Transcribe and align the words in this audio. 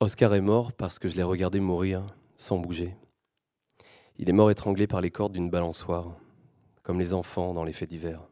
Oscar 0.00 0.32
est 0.34 0.40
mort 0.40 0.72
parce 0.72 1.00
que 1.00 1.08
je 1.08 1.16
l'ai 1.16 1.24
regardé 1.24 1.58
mourir 1.58 2.14
sans 2.36 2.56
bouger. 2.56 2.96
Il 4.16 4.28
est 4.28 4.32
mort 4.32 4.48
étranglé 4.48 4.86
par 4.86 5.00
les 5.00 5.10
cordes 5.10 5.32
d'une 5.32 5.50
balançoire, 5.50 6.14
comme 6.84 7.00
les 7.00 7.14
enfants 7.14 7.52
dans 7.52 7.64
les 7.64 7.72
faits 7.72 7.88
divers. 7.88 8.22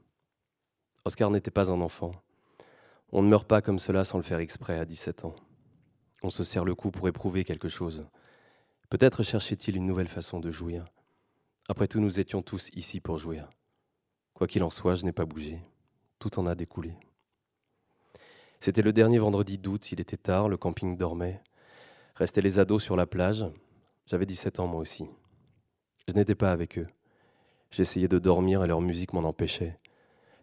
Oscar 1.04 1.29
n'était 1.29 1.50
pas 1.50 1.72
un 1.72 1.80
enfant. 1.80 2.12
On 3.10 3.21
ne 3.21 3.29
meurt 3.29 3.48
pas 3.48 3.62
comme 3.62 3.80
cela 3.80 4.04
sans 4.04 4.16
le 4.16 4.22
faire 4.22 4.38
exprès 4.38 4.79
à 4.79 4.84
17 4.84 5.24
ans. 5.24 5.34
On 6.22 6.30
se 6.30 6.44
serre 6.44 6.65
le 6.65 6.76
cou 6.76 6.92
pour 6.92 7.08
éprouver 7.08 7.42
quelque 7.42 7.69
chose. 7.69 8.06
Peut-être 8.88 9.24
cherchait-il 9.24 9.74
une 9.74 9.87
nouvelle 9.87 10.06
façon 10.06 10.38
de 10.38 10.53
jouir. 10.53 10.85
Après 11.69 11.88
tout, 11.88 11.98
nous 11.98 12.21
étions 12.21 12.42
tous 12.42 12.71
ici 12.74 13.01
pour 13.01 13.19
jouir. 13.19 13.51
Quoi 14.35 14.46
qu'il 14.46 14.62
en 14.62 14.71
soit, 14.71 14.94
je 14.94 15.04
n'ai 15.04 15.10
pas 15.10 15.26
bougé. 15.26 15.60
Tout 16.20 16.38
en 16.38 16.46
a 16.46 16.55
découlé. 16.55 16.96
C'était 18.60 18.83
le 18.83 18.92
dernier 18.92 19.19
vendredi 19.19 19.59
d'août, 19.59 19.91
il 19.91 20.01
était 20.01 20.16
tard, 20.16 20.48
le 20.48 20.56
camping 20.56 20.96
dormait. 20.96 21.42
Restaient 22.16 22.41
les 22.41 22.59
ados 22.59 22.82
sur 22.82 22.96
la 22.96 23.06
plage. 23.06 23.45
J'avais 24.06 24.24
17 24.24 24.60
ans 24.60 24.66
moi 24.66 24.80
aussi. 24.80 25.06
Je 26.09 26.14
n'étais 26.14 26.34
pas 26.34 26.50
avec 26.50 26.78
eux. 26.78 26.86
J'essayais 27.70 28.08
de 28.08 28.18
dormir 28.18 28.64
et 28.64 28.66
leur 28.66 28.80
musique 28.80 29.12
m'en 29.12 29.24
empêchait. 29.28 29.78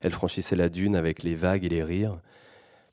Elle 0.01 0.11
franchissait 0.11 0.55
la 0.55 0.69
dune 0.69 0.95
avec 0.95 1.23
les 1.23 1.33
vagues 1.33 1.63
et 1.63 1.69
les 1.69 1.83
rires. 1.83 2.19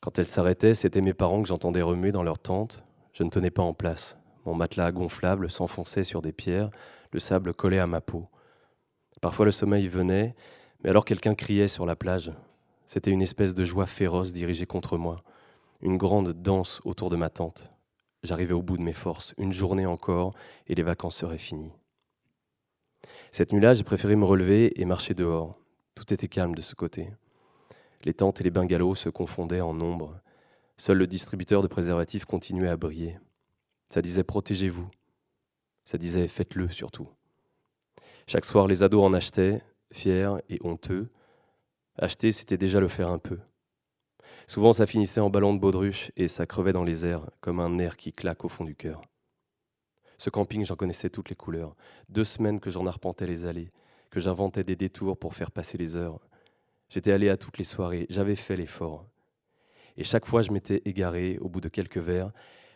Quand 0.01 0.19
elle 0.19 0.27
s'arrêtait, 0.27 0.75
c'était 0.75 1.03
mes 1.03 1.13
parents 1.13 1.43
que 1.43 1.49
j'entendais 1.49 1.83
remuer 1.83 2.11
dans 2.11 2.23
leur 2.23 2.39
tente. 2.39 2.83
Je 3.13 3.23
ne 3.23 3.29
tenais 3.29 3.51
pas 3.51 3.63
en 3.63 3.75
place. 3.75 4.17
Mon 4.47 4.55
matelas 4.55 4.93
gonflable 4.93 5.51
s'enfonçait 5.51 6.05
sur 6.05 6.23
des 6.23 6.33
pierres, 6.33 6.71
le 7.13 7.21
sable 7.21 7.53
collait 7.53 7.81
à 7.81 7.87
ma 7.87 8.01
peau. 8.01 8.29
Parfois 9.21 9.45
le 9.45 9.53
sommeil 9.53 9.89
venait, 9.89 10.35
mais 10.83 10.89
alors 10.89 11.05
quelqu'un 11.05 11.35
criait 11.35 11.69
sur 11.69 11.85
la 11.85 11.97
plage. 11.97 12.33
C'était 12.87 13.11
une 13.11 13.21
espèce 13.21 13.55
de 13.55 13.65
joie 13.65 13.85
féroce 13.85 14.33
dirigée 14.33 14.65
contre 14.65 14.97
moi, 14.97 15.23
une 15.83 15.99
grande 15.99 16.33
danse 16.33 16.81
autour 16.85 17.11
de 17.11 17.17
ma 17.17 17.29
tente. 17.29 17.71
J'arrivais 18.23 18.55
au 18.55 18.63
bout 18.63 18.77
de 18.77 18.83
mes 18.83 18.93
forces, 18.93 19.35
une 19.39 19.53
journée 19.53 19.87
encore, 19.87 20.35
et 20.67 20.75
les 20.75 20.83
vacances 20.83 21.17
seraient 21.17 21.39
finies. 21.39 21.73
Cette 23.33 23.53
nuit-là, 23.53 23.75
j'ai 23.75 23.85
préféré 23.85 24.17
me 24.17 24.25
relever 24.25 24.81
et 24.81 24.85
marcher 24.85 25.15
dehors. 25.15 25.57
Tout 25.95 26.13
était 26.13 26.29
calme 26.29 26.55
de 26.55 26.61
ce 26.61 26.75
côté. 26.75 27.11
Les 28.05 28.15
tentes 28.15 28.41
et 28.41 28.45
les 28.45 28.51
bungalows 28.51 28.95
se 28.95 29.09
confondaient 29.09 29.61
en 29.61 29.79
ombre. 29.81 30.21
Seul 30.77 30.99
le 30.99 31.07
distributeur 31.07 31.63
de 31.63 31.69
préservatifs 31.69 32.25
continuait 32.25 32.69
à 32.69 32.77
briller. 32.77 33.19
Ça 33.91 34.03
disait 34.03 34.25
protégez-vous. 34.25 34.89
Ça 35.85 35.99
disait 35.99 36.29
faites-le 36.29 36.69
surtout. 36.69 37.09
Chaque 38.27 38.45
soir, 38.45 38.67
les 38.67 38.83
ados 38.83 39.05
en 39.05 39.13
achetaient, 39.13 39.63
fiers 39.93 40.37
et 40.49 40.59
honteux. 40.63 41.11
Acheter, 41.99 42.33
c'était 42.33 42.57
déjà 42.57 42.81
le 42.81 42.89
faire 42.89 43.09
un 43.09 43.19
peu. 43.19 43.39
Souvent, 44.51 44.73
ça 44.73 44.85
finissait 44.85 45.21
en 45.21 45.31
ballon 45.31 45.55
de 45.55 45.61
baudruche 45.61 46.11
et 46.17 46.27
ça 46.27 46.45
crevait 46.45 46.73
dans 46.73 46.83
les 46.83 47.07
airs, 47.07 47.31
comme 47.41 47.61
un 47.61 47.71
nerf 47.71 47.97
qui 47.97 48.13
claque 48.13 48.45
au 48.45 48.49
fond 48.49 48.65
du 48.65 48.75
cœur. 48.75 49.01
Ce 50.19 50.29
camping, 50.29 50.65
j'en 50.65 50.75
connaissais 50.75 51.09
toutes 51.09 51.29
les 51.29 51.37
couleurs. 51.37 51.77
Deux 52.09 52.25
semaines 52.25 52.59
que 52.59 52.69
j'en 52.69 52.85
arpentais 52.85 53.29
les 53.29 53.47
allées, 53.47 53.71
que 54.11 54.19
j'inventais 54.19 54.65
des 54.65 54.75
détours 54.75 55.17
pour 55.17 55.37
faire 55.37 55.53
passer 55.53 55.79
les 55.79 55.95
heures. 55.95 56.19
J'étais 56.89 57.13
allé 57.13 57.29
à 57.29 57.37
toutes 57.37 57.59
les 57.59 57.65
soirées, 57.65 58.07
j'avais 58.11 58.35
fait 58.35 58.57
l'effort. 58.57 59.07
Et 59.97 60.03
chaque 60.03 60.27
fois, 60.27 60.43
je 60.43 60.51
m'étais 60.51 60.83
égaré, 60.85 61.39
au 61.39 61.49
bout 61.49 61.61
de 61.61 61.69
quelques 61.69 61.99
verres, 61.99 62.33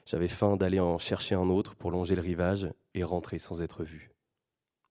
j'avais 0.06 0.28
faim 0.28 0.56
d'aller 0.56 0.78
en 0.78 0.98
chercher 0.98 1.34
un 1.34 1.50
autre 1.50 1.74
pour 1.74 1.90
longer 1.90 2.14
le 2.14 2.22
rivage 2.22 2.68
et 2.94 3.02
rentrer 3.02 3.40
sans 3.40 3.62
être 3.62 3.82
vu. 3.82 4.12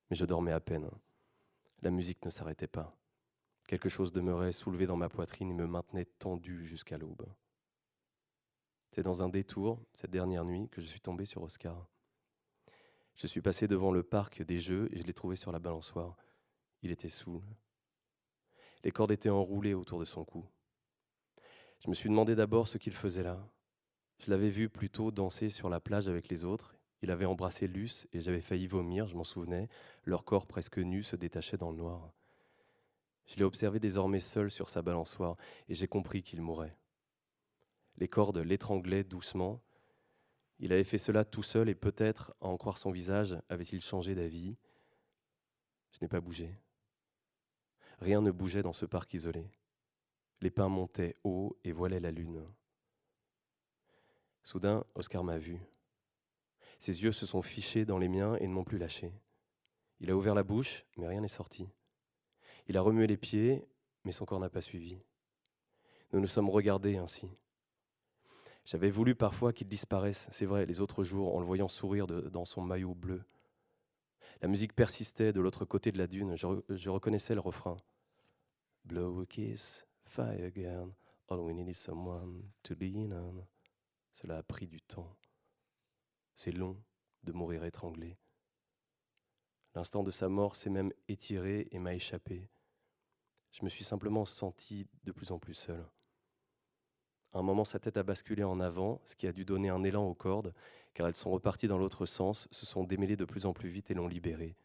Mais 0.09 0.17
je 0.17 0.25
dormais 0.25 0.51
à 0.51 0.59
peine. 0.59 0.89
La 1.81 1.91
musique 1.91 2.25
ne 2.25 2.29
s'arrêtait 2.29 2.67
pas. 2.67 2.93
Quelque 3.67 3.89
chose 3.89 4.11
demeurait 4.11 4.51
soulevé 4.51 4.85
dans 4.85 4.97
ma 4.97 5.09
poitrine 5.09 5.49
et 5.51 5.53
me 5.53 5.67
maintenait 5.67 6.05
tendu 6.05 6.65
jusqu'à 6.67 6.97
l'aube. 6.97 7.25
C'est 8.91 9.03
dans 9.03 9.23
un 9.23 9.29
détour, 9.29 9.79
cette 9.93 10.11
dernière 10.11 10.45
nuit, 10.45 10.69
que 10.69 10.81
je 10.81 10.85
suis 10.85 11.01
tombé 11.01 11.25
sur 11.25 11.41
Oscar. 11.41 11.87
Je 13.15 13.27
suis 13.27 13.41
passé 13.41 13.67
devant 13.67 13.91
le 13.91 14.03
parc 14.03 14.43
des 14.43 14.59
jeux 14.59 14.89
et 14.91 14.99
je 14.99 15.03
l'ai 15.03 15.13
trouvé 15.13 15.35
sur 15.35 15.51
la 15.51 15.59
balançoire. 15.59 16.15
Il 16.81 16.91
était 16.91 17.09
saoul. 17.09 17.41
Les 18.83 18.91
cordes 18.91 19.11
étaient 19.11 19.29
enroulées 19.29 19.73
autour 19.73 19.99
de 19.99 20.05
son 20.05 20.25
cou. 20.25 20.45
Je 21.79 21.89
me 21.89 21.93
suis 21.95 22.09
demandé 22.09 22.35
d'abord 22.35 22.67
ce 22.67 22.77
qu'il 22.77 22.93
faisait 22.93 23.23
là. 23.23 23.39
Je 24.19 24.29
l'avais 24.29 24.49
vu 24.49 24.69
plutôt 24.69 25.11
danser 25.11 25.49
sur 25.49 25.69
la 25.69 25.79
plage 25.79 26.07
avec 26.07 26.29
les 26.29 26.43
autres. 26.45 26.75
Il 27.01 27.11
avait 27.11 27.25
embrassé 27.25 27.67
Luce 27.67 28.07
et 28.13 28.21
j'avais 28.21 28.41
failli 28.41 28.67
vomir, 28.67 29.07
je 29.07 29.15
m'en 29.15 29.23
souvenais. 29.23 29.69
Leur 30.05 30.23
corps 30.23 30.47
presque 30.47 30.77
nu 30.77 31.03
se 31.03 31.15
détachait 31.15 31.57
dans 31.57 31.71
le 31.71 31.77
noir. 31.77 32.13
Je 33.25 33.35
l'ai 33.37 33.43
observé 33.43 33.79
désormais 33.79 34.19
seul 34.19 34.51
sur 34.51 34.69
sa 34.69 34.81
balançoire 34.81 35.37
et 35.67 35.75
j'ai 35.75 35.87
compris 35.87 36.23
qu'il 36.23 36.41
mourait. 36.41 36.77
Les 37.97 38.07
cordes 38.07 38.39
l'étranglaient 38.39 39.03
doucement. 39.03 39.61
Il 40.59 40.73
avait 40.73 40.83
fait 40.83 40.97
cela 40.97 41.25
tout 41.25 41.43
seul 41.43 41.69
et 41.69 41.75
peut-être, 41.75 42.33
à 42.41 42.47
en 42.47 42.57
croire 42.57 42.77
son 42.77 42.91
visage, 42.91 43.37
avait-il 43.49 43.81
changé 43.81 44.15
d'avis. 44.15 44.57
Je 45.91 45.99
n'ai 46.01 46.07
pas 46.07 46.21
bougé. 46.21 46.57
Rien 47.99 48.21
ne 48.21 48.31
bougeait 48.31 48.63
dans 48.63 48.73
ce 48.73 48.85
parc 48.85 49.13
isolé. 49.13 49.49
Les 50.41 50.51
pins 50.51 50.69
montaient 50.69 51.15
haut 51.23 51.57
et 51.63 51.71
voilaient 51.71 51.99
la 51.99 52.11
lune. 52.11 52.45
Soudain, 54.43 54.83
Oscar 54.95 55.23
m'a 55.23 55.37
vu. 55.37 55.59
Ses 56.79 57.03
yeux 57.03 57.13
se 57.13 57.25
sont 57.25 57.41
fichés 57.41 57.85
dans 57.85 57.97
les 57.97 58.09
miens 58.09 58.35
et 58.35 58.47
ne 58.47 58.53
m'ont 58.53 58.65
plus 58.65 58.77
lâché. 58.77 59.13
Il 60.01 60.11
a 60.11 60.15
ouvert 60.17 60.35
la 60.35 60.43
bouche, 60.43 60.83
mais 60.97 61.07
rien 61.07 61.21
n'est 61.21 61.29
sorti. 61.29 61.69
Il 62.67 62.77
a 62.77 62.81
remué 62.81 63.07
les 63.07 63.17
pieds, 63.17 63.65
mais 64.03 64.11
son 64.11 64.25
corps 64.25 64.39
n'a 64.39 64.49
pas 64.49 64.61
suivi. 64.61 64.97
Nous 66.11 66.19
nous 66.19 66.27
sommes 66.27 66.49
regardés 66.49 66.97
ainsi. 66.97 67.27
J'avais 68.65 68.89
voulu 68.89 69.15
parfois 69.15 69.51
qu'il 69.51 69.67
disparaisse, 69.67 70.27
c'est 70.31 70.45
vrai, 70.45 70.65
les 70.65 70.79
autres 70.79 71.03
jours, 71.03 71.35
en 71.35 71.39
le 71.39 71.45
voyant 71.45 71.67
sourire 71.67 72.07
dans 72.07 72.45
son 72.45 72.61
maillot 72.61 72.95
bleu. 72.95 73.23
La 74.41 74.47
musique 74.47 74.73
persistait 74.73 75.33
de 75.33 75.41
l'autre 75.41 75.65
côté 75.65 75.91
de 75.91 75.97
la 75.97 76.07
dune, 76.07 76.35
je, 76.35 76.89
reconnaissais 76.89 77.35
le 77.35 77.41
refrain. 77.41 77.77
Blow 78.85 79.21
a 79.21 79.25
kiss, 79.25 79.85
fire 80.05 80.45
again, 80.45 80.93
all 81.29 81.39
we 81.39 81.53
need 81.53 81.67
is 81.67 81.75
someone 81.75 82.43
to 82.63 82.73
lean 82.75 83.11
on. 83.11 83.45
Cela 84.13 84.37
a 84.37 84.43
pris 84.43 84.67
du 84.67 84.81
temps. 84.81 85.17
C'est 86.35 86.51
long 86.51 86.77
de 87.23 87.31
mourir 87.31 87.63
étranglé. 87.63 88.17
L'instant 89.75 90.03
de 90.03 90.11
sa 90.11 90.29
mort 90.29 90.55
s'est 90.55 90.69
même 90.69 90.93
étiré 91.07 91.67
et 91.71 91.79
m'a 91.79 91.95
échappé. 91.95 92.49
Je 93.53 93.63
me 93.63 93.69
suis 93.69 93.85
simplement 93.85 94.25
senti 94.25 94.87
de 95.05 95.11
plus 95.11 95.31
en 95.31 95.39
plus 95.39 95.53
seul. 95.53 95.85
À 97.31 97.39
un 97.39 97.43
moment, 97.43 97.63
sa 97.63 97.79
tête 97.79 97.97
a 97.97 98.03
basculé 98.03 98.43
en 98.43 98.59
avant, 98.59 99.01
ce 99.05 99.15
qui 99.15 99.27
a 99.27 99.31
dû 99.31 99.45
donner 99.45 99.69
un 99.69 99.83
élan 99.83 100.05
aux 100.05 100.13
cordes, 100.13 100.53
car 100.93 101.07
elles 101.07 101.15
sont 101.15 101.31
reparties 101.31 101.67
dans 101.67 101.77
l'autre 101.77 102.05
sens, 102.05 102.47
se 102.51 102.65
sont 102.65 102.83
démêlées 102.83 103.15
de 103.15 103.25
plus 103.25 103.45
en 103.45 103.53
plus 103.53 103.69
vite 103.69 103.89
et 103.89 103.93
l'ont 103.93 104.07
libéré. 104.07 104.55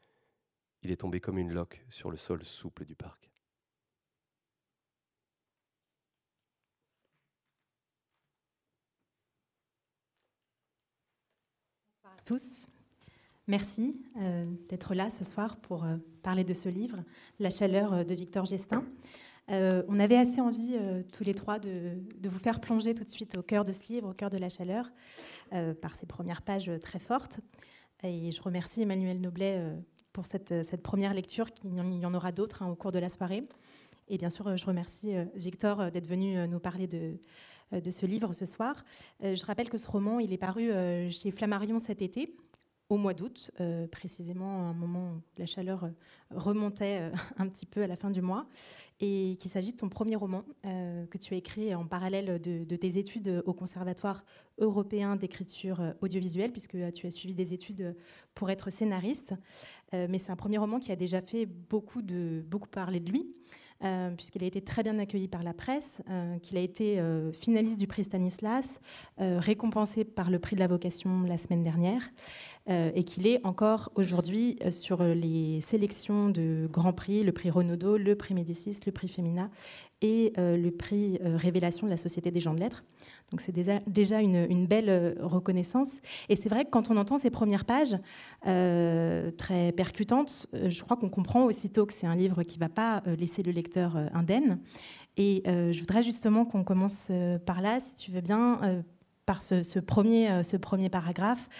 Il 0.83 0.91
est 0.91 1.01
tombé 1.01 1.21
comme 1.21 1.39
une 1.39 1.53
loque 1.53 1.85
sur 1.89 2.11
le 2.11 2.17
sol 2.17 2.45
souple 2.45 2.85
du 2.85 2.97
parc. 2.97 3.31
tous. 12.29 12.69
Merci 13.49 13.99
euh, 14.21 14.45
d'être 14.69 14.95
là 14.95 15.09
ce 15.09 15.25
soir 15.25 15.57
pour 15.57 15.85
euh, 15.85 15.97
parler 16.23 16.45
de 16.45 16.53
ce 16.53 16.69
livre, 16.69 16.99
La 17.39 17.49
chaleur 17.49 17.95
euh, 17.95 18.05
de 18.05 18.15
Victor 18.15 18.45
Gestin. 18.45 18.85
on 19.49 19.99
avait 19.99 20.19
assez 20.19 20.43
envie, 20.43 20.77
tous 21.11 21.25
les 21.25 21.33
trois, 21.33 21.59
de, 21.59 21.99
vous 22.23 22.39
faire 22.39 22.61
plonger 22.61 22.95
tout 22.95 23.05
de 23.05 23.09
suite 23.09 23.39
au 23.39 23.43
cœur 23.43 23.65
de 23.65 23.73
ce 23.73 23.91
livre, 23.91 24.11
au 24.11 24.13
cœur 24.13 24.29
de 24.29 24.37
la 24.37 24.51
chaleur, 24.51 24.93
par 25.81 25.97
ses 25.97 26.05
premières 26.05 26.43
pages 26.43 26.71
très 26.83 26.99
fortes. 26.99 27.41
Et 28.03 28.31
je 28.31 28.43
remercie 28.43 28.83
Emmanuel 28.83 29.23
Noblet 29.23 29.65
pour 30.13 30.27
cette, 30.27 30.83
première 30.83 31.15
lecture. 31.15 31.47
Il 31.65 31.99
y 31.99 32.05
en 32.05 32.13
aura 32.13 32.31
d'autres 32.31 32.63
hein, 32.63 32.69
au 32.69 32.75
cours 32.75 32.93
de 32.93 32.99
la 32.99 33.09
soirée. 33.09 33.41
Et 34.09 34.19
bien 34.19 34.29
sûr, 34.29 34.55
je 34.55 34.67
remercie 34.67 35.15
Victor 35.35 35.91
d'être 35.91 36.09
venu 36.09 36.47
nous 36.47 36.61
parler 36.61 36.87
de, 36.87 37.15
de 37.73 37.91
ce 37.91 38.05
livre 38.05 38.35
ce 38.35 38.45
soir. 38.45 38.85
Je 39.23 39.43
rappelle 39.47 39.71
que 39.71 39.79
ce 39.79 39.91
roman, 39.91 40.21
il 40.21 40.35
est 40.35 40.39
paru 40.39 40.71
chez 41.11 41.31
Flammarion 41.31 41.79
cet 41.79 42.03
été 42.03 42.37
au 42.91 42.97
mois 42.97 43.13
d'août, 43.13 43.51
euh, 43.61 43.87
précisément 43.87 44.63
à 44.63 44.71
un 44.71 44.73
moment 44.73 45.13
où 45.13 45.21
la 45.37 45.45
chaleur 45.45 45.85
euh, 45.85 45.91
remontait 46.31 47.01
euh, 47.03 47.11
un 47.37 47.47
petit 47.49 47.67
peu 47.67 47.83
à 47.83 47.87
la 47.87 47.97
fin 47.97 48.11
du 48.11 48.23
mois, 48.23 48.47
et 49.01 49.37
qu'il 49.39 49.51
s'agit 49.51 49.73
de 49.73 49.77
ton 49.77 49.89
premier 49.89 50.17
roman 50.17 50.43
que 50.65 51.19
tu 51.19 51.33
as 51.33 51.37
écrit 51.37 51.73
en 51.73 51.87
parallèle 51.87 52.41
de, 52.43 52.77
tes 52.77 52.99
études 52.99 53.45
au 53.47 53.53
Conservatoire 53.53 54.25
européen 54.59 55.15
d'écriture 55.15 55.95
audiovisuelle, 56.01 56.51
puisque 56.51 56.77
tu 56.93 57.07
as 57.07 57.11
suivi 57.13 57.33
des 57.33 57.55
études 57.55 57.95
pour 58.35 58.51
être 58.51 58.71
scénariste. 58.71 59.35
mais 59.93 60.19
c'est 60.19 60.33
un 60.33 60.37
premier 60.37 60.59
roman 60.59 60.81
qui 60.81 60.91
a 60.91 60.97
déjà 60.97 61.23
fait 61.23 61.47
beaucoup, 61.47 62.03
de, 62.03 62.45
beaucoup 62.49 62.67
parler 62.67 62.99
de 62.99 63.13
lui. 63.13 63.37
Puisqu'il 64.17 64.43
a 64.43 64.49
été 64.49 64.61
très 64.61 64.83
bien 64.83 64.99
accueilli 64.99 65.29
par 65.29 65.45
la 65.45 65.55
presse, 65.55 66.03
qu'il 66.43 66.57
a 66.57 66.61
été 66.61 67.01
finaliste 67.33 67.79
du 67.79 67.87
prix 67.87 68.03
Stanislas, 68.03 68.81
récompensé 69.19 70.03
par 70.05 70.29
le 70.33 70.41
prix 70.41 70.57
de 70.57 70.61
la 70.61 70.67
vocation 70.67 71.23
la 71.23 71.39
semaine 71.39 71.63
dernière, 71.63 72.03
et 72.69 73.03
qu'il 73.05 73.27
est 73.27 73.41
encore 73.45 73.91
aujourd'hui 73.95 74.59
sur 74.71 75.03
les 75.03 75.61
sélections 75.63 76.29
de 76.29 76.69
Grand 76.71 76.93
Prix, 76.93 77.23
le 77.23 77.33
prix 77.33 77.51
Renaudot, 77.51 77.97
le 77.97 78.15
prix 78.15 78.35
Médicis, 78.35 78.79
le 78.85 78.93
prix 78.93 79.09
Femina 79.09 79.51
et 80.03 80.33
le 80.37 80.71
prix 80.71 81.19
Révélation 81.23 81.87
de 81.87 81.91
la 81.91 81.97
Société 81.97 82.31
des 82.31 82.41
gens 82.41 82.55
de 82.55 82.61
lettres. 82.61 82.85
Donc 83.31 83.41
c'est 83.41 83.53
déjà, 83.53 84.21
une, 84.21 84.67
belle 84.67 85.17
reconnaissance. 85.21 86.01
Et 86.29 86.37
c'est 86.37 86.49
vrai 86.49 86.65
que 86.65 86.71
quand 86.71 86.91
on 86.91 86.97
entend 86.97 87.19
ces 87.19 87.31
premières 87.31 87.65
pages 87.65 87.97
très 88.43 89.73
percutantes, 89.73 90.47
je 90.53 90.83
crois 90.83 90.97
qu'on 90.97 91.11
comprend 91.11 91.45
aussitôt 91.45 91.87
que 91.87 91.93
c'est 91.93 92.07
un 92.07 92.17
livre 92.17 92.43
qui 92.43 92.59
ne 92.59 92.61
va 92.61 92.69
pas 92.69 93.03
laisser 93.19 93.43
le 93.43 93.53
lecteur 93.53 93.97
indemne. 94.13 94.61
Et 95.17 95.43
je 95.47 95.81
voudrais 95.81 96.03
justement 96.03 96.45
qu'on 96.45 96.65
commence 96.65 97.11
par 97.45 97.61
là, 97.61 97.81
si 97.81 97.95
tu 97.97 98.11
veux 98.11 98.21
bien 98.21 98.83
par 99.29 99.43
ce, 99.43 99.79
premier, 99.79 100.31
euh, 100.31 100.43
ce 100.43 100.57
premier 100.57 100.89
paragraphe. 100.89 101.51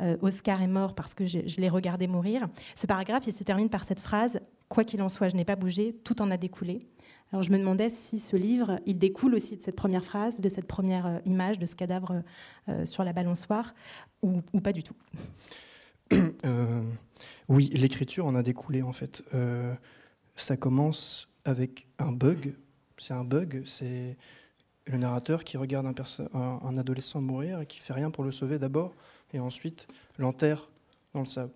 Euh, 0.00 0.16
Oscar 0.22 0.62
est 0.62 0.68
mort 0.68 0.94
parce 0.94 1.12
que 1.12 1.26
je, 1.26 1.40
l'ai 1.60 1.68
regardé 1.68 2.06
mourir. 2.06 2.46
Ce 2.76 2.86
paragraphe, 2.86 3.26
il 3.26 3.32
se 3.32 3.42
termine 3.42 3.68
par 3.68 3.82
cette 3.82 3.98
phrase 3.98 4.40
Quoi 4.68 4.84
qu'il 4.84 5.00
en 5.02 5.08
soit, 5.08 5.28
je 5.28 5.36
n'ai 5.36 5.44
pas 5.44 5.54
bougé, 5.54 5.94
tout 6.04 6.22
en 6.22 6.30
a 6.30 6.36
découlé. 6.36 6.80
Alors 7.32 7.42
je 7.44 7.50
me 7.50 7.58
demandais 7.58 7.88
si 7.88 8.18
ce 8.18 8.36
livre, 8.36 8.80
il 8.84 8.98
découle 8.98 9.34
aussi 9.34 9.56
de 9.56 9.62
cette 9.62 9.76
première 9.76 10.04
phrase, 10.04 10.40
de 10.40 10.48
cette 10.48 10.66
première 10.66 11.06
euh, 11.06 11.18
image 11.24 11.58
de 11.58 11.66
ce 11.66 11.74
cadavre 11.76 12.22
sur 12.84 13.04
la 13.04 13.12
balançoire, 13.12 13.74
ou, 14.22 14.40
pas 14.62 14.72
du 14.72 14.82
tout. 14.82 14.96
oui, 17.48 17.70
l'écriture 17.72 18.26
en 18.26 18.34
a 18.34 18.42
découlé 18.42 18.82
en 18.82 18.92
fait. 18.92 19.24
ça 20.36 20.56
commence 20.56 21.28
avec 21.44 21.88
un 21.98 22.12
bug. 22.12 22.54
C'est 22.98 23.14
un 23.14 23.24
bug, 23.24 23.62
c'est 23.64 24.16
le 24.86 24.98
narrateur 24.98 25.44
qui 25.44 25.56
regarde 25.56 25.86
un, 26.32 26.76
adolescent 26.76 27.20
mourir 27.20 27.60
et 27.60 27.66
qui 27.66 27.80
fait 27.80 27.92
rien 27.92 28.10
pour 28.10 28.24
le 28.24 28.30
sauver 28.30 28.58
d'abord, 28.58 28.94
et 29.32 29.40
ensuite 29.40 29.88
l'enterre 30.18 30.70
dans 31.12 31.20
le 31.20 31.26
sable. 31.26 31.52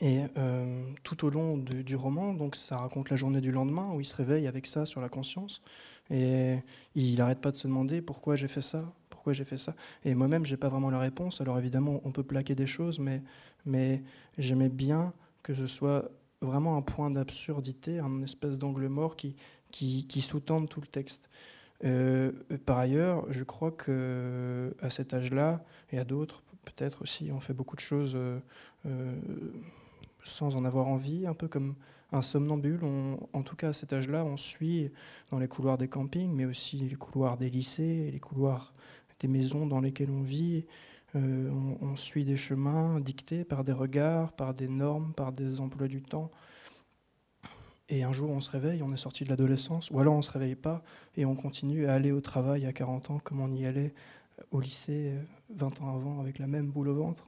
Et 0.00 0.24
euh, 0.36 0.84
tout 1.04 1.24
au 1.24 1.30
long 1.30 1.56
du, 1.56 1.94
roman, 1.94 2.34
donc 2.34 2.56
ça 2.56 2.78
raconte 2.78 3.10
la 3.10 3.16
journée 3.16 3.40
du 3.40 3.52
lendemain 3.52 3.92
où 3.92 4.00
il 4.00 4.04
se 4.04 4.16
réveille 4.16 4.48
avec 4.48 4.66
ça 4.66 4.86
sur 4.86 5.00
la 5.00 5.08
conscience 5.08 5.62
et 6.10 6.56
il 6.96 7.16
n'arrête 7.16 7.40
pas 7.40 7.52
de 7.52 7.56
se 7.56 7.68
demander 7.68 8.02
pourquoi 8.02 8.34
j'ai 8.34 8.48
fait 8.48 8.60
ça, 8.60 8.82
pourquoi 9.08 9.32
j'ai 9.32 9.44
fait 9.44 9.56
ça. 9.56 9.74
Et 10.04 10.14
moi-même, 10.16 10.44
j'ai 10.44 10.56
pas 10.56 10.68
vraiment 10.68 10.90
la 10.90 10.98
réponse. 10.98 11.40
Alors 11.40 11.58
évidemment, 11.58 12.00
on 12.04 12.10
peut 12.10 12.24
plaquer 12.24 12.56
des 12.56 12.66
choses, 12.66 12.98
mais, 12.98 13.22
mais 13.66 14.02
j'aimais 14.36 14.68
bien 14.68 15.12
que 15.44 15.54
ce 15.54 15.68
soit 15.68 16.10
vraiment 16.40 16.76
un 16.76 16.82
point 16.82 17.10
d'absurdité, 17.10 18.00
un 18.00 18.20
espèce 18.22 18.58
d'angle 18.58 18.88
mort 18.88 19.14
qui, 19.14 19.36
qui 19.70 20.20
sous-tende 20.20 20.68
tout 20.68 20.80
le 20.80 20.88
texte. 20.88 21.30
Euh, 21.82 22.32
par 22.64 22.78
ailleurs, 22.78 23.26
je 23.30 23.42
crois 23.42 23.70
que 23.70 24.74
à 24.80 24.90
cet 24.90 25.12
âge-là 25.12 25.64
et 25.90 25.98
à 25.98 26.04
d'autres, 26.04 26.42
peut-être 26.64 27.02
aussi, 27.02 27.30
on 27.32 27.40
fait 27.40 27.52
beaucoup 27.52 27.76
de 27.76 27.80
choses 27.80 28.14
euh, 28.14 28.38
euh, 28.86 29.12
sans 30.22 30.56
en 30.56 30.64
avoir 30.64 30.86
envie, 30.86 31.26
un 31.26 31.34
peu 31.34 31.48
comme 31.48 31.74
un 32.12 32.22
somnambule. 32.22 32.80
en 33.32 33.42
tout 33.42 33.56
cas, 33.56 33.68
à 33.68 33.72
cet 33.72 33.92
âge-là, 33.92 34.24
on 34.24 34.36
suit 34.36 34.90
dans 35.30 35.38
les 35.38 35.48
couloirs 35.48 35.78
des 35.78 35.88
campings, 35.88 36.32
mais 36.32 36.44
aussi 36.44 36.76
les 36.76 36.94
couloirs 36.94 37.36
des 37.36 37.50
lycées, 37.50 38.10
les 38.12 38.20
couloirs 38.20 38.72
des 39.18 39.28
maisons 39.28 39.66
dans 39.66 39.80
lesquelles 39.80 40.10
on 40.10 40.22
vit. 40.22 40.64
on, 41.14 41.96
suit 41.96 42.24
des 42.24 42.36
chemins 42.36 43.00
dictés 43.00 43.44
par 43.44 43.64
des 43.64 43.72
regards, 43.72 44.32
par 44.32 44.54
des 44.54 44.68
normes, 44.68 45.12
par 45.14 45.32
des 45.32 45.60
emplois 45.60 45.88
du 45.88 46.02
temps. 46.02 46.30
Et 47.94 48.02
un 48.02 48.12
jour, 48.12 48.28
on 48.30 48.40
se 48.40 48.50
réveille, 48.50 48.82
on 48.82 48.92
est 48.92 48.96
sorti 48.96 49.22
de 49.22 49.28
l'adolescence, 49.28 49.88
ou 49.92 50.00
alors 50.00 50.14
on 50.14 50.18
ne 50.18 50.22
se 50.22 50.30
réveille 50.32 50.56
pas 50.56 50.82
et 51.16 51.24
on 51.24 51.36
continue 51.36 51.86
à 51.86 51.94
aller 51.94 52.10
au 52.10 52.20
travail 52.20 52.66
à 52.66 52.72
40 52.72 53.10
ans 53.12 53.18
comme 53.22 53.38
on 53.38 53.52
y 53.52 53.66
allait 53.66 53.94
au 54.50 54.58
lycée 54.60 55.12
20 55.50 55.66
euh, 55.80 55.84
ans 55.84 55.94
avant 55.94 56.20
avec 56.20 56.40
la 56.40 56.48
même 56.48 56.66
boule 56.66 56.88
au 56.88 56.94
ventre. 56.96 57.24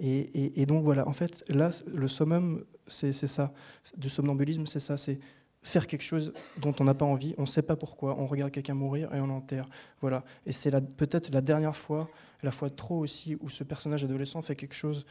Et, 0.00 0.64
donc 0.66 0.84
voilà, 0.84 1.06
en 1.06 1.12
fait, 1.12 1.44
là, 1.48 1.68
le 1.86 2.08
summum, 2.08 2.64
c'est 2.86 3.12
ça. 3.12 3.52
Du 3.96 4.08
somnambulisme, 4.08 4.64
c'est 4.64 4.80
ça, 4.80 4.96
c'est 4.96 5.18
faire 5.62 5.86
quelque 5.86 6.02
chose 6.02 6.32
dont 6.62 6.72
on 6.80 6.84
n'a 6.84 6.94
pas 6.94 7.04
envie, 7.04 7.34
on 7.36 7.42
ne 7.42 7.46
sait 7.46 7.62
pas 7.62 7.76
pourquoi, 7.76 8.18
on 8.18 8.26
regarde 8.26 8.52
quelqu'un 8.52 8.74
mourir 8.74 9.12
et 9.14 9.20
on 9.20 9.26
l'enterre. 9.26 9.68
Voilà. 10.00 10.24
Et 10.46 10.52
c'est 10.52 10.70
peut-être 10.96 11.30
la 11.32 11.42
dernière 11.42 11.76
fois, 11.76 12.08
la 12.42 12.50
fois 12.50 12.70
trop 12.70 12.98
aussi, 12.98 13.36
où 13.40 13.50
ce 13.50 13.64
personnage 13.64 14.04
adolescent 14.04 14.40
fait 14.40 14.54
quelque 14.54 14.74
chose 14.74 15.04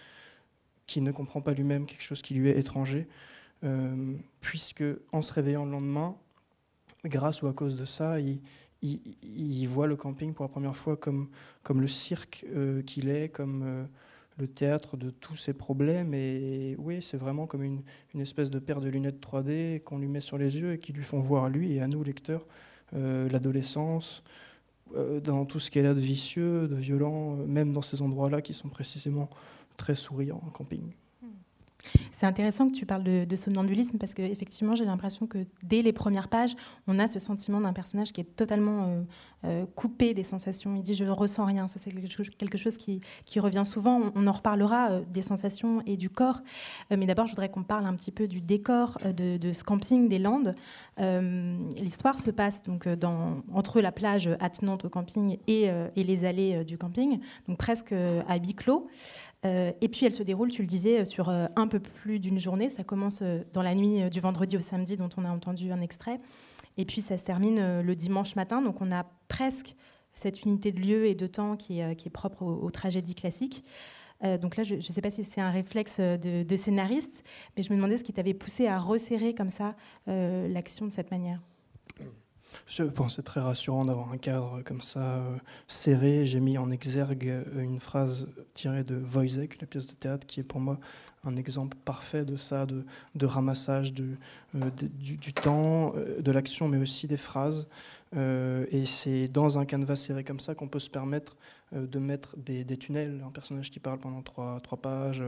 qu'il 0.87 1.03
ne 1.03 1.11
comprend 1.11 1.41
pas 1.41 1.53
lui-même, 1.53 1.85
quelque 1.85 2.03
chose 2.03 2.21
qui 2.23 2.33
lui 2.33 2.49
est 2.49 2.57
étranger. 2.57 3.07
Euh, 3.65 4.13
puisque 4.41 4.83
en 5.11 5.21
se 5.21 5.33
réveillant 5.33 5.65
le 5.65 5.71
lendemain, 5.71 6.15
grâce 7.03 7.41
ou 7.41 7.47
à 7.47 7.53
cause 7.53 7.75
de 7.75 7.85
ça, 7.85 8.17
il, 8.19 9.67
voit 9.67 9.87
le 9.87 9.95
camping 9.95 10.33
pour 10.33 10.45
la 10.45 10.49
première 10.49 10.75
fois 10.75 10.97
comme, 10.97 11.29
le 11.67 11.87
cirque 11.87 12.45
euh, 12.53 12.83
qu'il 12.83 13.09
est, 13.09 13.29
comme 13.29 13.63
euh, 13.65 13.85
le 14.37 14.47
théâtre 14.47 14.97
de 14.97 15.09
tous 15.09 15.35
ses 15.35 15.53
problèmes. 15.53 16.13
Et, 16.13 16.75
oui, 16.77 17.01
c'est 17.01 17.17
vraiment 17.17 17.47
comme 17.47 17.63
une, 17.63 17.81
espèce 18.21 18.51
de 18.51 18.59
paire 18.59 18.81
de 18.81 18.89
lunettes 18.89 19.19
3D 19.19 19.81
qu'on 19.81 19.97
lui 19.97 20.07
met 20.07 20.21
sur 20.21 20.37
les 20.37 20.57
yeux 20.57 20.73
et 20.73 20.77
qui 20.77 20.93
lui 20.93 21.03
font 21.03 21.19
voir 21.19 21.45
à 21.45 21.49
lui 21.49 21.73
et 21.73 21.81
à 21.81 21.87
nous, 21.87 22.03
lecteurs, 22.03 22.45
l'adolescence, 22.91 24.23
dans 25.23 25.45
tout 25.45 25.59
ce 25.59 25.71
qu'elle 25.71 25.87
a 25.87 25.95
de 25.95 25.99
vicieux, 25.99 26.67
de 26.67 26.75
violent, 26.75 27.35
même 27.35 27.73
dans 27.73 27.81
ces 27.81 28.03
endroits-là 28.03 28.41
qui 28.43 28.53
sont 28.53 28.69
précisément 28.69 29.29
très 29.75 29.95
souriants 29.95 30.41
en 30.45 30.51
camping. 30.51 30.93
C'est 32.17 32.25
intéressant 32.25 32.67
que 32.67 32.71
tu 32.71 32.85
parles 32.85 33.03
de, 33.03 33.35
somnambulisme 33.35 33.97
parce 33.97 34.13
qu'effectivement, 34.13 34.73
j'ai 34.73 34.85
l'impression 34.85 35.27
que 35.27 35.39
dès 35.63 35.81
les 35.81 35.91
premières 35.91 36.29
pages, 36.29 36.55
on 36.87 36.97
a 36.97 37.09
ce 37.09 37.19
sentiment 37.19 37.59
d'un 37.59 37.73
personnage 37.73 38.13
qui 38.13 38.21
est 38.21 38.35
totalement 38.37 38.85
euh, 38.85 39.01
euh, 39.43 39.65
coupé 39.75 40.13
des 40.13 40.23
sensations. 40.23 40.75
Il 40.77 40.81
dit 40.81 40.93
Je 40.93 41.03
ne 41.03 41.11
ressens 41.11 41.43
rien. 41.43 41.67
Ça, 41.67 41.77
c'est 41.77 41.91
quelque 41.91 42.57
chose, 42.57 42.77
qui, 42.77 43.39
revient 43.41 43.63
souvent. 43.65 44.13
On, 44.15 44.27
en 44.27 44.31
reparlera 44.31 44.91
euh, 44.91 45.01
des 45.11 45.21
sensations 45.21 45.81
et 45.85 45.97
du 45.97 46.09
corps. 46.09 46.41
mais 46.89 47.05
d'abord, 47.05 47.25
je 47.25 47.31
voudrais 47.31 47.49
qu'on 47.49 47.63
parle 47.63 47.85
un 47.85 47.93
petit 47.95 48.11
peu 48.11 48.29
du 48.29 48.39
décor 48.39 48.97
de, 49.05 49.51
ce 49.51 49.65
camping 49.65 50.07
des 50.07 50.19
Landes. 50.19 50.55
L'histoire 50.97 52.17
se 52.17 52.31
passe 52.31 52.61
donc 52.61 52.87
entre 53.53 53.81
la 53.81 53.91
plage 53.91 54.29
attenante 54.39 54.85
au 54.85 54.89
camping 54.89 55.37
et, 55.47 55.69
et 55.95 56.03
les 56.05 56.23
allées 56.23 56.63
du 56.63 56.77
camping, 56.77 57.19
donc 57.49 57.57
presque 57.57 57.91
à 57.91 58.37
huis 58.37 58.55
clos. 58.55 58.87
Et 59.43 59.89
puis 59.89 60.05
elle 60.05 60.11
se 60.11 60.23
déroule, 60.23 60.49
tu 60.49 60.61
le 60.61 60.67
disais, 60.67 61.05
sur 61.05 61.29
un 61.29 61.67
peu 61.67 61.79
plus 61.79 62.04
d'une 62.05 62.39
journée. 62.39 62.69
Ça 62.69 62.83
commence 62.83 63.21
dans 63.53 63.61
la 63.61 63.75
nuit 63.75 64.09
du 64.09 64.19
vendredi 64.19 64.57
au 64.57 64.61
samedi, 64.61 64.97
dont 64.97 65.09
on 65.17 65.25
a 65.25 65.29
entendu 65.29 65.71
un 65.71 65.81
extrait. 65.81 66.17
Et 66.77 66.85
puis 66.85 67.01
ça 67.01 67.17
se 67.17 67.23
termine 67.23 67.81
le 67.81 67.95
dimanche 67.95 68.35
matin. 68.35 68.61
Donc 68.61 68.81
on 68.81 68.91
a 68.91 69.05
presque 69.27 69.75
cette 70.13 70.43
unité 70.43 70.71
de 70.71 70.79
lieu 70.79 71.05
et 71.05 71.15
de 71.15 71.27
temps 71.27 71.57
qui 71.57 71.79
est, 71.79 72.09
propre 72.09 72.43
aux, 72.43 72.71
tragédies 72.71 73.15
classiques. 73.15 73.65
donc 74.23 74.55
là, 74.55 74.63
je 74.63 74.75
ne 74.75 74.81
sais 74.81 75.01
pas 75.01 75.09
si 75.09 75.23
c'est 75.23 75.41
un 75.41 75.51
réflexe 75.51 75.99
de, 75.99 76.55
scénariste, 76.55 77.23
mais 77.57 77.63
je 77.63 77.71
me 77.71 77.75
demandais 77.75 77.97
ce 77.97 78.03
qui 78.03 78.13
t'avait 78.13 78.33
poussé 78.33 78.67
à 78.67 78.79
resserrer 78.79 79.33
comme 79.33 79.49
ça 79.49 79.75
l'action 80.07 80.85
de 80.85 80.91
cette 80.91 81.11
manière. 81.11 81.41
Je 82.67 82.83
c'est 83.09 83.23
très 83.23 83.41
rassurant 83.41 83.85
d'avoir 83.85 84.11
un 84.11 84.17
cadre 84.17 84.61
comme 84.63 84.81
ça 84.81 85.17
euh, 85.17 85.37
serré. 85.67 86.25
J'ai 86.25 86.39
mis 86.39 86.57
en 86.57 86.71
exergue 86.71 87.27
euh, 87.27 87.61
une 87.61 87.79
phrase 87.79 88.27
tirée 88.53 88.83
de 88.83 88.95
Wojciech, 88.95 89.61
la 89.61 89.67
pièce 89.67 89.87
de 89.87 89.93
théâtre, 89.93 90.25
qui 90.25 90.39
est 90.39 90.43
pour 90.43 90.59
moi 90.59 90.79
un 91.25 91.35
exemple 91.35 91.77
parfait 91.85 92.25
de 92.25 92.35
ça, 92.35 92.65
de, 92.65 93.25
ramassage 93.25 93.93
euh, 93.99 94.69
du, 94.77 95.33
temps, 95.33 95.93
de 96.19 96.31
l'action, 96.31 96.67
mais 96.67 96.77
aussi 96.77 97.07
des 97.07 97.17
phrases. 97.17 97.67
et 98.15 98.85
c'est 98.85 99.27
dans 99.27 99.57
un 99.59 99.65
canevas 99.65 99.95
serré 99.95 100.23
comme 100.23 100.39
ça 100.39 100.55
qu'on 100.55 100.67
peut 100.67 100.79
se 100.79 100.89
permettre 100.89 101.37
de 101.73 101.99
mettre 101.99 102.37
des, 102.37 102.77
tunnels, 102.77 103.21
un 103.25 103.31
personnage 103.31 103.69
qui 103.69 103.79
parle 103.79 103.99
pendant 103.99 104.21
trois, 104.21 104.61
pages, 104.81 105.21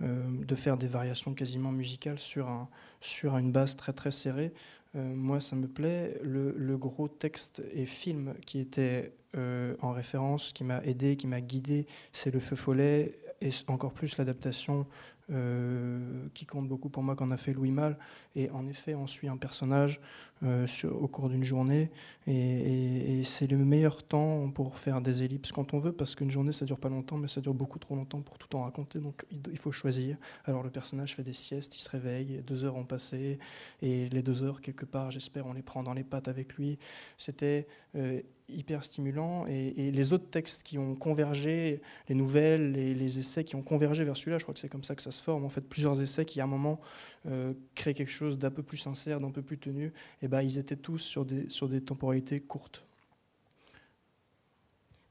de 0.00 0.54
faire 0.54 0.76
des 0.76 0.88
variations 0.88 1.34
quasiment 1.34 1.70
musicales 1.70 2.18
sur, 2.18 2.48
un, 2.48 2.68
sur 3.00 3.36
une 3.36 3.52
base 3.52 3.76
très 3.76 3.92
très 3.92 4.10
serrée. 4.10 4.52
Euh, 4.96 5.14
moi, 5.14 5.40
ça 5.40 5.56
me 5.56 5.66
plaît. 5.66 6.18
Le, 6.22 6.76
gros 6.76 7.08
texte 7.08 7.62
et 7.72 7.86
film 7.86 8.34
qui 8.46 8.58
était 8.58 9.12
euh, 9.36 9.74
en 9.80 9.92
référence, 9.92 10.52
qui 10.52 10.64
m'a 10.64 10.82
aidé, 10.82 11.16
qui 11.16 11.26
m'a 11.26 11.40
guidé, 11.40 11.86
c'est 12.12 12.30
Le 12.30 12.40
Feu 12.40 12.56
Follet, 12.56 13.14
et 13.40 13.50
encore 13.68 13.92
plus 13.92 14.16
l'adaptation 14.16 14.86
euh, 15.32 16.28
qui 16.34 16.46
compte 16.46 16.68
beaucoup 16.68 16.88
pour 16.88 17.02
moi 17.02 17.16
qu'on 17.16 17.32
a 17.32 17.36
fait 17.36 17.52
Louis 17.52 17.72
Mal. 17.72 17.98
Et 18.36 18.48
en 18.50 18.66
effet, 18.68 18.94
on 18.94 19.08
suit 19.08 19.26
un 19.26 19.36
personnage 19.36 20.00
euh, 20.44 20.66
au 20.84 21.08
cours 21.08 21.30
d'une 21.30 21.42
journée. 21.42 21.90
Et, 22.26 23.22
c'est 23.24 23.46
le 23.46 23.56
meilleur 23.56 24.02
temps 24.02 24.50
pour 24.50 24.78
faire 24.78 25.00
des 25.00 25.22
ellipses 25.22 25.50
quand 25.50 25.74
on 25.74 25.78
veut, 25.78 25.92
parce 25.92 26.14
qu'une 26.14 26.30
journée, 26.30 26.52
ça 26.52 26.64
dure 26.64 26.78
pas 26.78 26.90
longtemps, 26.90 27.16
mais 27.16 27.26
ça 27.26 27.40
dure 27.40 27.54
beaucoup 27.54 27.78
trop 27.78 27.96
longtemps 27.96 28.20
pour 28.20 28.38
tout 28.38 28.54
en 28.54 28.62
raconter. 28.62 29.00
Donc 29.00 29.26
il 29.30 29.58
faut 29.58 29.72
choisir. 29.72 30.16
Alors 30.44 30.62
le 30.62 30.70
personnage 30.70 31.14
fait 31.14 31.22
des 31.22 31.32
siestes, 31.32 31.74
il 31.76 31.80
se 31.80 31.88
réveille, 31.88 32.42
deux 32.46 32.64
heures 32.64 32.76
ont 32.76 32.84
passé, 32.84 33.38
et 33.82 34.08
les 34.10 34.22
deux 34.22 34.42
heures, 34.42 34.60
quelque 34.60 34.84
part, 34.84 35.10
j'espère, 35.10 35.46
on 35.46 35.54
les 35.54 35.62
prend 35.62 35.82
dans 35.82 35.94
les 35.94 36.04
pattes 36.04 36.28
avec 36.28 36.54
lui. 36.54 36.78
C'était 37.16 37.66
euh, 37.96 38.20
hyper 38.48 38.84
stimulant. 38.84 39.46
Et, 39.46 39.90
les 39.90 40.12
autres 40.12 40.28
textes 40.30 40.62
qui 40.62 40.78
ont 40.78 40.94
convergé, 40.94 41.80
les 42.08 42.14
nouvelles, 42.14 42.72
les, 42.72 42.94
les 42.94 43.18
essais 43.18 43.42
qui 43.42 43.56
ont 43.56 43.62
convergé 43.62 44.04
vers 44.04 44.16
celui-là, 44.16 44.38
je 44.38 44.44
crois 44.44 44.54
que 44.54 44.60
c'est 44.60 44.68
comme 44.68 44.84
ça 44.84 44.94
que 44.94 45.02
ça 45.02 45.10
se 45.16 45.22
forme. 45.22 45.44
En 45.44 45.48
fait, 45.48 45.62
plusieurs 45.62 46.00
essais 46.00 46.24
qui, 46.24 46.40
à 46.40 46.44
un 46.44 46.48
moment, 46.48 46.80
euh, 47.26 47.54
créent 47.74 47.94
quelque 47.94 48.12
chose 48.12 48.38
d'un 48.38 48.50
peu 48.50 48.62
plus 48.62 48.76
sincère, 48.76 49.18
d'un 49.18 49.30
peu 49.30 49.42
plus 49.42 49.58
tenu. 49.58 49.92
Eh 50.22 50.28
ben, 50.28 50.42
ils 50.42 50.58
étaient 50.58 50.76
tous 50.76 50.98
sur 50.98 51.24
des, 51.24 51.48
sur 51.48 51.68
des 51.68 51.80
temporalités 51.80 52.40
courtes. 52.40 52.84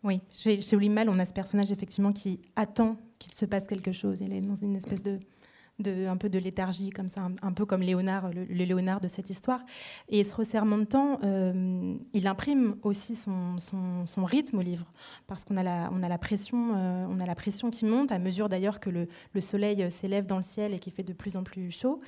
Oui, 0.03 0.21
chez, 0.31 0.59
Mal, 0.89 1.09
on 1.09 1.17
a 1.17 1.25
ce 1.25 1.33
personnage 1.33 1.71
effectivement 1.71 2.13
qui 2.13 2.39
attend 2.55 2.97
qu'il 3.17 3.33
se 3.33 3.45
passe 3.45 3.67
quelque 3.67 3.91
chose. 3.91 4.21
Il 4.21 4.31
est 4.33 4.41
dans 4.41 4.55
une 4.55 4.75
espèce 4.75 5.01
de, 5.01 5.19
de, 5.79 6.07
un 6.07 6.17
peu 6.17 6.29
de 6.29 6.39
léthargie, 6.39 6.89
comme 6.89 7.09
ça, 7.09 7.27
un, 7.41 7.51
peu 7.51 7.65
comme 7.65 7.81
Léonard, 7.81 8.31
le, 8.31 8.43
Léonard 8.43 9.01
de 9.01 9.07
cette 9.07 9.29
histoire. 9.29 9.61
Et 10.09 10.23
ce 10.23 10.33
resserrement 10.33 10.77
de 10.77 10.85
temps, 10.85 11.19
euh, 11.23 11.95
il 12.13 12.27
imprime 12.27 12.75
aussi 12.83 13.15
son, 13.15 13.57
rythme 14.25 14.59
au 14.59 14.61
livre, 14.61 14.91
parce 15.27 15.43
qu'on 15.45 15.57
a 15.57 15.63
la, 15.63 15.89
on 15.91 16.01
a 16.01 16.09
la 16.09 16.17
pression, 16.17 16.75
euh, 16.75 17.05
on 17.09 17.19
a 17.19 17.25
la 17.25 17.35
pression 17.35 17.69
qui 17.69 17.85
monte 17.85 18.11
à 18.11 18.19
mesure 18.19 18.49
d'ailleurs 18.49 18.79
que 18.79 18.89
le, 18.89 19.07
le 19.33 19.41
soleil 19.41 19.89
s'élève 19.91 20.25
dans 20.25 20.37
le 20.37 20.41
ciel 20.41 20.73
et 20.73 20.79
qui 20.79 20.91
fait 20.91 21.03
de 21.03 21.13
plus 21.13 21.35
en 21.37 21.43
plus 21.43 21.71
chaud, 21.71 21.99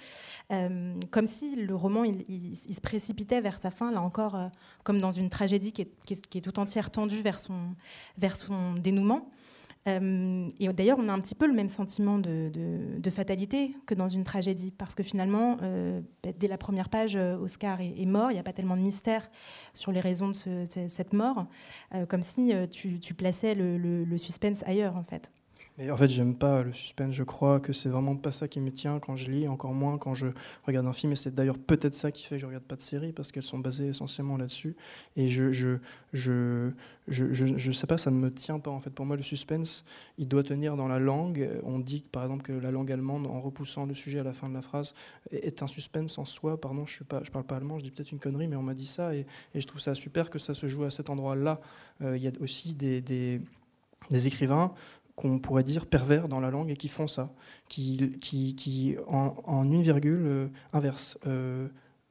euh, 0.51 0.93
comme 1.11 1.25
si 1.25 1.55
le 1.55 1.75
roman 1.75 2.03
il, 2.03 2.55
se 2.55 2.81
précipitait 2.81 3.41
vers 3.41 3.57
sa 3.57 3.71
fin, 3.71 3.91
là 3.91 4.01
encore, 4.01 4.37
comme 4.83 4.99
dans 4.99 5.11
une 5.11 5.29
tragédie 5.29 5.71
qui 5.71 5.81
est, 5.81 6.41
tout 6.41 6.59
entière 6.59 6.91
tendue 6.91 7.21
vers 7.21 7.39
vers 8.17 8.37
son 8.37 8.73
dénouement. 8.75 9.29
Euh, 9.87 10.49
et 10.59 10.67
d'ailleurs, 10.69 10.97
on 10.99 11.07
a 11.07 11.13
un 11.13 11.19
petit 11.19 11.35
peu 11.35 11.47
le 11.47 11.53
même 11.53 11.67
sentiment 11.67 12.19
de, 12.19 12.51
fatalité 13.09 13.73
que 13.85 13.95
dans 13.95 14.09
une 14.09 14.23
tragédie, 14.23 14.71
parce 14.71 14.93
que 14.93 15.01
finalement, 15.01 15.57
euh, 15.61 16.01
bah, 16.23 16.31
dès 16.37 16.47
la 16.47 16.57
première 16.57 16.89
page, 16.89 17.15
euh, 17.15 17.37
Oscar 17.37 17.79
est, 17.79 18.05
mort, 18.05 18.31
il 18.31 18.33
n'y 18.33 18.39
a 18.39 18.43
pas 18.43 18.53
tellement 18.53 18.75
de 18.75 18.81
mystère 18.81 19.29
sur 19.73 19.91
les 19.91 20.01
raisons 20.01 20.29
de 20.29 20.65
cette 20.87 21.13
mort, 21.13 21.47
comme 22.09 22.21
si 22.21 22.53
tu, 22.69 23.13
plaçais 23.13 23.55
le, 23.55 24.17
suspense 24.17 24.63
ailleurs, 24.65 24.97
en 24.97 25.03
fait. 25.03 25.31
Mais 25.77 25.91
en 25.91 25.97
fait, 25.97 26.07
j'aime 26.07 26.35
pas 26.35 26.63
le 26.63 26.73
suspense. 26.73 27.13
Je 27.13 27.23
crois 27.23 27.59
que 27.59 27.71
c'est 27.71 27.89
vraiment 27.89 28.15
pas 28.15 28.31
ça 28.31 28.47
qui 28.47 28.59
me 28.59 28.71
tient 28.71 28.99
quand 28.99 29.15
je 29.15 29.29
lis, 29.29 29.47
encore 29.47 29.73
moins 29.73 29.97
quand 29.97 30.15
je 30.15 30.27
regarde 30.65 30.87
un 30.87 30.93
film. 30.93 31.11
Et 31.11 31.15
c'est 31.15 31.33
d'ailleurs 31.33 31.57
peut-être 31.57 31.93
ça 31.93 32.11
qui 32.11 32.23
fait 32.23 32.35
que 32.35 32.41
je 32.41 32.45
regarde 32.45 32.63
pas 32.63 32.75
de 32.75 32.81
séries 32.81 33.13
parce 33.13 33.31
qu'elles 33.31 33.43
sont 33.43 33.59
basées 33.59 33.89
essentiellement 33.89 34.37
là-dessus. 34.37 34.75
Et 35.15 35.27
je 35.27 35.51
je, 35.51 35.77
je, 36.13 36.71
je, 37.07 37.33
je, 37.33 37.71
sais 37.71 37.87
pas, 37.87 37.97
ça 37.97 38.09
ne 38.11 38.17
me 38.17 38.33
tient 38.33 38.59
pas 38.59 38.71
en 38.71 38.79
fait. 38.79 38.89
Pour 38.89 39.05
moi, 39.05 39.15
le 39.15 39.23
suspense, 39.23 39.83
il 40.17 40.27
doit 40.27 40.43
tenir 40.43 40.75
dans 40.77 40.87
la 40.87 40.99
langue. 40.99 41.49
On 41.63 41.79
dit 41.79 42.03
par 42.11 42.23
exemple 42.23 42.43
que 42.43 42.53
la 42.53 42.71
langue 42.71 42.91
allemande, 42.91 43.27
en 43.27 43.39
repoussant 43.39 43.85
le 43.85 43.93
sujet 43.93 44.19
à 44.19 44.23
la 44.23 44.33
fin 44.33 44.49
de 44.49 44.53
la 44.55 44.61
phrase, 44.61 44.93
est 45.31 45.61
un 45.61 45.67
suspense 45.67 46.17
en 46.17 46.25
soi. 46.25 46.59
Pardon, 46.59 46.85
je 46.85 46.93
suis 46.93 47.05
pas, 47.05 47.21
je 47.23 47.29
parle 47.29 47.45
pas 47.45 47.57
allemand, 47.57 47.77
je 47.77 47.83
dis 47.83 47.91
peut-être 47.91 48.11
une 48.11 48.19
connerie, 48.19 48.47
mais 48.47 48.55
on 48.55 48.63
m'a 48.63 48.73
dit 48.73 48.87
ça 48.87 49.13
et, 49.15 49.25
et, 49.53 49.61
je 49.61 49.67
trouve 49.67 49.81
ça 49.81 49.93
super 49.93 50.29
que 50.29 50.39
ça 50.39 50.53
se 50.53 50.67
joue 50.67 50.83
à 50.83 50.89
cet 50.89 51.09
endroit-là. 51.09 51.61
Euh, 52.01 52.17
il 52.17 52.23
y 52.23 52.27
a 52.27 52.31
aussi 52.41 52.73
des 52.73 53.01
des 54.09 54.27
écrivains 54.27 54.73
qu'on 55.17 55.39
pourrait 55.39 55.63
dire 55.63 55.87
pervers 55.87 56.29
dans 56.29 56.39
la 56.39 56.51
langue 56.51 56.69
et 56.69 56.77
qui 56.77 56.87
font 56.87 57.07
ça, 57.07 57.33
qui, 57.67 58.17
qui, 58.21 58.55
qui 58.55 58.95
en, 59.07 59.63
une 59.65 59.81
virgule 59.81 60.25
euh, 60.25 60.47
inverse. 60.71 61.17
Euh, 61.25 61.67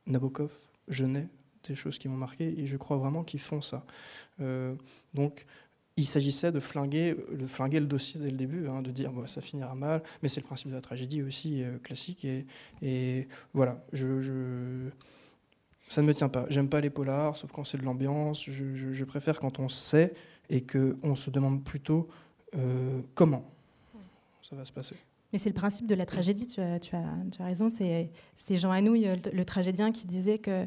Nabokov, 0.06 0.52
Genet, 0.88 1.28
des 1.68 1.76
choses 1.76 1.98
qui 1.98 2.08
m'ont 2.08 2.16
marqué 2.16 2.60
et 2.60 2.66
je 2.66 2.76
crois 2.76 2.96
vraiment 2.96 3.22
qu'ils 3.22 3.40
font 3.40 3.60
ça. 3.62 3.86
Euh, 4.40 4.74
donc 5.14 5.46
il 5.96 6.04
s'agissait 6.04 6.50
de 6.50 6.58
flinguer, 6.58 7.16
de 7.32 7.46
flinguer 7.46 7.78
le 7.78 7.86
dossier 7.86 8.20
dès 8.20 8.30
le 8.30 8.36
début, 8.36 8.66
hein, 8.68 8.82
de 8.82 8.90
dire 8.90 9.12
ça 9.26 9.40
finira 9.40 9.76
mal, 9.76 10.02
mais 10.22 10.28
c'est 10.28 10.40
le 10.40 10.46
principe 10.46 10.70
de 10.70 10.74
la 10.74 10.80
tragédie 10.80 11.22
aussi 11.22 11.62
classique 11.82 12.26
et, 12.82 13.28
voilà, 13.54 13.84
ça 15.88 16.02
ne 16.02 16.06
me 16.06 16.12
tient 16.12 16.28
pas. 16.28 16.44
J'aime 16.50 16.68
pas 16.68 16.80
les 16.80 16.90
polars, 16.90 17.36
sauf 17.36 17.52
quand 17.52 17.64
c'est 17.64 17.78
de 17.78 17.84
l'ambiance. 17.84 18.44
Je, 18.44 18.92
je, 18.92 19.04
préfère 19.04 19.38
quand 19.38 19.58
on 19.58 19.68
sait 19.68 20.12
et 20.50 20.62
qu'on 20.66 21.14
se 21.14 21.30
demande 21.30 21.64
plutôt 21.64 22.08
euh, 22.56 23.00
comment 23.14 23.44
ça 24.42 24.56
va 24.56 24.64
se 24.64 24.72
passer? 24.72 24.96
Mais 25.32 25.38
c'est 25.38 25.48
le 25.50 25.54
principe 25.54 25.86
de 25.86 25.94
la 25.94 26.06
tragédie, 26.06 26.46
tu 26.46 26.60
as, 26.60 27.44
raison. 27.44 27.68
C'est 27.68 28.56
Jean 28.56 28.70
Anouilh, 28.70 29.08
le, 29.32 29.44
tragédien, 29.44 29.90
qui 29.90 30.06
disait 30.06 30.38
que 30.38 30.66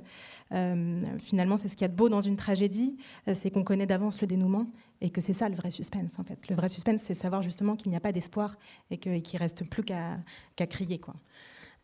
euh, 0.51 1.03
finalement, 1.23 1.55
c'est 1.55 1.69
ce 1.69 1.75
qu'il 1.75 1.83
y 1.83 1.85
a 1.85 1.87
de 1.87 1.95
beau 1.95 2.09
dans 2.09 2.19
une 2.19 2.35
tragédie, 2.35 2.97
euh, 3.27 3.33
c'est 3.33 3.51
qu'on 3.51 3.63
connaît 3.63 3.85
d'avance 3.85 4.19
le 4.19 4.27
dénouement 4.27 4.65
et 4.99 5.09
que 5.09 5.21
c'est 5.21 5.33
ça 5.33 5.47
le 5.47 5.55
vrai 5.55 5.71
suspense, 5.71 6.19
en 6.19 6.23
fait. 6.25 6.49
Le 6.49 6.55
vrai 6.55 6.67
suspense, 6.67 7.01
c'est 7.01 7.13
savoir 7.13 7.41
justement 7.41 7.77
qu'il 7.77 7.89
n'y 7.89 7.95
a 7.95 8.01
pas 8.01 8.11
d'espoir 8.11 8.57
et 8.91 8.97
qu'il 8.97 9.13
ne 9.13 9.39
reste 9.39 9.67
plus 9.69 9.83
qu'à 9.83 10.67
crier. 10.67 10.99
Quoi. 10.99 11.15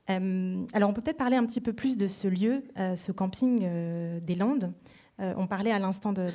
alors, 0.09 0.89
on 0.89 0.93
peut 0.93 1.01
peut-être 1.01 1.17
parler 1.17 1.37
un 1.37 1.45
petit 1.45 1.61
peu 1.61 1.71
plus 1.71 1.95
de 1.95 2.09
ce 2.09 2.27
lieu, 2.27 2.65
ce 2.75 3.13
camping 3.13 3.61
des 4.19 4.35
Landes. 4.35 4.73
Euh, 5.21 5.33
on 5.37 5.47
parlait 5.47 5.71
à 5.71 5.79
l'instant 5.79 6.11
de, 6.11 6.25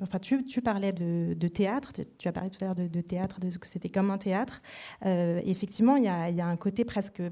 Enfin, 0.00 0.18
tu, 0.18 0.42
parlais 0.62 0.92
de, 0.92 1.48
théâtre, 1.48 1.92
tu, 2.18 2.28
as 2.28 2.32
parlé 2.32 2.50
tout 2.50 2.62
à 2.62 2.66
l'heure 2.66 2.74
de, 2.74 3.00
théâtre, 3.00 3.40
de 3.40 3.48
que 3.56 3.66
c'était 3.66 3.88
comme 3.88 4.10
un 4.10 4.18
théâtre. 4.18 4.60
Euh, 5.06 5.40
effectivement, 5.44 5.96
il 5.96 6.04
y, 6.04 6.08
a, 6.08 6.46
un 6.46 6.56
côté 6.56 6.84
presque 6.84 7.22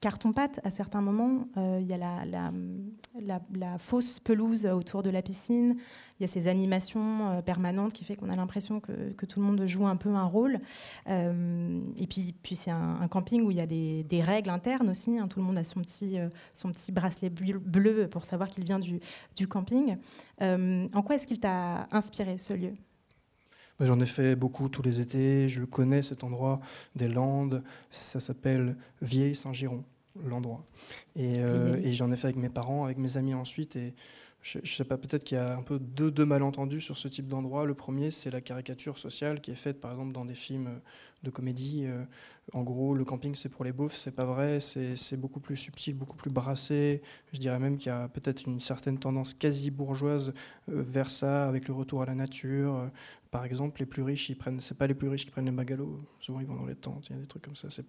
carton-pâte 0.00 0.60
à 0.64 0.70
certains 0.70 1.00
moments. 1.00 1.46
Euh, 1.56 1.78
il 1.80 1.86
y 1.86 1.94
a 1.94 2.24
la, 2.24 3.78
fausse 3.78 4.20
pelouse 4.20 4.66
autour 4.66 5.02
de 5.02 5.10
la 5.10 5.22
piscine. 5.22 5.76
Il 6.18 6.22
y 6.22 6.24
a 6.24 6.28
ces 6.28 6.48
animations 6.48 7.30
euh, 7.30 7.42
permanentes 7.42 7.92
qui 7.92 8.04
fait 8.04 8.16
qu'on 8.16 8.28
a 8.28 8.36
l'impression 8.36 8.80
que, 8.80 8.92
tout 9.24 9.40
le 9.40 9.46
monde 9.46 9.66
joue 9.66 9.86
un 9.86 9.96
peu 9.96 10.10
un 10.10 10.24
rôle. 10.24 10.60
Euh, 11.08 11.80
et 11.96 12.06
puis, 12.06 12.34
puis 12.42 12.54
c'est 12.54 12.70
un, 12.70 13.08
camping 13.08 13.42
où 13.42 13.50
il 13.50 13.56
y 13.56 13.60
a 13.60 13.66
des, 13.66 14.22
règles 14.22 14.50
internes 14.50 14.90
aussi. 14.90 15.18
Hein. 15.18 15.28
Tout 15.28 15.40
le 15.40 15.44
monde 15.44 15.58
a 15.58 15.64
son 15.64 15.80
petit, 15.80 16.16
son 16.52 16.70
petit 16.70 16.92
bracelet 16.92 17.30
bleu 17.30 18.08
pour 18.08 18.24
savoir 18.24 18.48
qu'il 18.48 18.64
vient 18.64 18.78
du, 18.78 19.00
du 19.36 19.48
camping. 19.48 19.96
en 20.40 21.02
quoi 21.04 21.16
est-ce 21.16 21.26
qu'il 21.26 21.40
t'a 21.40 21.88
inspiré 21.90 22.38
ce 22.38 22.52
lieu? 22.52 22.74
J'en 23.80 23.98
ai 24.00 24.06
fait 24.06 24.36
beaucoup 24.36 24.68
tous 24.68 24.82
les 24.82 25.00
étés. 25.00 25.48
Je 25.48 25.64
connais 25.64 26.02
cet 26.02 26.22
endroit 26.22 26.60
des 26.94 27.08
Landes. 27.08 27.62
Ça 27.90 28.20
s'appelle 28.20 28.76
Vieille-Saint-Giron 29.02 29.84
l'endroit. 30.22 30.64
Et, 31.16 31.38
euh, 31.38 31.76
et 31.82 31.92
j'en 31.92 32.12
ai 32.12 32.16
fait 32.16 32.28
avec 32.28 32.36
mes 32.36 32.48
parents, 32.48 32.84
avec 32.84 32.98
mes 32.98 33.16
amis 33.16 33.34
ensuite. 33.34 33.76
Et 33.76 33.94
je 34.44 34.58
ne 34.58 34.66
sais 34.66 34.84
pas, 34.84 34.98
peut-être 34.98 35.24
qu'il 35.24 35.38
y 35.38 35.40
a 35.40 35.56
un 35.56 35.62
peu 35.62 35.78
deux, 35.78 36.10
deux 36.10 36.26
malentendus 36.26 36.82
sur 36.82 36.98
ce 36.98 37.08
type 37.08 37.28
d'endroit. 37.28 37.64
Le 37.64 37.72
premier, 37.72 38.10
c'est 38.10 38.28
la 38.28 38.42
caricature 38.42 38.98
sociale 38.98 39.40
qui 39.40 39.50
est 39.50 39.56
faite, 39.56 39.80
par 39.80 39.90
exemple, 39.92 40.12
dans 40.12 40.26
des 40.26 40.34
films 40.34 40.80
de 41.22 41.30
comédie. 41.30 41.84
Euh, 41.86 42.04
en 42.52 42.62
gros, 42.62 42.94
le 42.94 43.06
camping, 43.06 43.34
c'est 43.34 43.48
pour 43.48 43.64
les 43.64 43.72
beaufs, 43.72 43.96
c'est 43.96 44.10
pas 44.10 44.26
vrai. 44.26 44.60
C'est 44.60 45.16
beaucoup 45.16 45.40
plus 45.40 45.56
subtil, 45.56 45.94
beaucoup 45.94 46.16
plus 46.16 46.30
brassé. 46.30 47.00
Je 47.32 47.38
dirais 47.38 47.58
même 47.58 47.78
qu'il 47.78 47.86
y 47.86 47.94
a 47.94 48.06
peut-être 48.08 48.44
une 48.46 48.60
certaine 48.60 48.98
tendance 48.98 49.32
quasi 49.32 49.70
bourgeoise 49.70 50.34
euh, 50.68 50.82
vers 50.82 51.08
ça, 51.08 51.48
avec 51.48 51.66
le 51.66 51.72
retour 51.72 52.02
à 52.02 52.06
la 52.06 52.14
nature. 52.14 52.90
Par 53.30 53.46
exemple, 53.46 53.80
les 53.80 53.86
plus 53.86 54.02
riches. 54.02 54.30
C'est 54.60 54.76
pas 54.76 54.86
les 54.86 54.94
plus 54.94 55.08
riches 55.08 55.24
qui 55.24 55.30
prennent 55.30 55.46
les 55.46 55.52
magalos. 55.52 56.02
Souvent, 56.20 56.40
ils 56.40 56.46
vont 56.46 56.56
dans 56.56 56.66
les 56.66 56.76
tentes. 56.76 57.08
Il 57.08 57.16
y 57.16 57.18
a 57.18 57.22
des 57.22 57.26
trucs 57.26 57.42
comme 57.42 57.56
ça. 57.56 57.68
C'est 57.70 57.82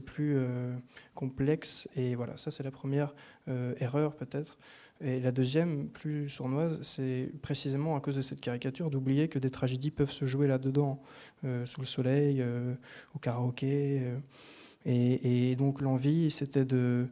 plus, 0.00 0.36
euh, 0.36 0.74
complexe. 1.14 1.86
Et 1.96 2.14
voilà, 2.14 2.38
ça, 2.38 2.50
c'est 2.50 2.62
la 2.62 2.70
première 2.70 3.14
erreur 3.46 4.14
peut-être. 4.14 4.56
Et 5.04 5.18
la 5.18 5.32
deuxième, 5.32 5.88
plus 5.88 6.28
sournoise, 6.28 6.78
c'est 6.82 7.28
précisément 7.42 7.96
à 7.96 8.00
cause 8.00 8.14
de 8.14 8.20
cette 8.20 8.40
caricature 8.40 8.88
d'oublier 8.88 9.28
que 9.28 9.40
des 9.40 9.50
tragédies 9.50 9.90
peuvent 9.90 10.10
se 10.10 10.26
jouer 10.26 10.46
là-dedans, 10.46 11.02
euh, 11.44 11.66
sous 11.66 11.80
le 11.80 11.86
soleil, 11.86 12.40
euh, 12.40 12.74
au 13.16 13.18
karaoké. 13.18 14.00
Euh. 14.00 14.18
et, 14.86 15.56
donc 15.56 15.80
l'envie, 15.80 16.30
c'était 16.30 16.64
de, 16.64 17.08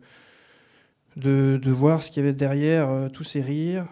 de, 1.16 1.70
voir 1.70 2.00
ce 2.00 2.12
qu'il 2.12 2.22
y 2.22 2.26
avait 2.26 2.36
derrière 2.36 3.10
tous 3.12 3.24
ces 3.24 3.42
rires, 3.42 3.88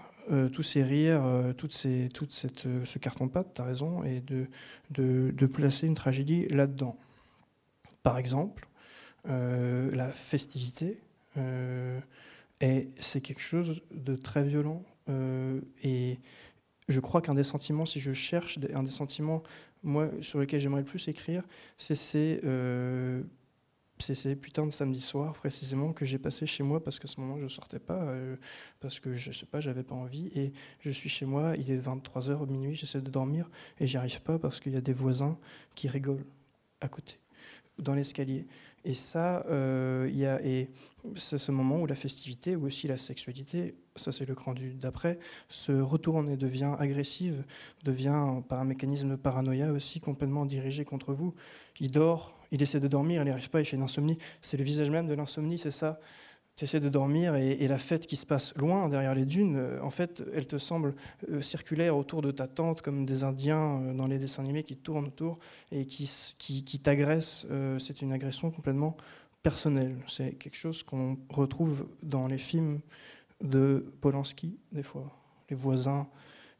tous 0.52 0.62
ces 0.62 0.84
rires, 0.84 1.24
toute, 1.56 1.72
ces, 1.72 2.08
toute 2.14 2.32
cette, 2.32 2.66
ce 2.84 2.98
carton-pâte, 2.98 3.54
tu 3.54 3.62
as 3.62 3.64
raison, 3.64 4.04
et 4.04 4.20
de, 4.20 4.46
de, 4.90 5.46
placer 5.46 5.88
une 5.88 5.94
tragédie 5.94 6.46
là-dedans. 6.48 6.96
Par 8.04 8.18
exemple, 8.18 8.68
la 9.24 10.12
festivité. 10.12 11.00
Et 12.60 12.90
c'est 12.98 13.20
quelque 13.20 13.42
chose 13.42 13.82
de 13.92 14.16
très 14.16 14.44
violent. 14.44 14.84
Euh, 15.08 15.60
et 15.82 16.18
je 16.88 17.00
crois 17.00 17.20
qu'un 17.20 17.34
des 17.34 17.44
sentiments, 17.44 17.86
si 17.86 18.00
je 18.00 18.12
cherche 18.12 18.58
un 18.74 18.82
des 18.82 18.90
sentiments, 18.90 19.42
moi, 19.82 20.10
sur 20.20 20.40
lesquels 20.40 20.60
j'aimerais 20.60 20.80
le 20.80 20.86
plus 20.86 21.06
écrire, 21.08 21.42
c'est 21.76 21.94
ces, 21.94 22.40
euh, 22.44 23.22
ces 24.00 24.36
putains 24.36 24.66
de 24.66 24.72
samedi 24.72 25.00
soir 25.00 25.34
précisément 25.34 25.92
que 25.92 26.04
j'ai 26.04 26.18
passé 26.18 26.46
chez 26.46 26.62
moi 26.62 26.82
parce 26.82 26.98
qu'à 26.98 27.08
ce 27.08 27.20
moment 27.20 27.38
je 27.38 27.48
sortais 27.48 27.78
pas, 27.78 28.02
euh, 28.02 28.36
parce 28.80 29.00
que 29.00 29.14
je 29.14 29.30
sais 29.32 29.46
pas, 29.46 29.60
j'avais 29.60 29.82
pas 29.82 29.94
envie. 29.94 30.28
Et 30.34 30.52
je 30.80 30.90
suis 30.90 31.08
chez 31.08 31.26
moi, 31.26 31.54
il 31.58 31.70
est 31.70 31.78
23h, 31.78 32.48
minuit, 32.50 32.74
j'essaie 32.74 33.00
de 33.00 33.10
dormir 33.10 33.50
et 33.78 33.86
j'y 33.86 33.96
arrive 33.96 34.22
pas 34.22 34.38
parce 34.38 34.60
qu'il 34.60 34.72
y 34.72 34.76
a 34.76 34.80
des 34.80 34.92
voisins 34.92 35.38
qui 35.74 35.88
rigolent 35.88 36.24
à 36.80 36.88
côté, 36.88 37.18
dans 37.78 37.94
l'escalier. 37.94 38.46
Et 38.84 38.94
ça, 38.94 39.44
euh, 39.48 40.08
il 40.10 40.18
y 40.18 40.26
a, 40.26 40.40
et 40.42 40.70
c'est 41.16 41.38
ce 41.38 41.52
moment 41.52 41.80
où 41.80 41.86
la 41.86 41.94
festivité 41.94 42.56
ou 42.56 42.66
aussi 42.66 42.88
la 42.88 42.98
sexualité, 42.98 43.74
ça 43.96 44.12
c'est 44.12 44.26
le 44.26 44.34
cran 44.34 44.54
d'après, 44.74 45.18
se 45.48 45.72
retourne 45.72 46.28
et 46.28 46.36
devient 46.36 46.74
agressive, 46.78 47.44
devient 47.84 48.42
par 48.48 48.60
un 48.60 48.64
mécanisme 48.64 49.10
de 49.10 49.16
paranoïa 49.16 49.72
aussi 49.72 50.00
complètement 50.00 50.46
dirigé 50.46 50.84
contre 50.84 51.12
vous. 51.12 51.34
Il 51.80 51.90
dort, 51.90 52.36
il 52.50 52.62
essaie 52.62 52.80
de 52.80 52.88
dormir, 52.88 53.22
il 53.22 53.24
n'y 53.26 53.30
arrive 53.30 53.50
pas, 53.50 53.60
il 53.60 53.64
fait 53.64 53.76
une 53.76 53.82
insomnie. 53.82 54.18
C'est 54.40 54.56
le 54.56 54.64
visage 54.64 54.90
même 54.90 55.06
de 55.06 55.14
l'insomnie, 55.14 55.58
c'est 55.58 55.70
ça 55.70 56.00
essaies 56.64 56.80
de 56.80 56.88
dormir 56.88 57.34
et, 57.34 57.68
la 57.68 57.78
fête 57.78 58.06
qui 58.06 58.16
se 58.16 58.26
passe 58.26 58.54
loin, 58.56 58.88
derrière 58.88 59.14
les 59.14 59.24
dunes, 59.24 59.56
euh, 59.56 59.82
en 59.82 59.90
fait, 59.90 60.24
elle 60.34 60.46
te 60.46 60.58
semble 60.58 60.94
euh, 61.30 61.40
circulaire 61.40 61.96
autour 61.96 62.22
de 62.22 62.30
ta 62.30 62.46
tente, 62.46 62.82
comme 62.82 63.06
des 63.06 63.24
Indiens 63.24 63.80
euh, 63.80 63.94
dans 63.94 64.06
les 64.06 64.18
dessins 64.18 64.42
animés 64.42 64.62
qui 64.62 64.76
tournent 64.76 65.06
autour 65.06 65.38
et 65.70 65.84
qui, 65.84 66.10
qui, 66.38 66.78
t'agressent. 66.80 67.46
c'est 67.78 68.02
une 68.02 68.12
agression 68.12 68.50
complètement 68.50 68.96
personnelle. 69.42 69.96
C'est 70.08 70.32
quelque 70.32 70.56
chose 70.56 70.82
qu'on 70.82 71.18
retrouve 71.28 71.88
dans 72.02 72.26
les 72.26 72.38
films 72.38 72.80
de 73.42 73.92
Polanski, 74.00 74.58
des 74.72 74.82
fois. 74.82 75.06
Les 75.50 75.56
voisins 75.56 76.08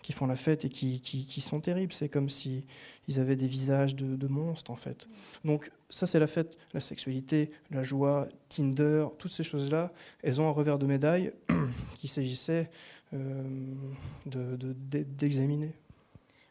qui 0.09 0.15
font 0.15 0.27
la 0.27 0.37
fête 0.37 0.65
et 0.65 0.71
qui, 0.71 1.41
sont 1.43 1.61
terribles. 1.61 1.93
C'est 1.93 2.09
comme 2.09 2.31
si 2.31 2.65
ils 3.09 3.21
avaient 3.21 3.37
des 3.37 3.47
visages 3.47 3.95
de, 3.95 4.17
de 4.17 4.27
monstres, 4.27 4.71
en 4.71 4.75
fait. 4.75 5.07
Donc, 5.45 5.71
ça, 5.91 6.07
c'est 6.07 6.19
la 6.19 6.27
fête. 6.27 6.57
La 6.73 6.81
sexualité, 6.81 7.51
la 7.71 7.85
joie, 7.85 8.27
Tinder, 8.49 9.09
toutes 9.19 9.33
ces 9.33 9.43
choses-là, 9.43 9.93
elles 10.23 10.41
ont 10.41 10.49
un 10.49 10.51
revers 10.51 10.79
de 10.79 10.87
médaille 10.87 11.35
qu'il 11.99 12.09
s'agissait 12.09 12.71
euh, 13.13 13.43
d'examiner. 14.25 15.75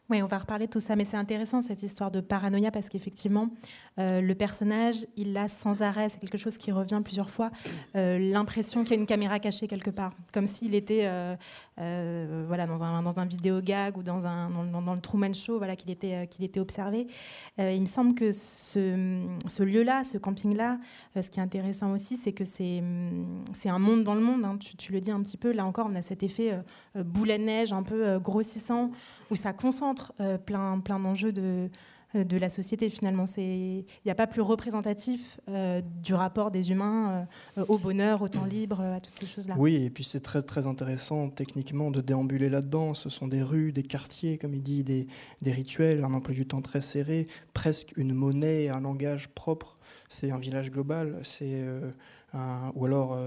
Oui, 0.08 0.22
on 0.22 0.26
va 0.26 0.38
reparler 0.38 0.66
de 0.66 0.70
tout 0.70 0.80
ça, 0.80 0.94
mais 0.94 1.04
c'est 1.04 1.16
intéressant 1.16 1.60
cette 1.60 1.82
histoire 1.82 2.12
de 2.12 2.20
paranoïa 2.20 2.70
parce 2.70 2.88
qu'effectivement, 2.88 3.50
euh, 3.98 4.20
le 4.20 4.34
personnage, 4.34 5.06
il 5.16 5.36
a 5.36 5.48
sans 5.48 5.82
arrêt, 5.82 6.08
c'est 6.08 6.20
quelque 6.20 6.38
chose 6.38 6.56
qui 6.56 6.70
revient 6.70 7.00
plusieurs 7.02 7.30
fois, 7.30 7.50
euh, 7.96 8.18
l'impression 8.18 8.82
qu'il 8.82 8.94
y 8.94 8.98
a 8.98 9.00
une 9.00 9.06
caméra 9.06 9.38
cachée 9.38 9.66
quelque 9.66 9.90
part, 9.90 10.12
comme 10.32 10.46
s'il 10.46 10.74
était 10.74 11.06
euh, 11.06 12.44
voilà, 12.46 12.66
dans, 12.66 12.82
un, 12.82 13.02
dans 13.02 13.18
un 13.18 13.24
vidéo 13.24 13.60
gag 13.60 13.96
ou 13.96 14.02
dans, 14.02 14.26
un, 14.26 14.50
dans, 14.50 14.94
le 14.94 15.00
Truman 15.00 15.32
Show, 15.32 15.58
voilà, 15.58 15.74
qu'il 15.74 15.90
était, 15.90 16.28
était 16.40 16.60
observé. 16.60 17.06
il 17.58 17.80
me 17.80 17.86
semble 17.86 18.14
que 18.14 18.32
ce, 18.32 19.20
ce 19.46 19.62
lieu-là, 19.62 20.04
ce 20.04 20.18
camping-là, 20.18 20.78
ce 21.20 21.30
qui 21.30 21.40
est 21.40 21.42
intéressant 21.42 21.92
aussi, 21.92 22.16
c'est 22.16 22.32
que 22.32 22.44
c'est, 22.44 22.82
c'est 23.52 23.68
un 23.68 23.78
monde 23.78 24.04
dans 24.04 24.14
le 24.14 24.20
monde, 24.20 24.44
hein. 24.44 24.56
tu, 24.58 24.76
tu, 24.76 24.92
le 24.92 25.00
dis 25.00 25.10
un 25.10 25.22
petit 25.22 25.36
peu, 25.36 25.52
là 25.52 25.64
encore, 25.64 25.88
on 25.90 25.96
a 25.96 26.02
cet 26.02 26.22
effet 26.22 26.56
boulet 26.94 27.38
de 27.38 27.44
neige 27.44 27.72
un 27.72 27.82
peu 27.82 28.18
grossissant 28.18 28.90
où 29.30 29.36
ça 29.36 29.52
concentre 29.52 30.12
plein, 30.46 30.80
plein 30.80 30.98
d'enjeux 30.98 31.32
de, 31.32 31.70
de 32.14 32.36
la 32.36 32.50
société 32.50 32.90
finalement. 32.90 33.24
Il 33.36 33.84
n'y 34.04 34.10
a 34.10 34.14
pas 34.14 34.26
plus 34.26 34.40
représentatif 34.40 35.40
euh, 35.48 35.80
du 36.02 36.14
rapport 36.14 36.50
des 36.50 36.70
humains 36.70 37.26
au 37.68 37.78
bonheur, 37.78 38.22
au 38.22 38.28
temps 38.28 38.44
libre, 38.44 38.80
à 38.80 39.00
toutes 39.00 39.16
ces 39.16 39.26
choses-là. 39.26 39.54
Oui, 39.58 39.84
et 39.84 39.90
puis 39.90 40.04
c'est 40.04 40.20
très, 40.20 40.40
très 40.40 40.66
intéressant 40.66 41.28
techniquement 41.28 41.90
de 41.90 42.00
déambuler 42.00 42.48
là-dedans. 42.48 42.94
Ce 42.94 43.10
sont 43.10 43.28
des 43.28 43.42
rues, 43.42 43.72
des 43.72 43.82
quartiers, 43.82 44.38
comme 44.38 44.54
il 44.54 44.62
dit, 44.62 44.84
des, 44.84 45.06
des 45.42 45.52
rituels, 45.52 46.04
un 46.04 46.14
emploi 46.14 46.34
du 46.34 46.46
temps 46.46 46.62
très 46.62 46.80
serré, 46.80 47.26
presque 47.52 47.92
une 47.96 48.14
monnaie, 48.14 48.68
un 48.68 48.80
langage 48.80 49.28
propre. 49.28 49.76
C'est 50.08 50.30
un 50.30 50.38
village 50.38 50.70
global, 50.70 51.20
c'est 51.22 51.62
ou 52.32 52.86
alors 52.86 53.18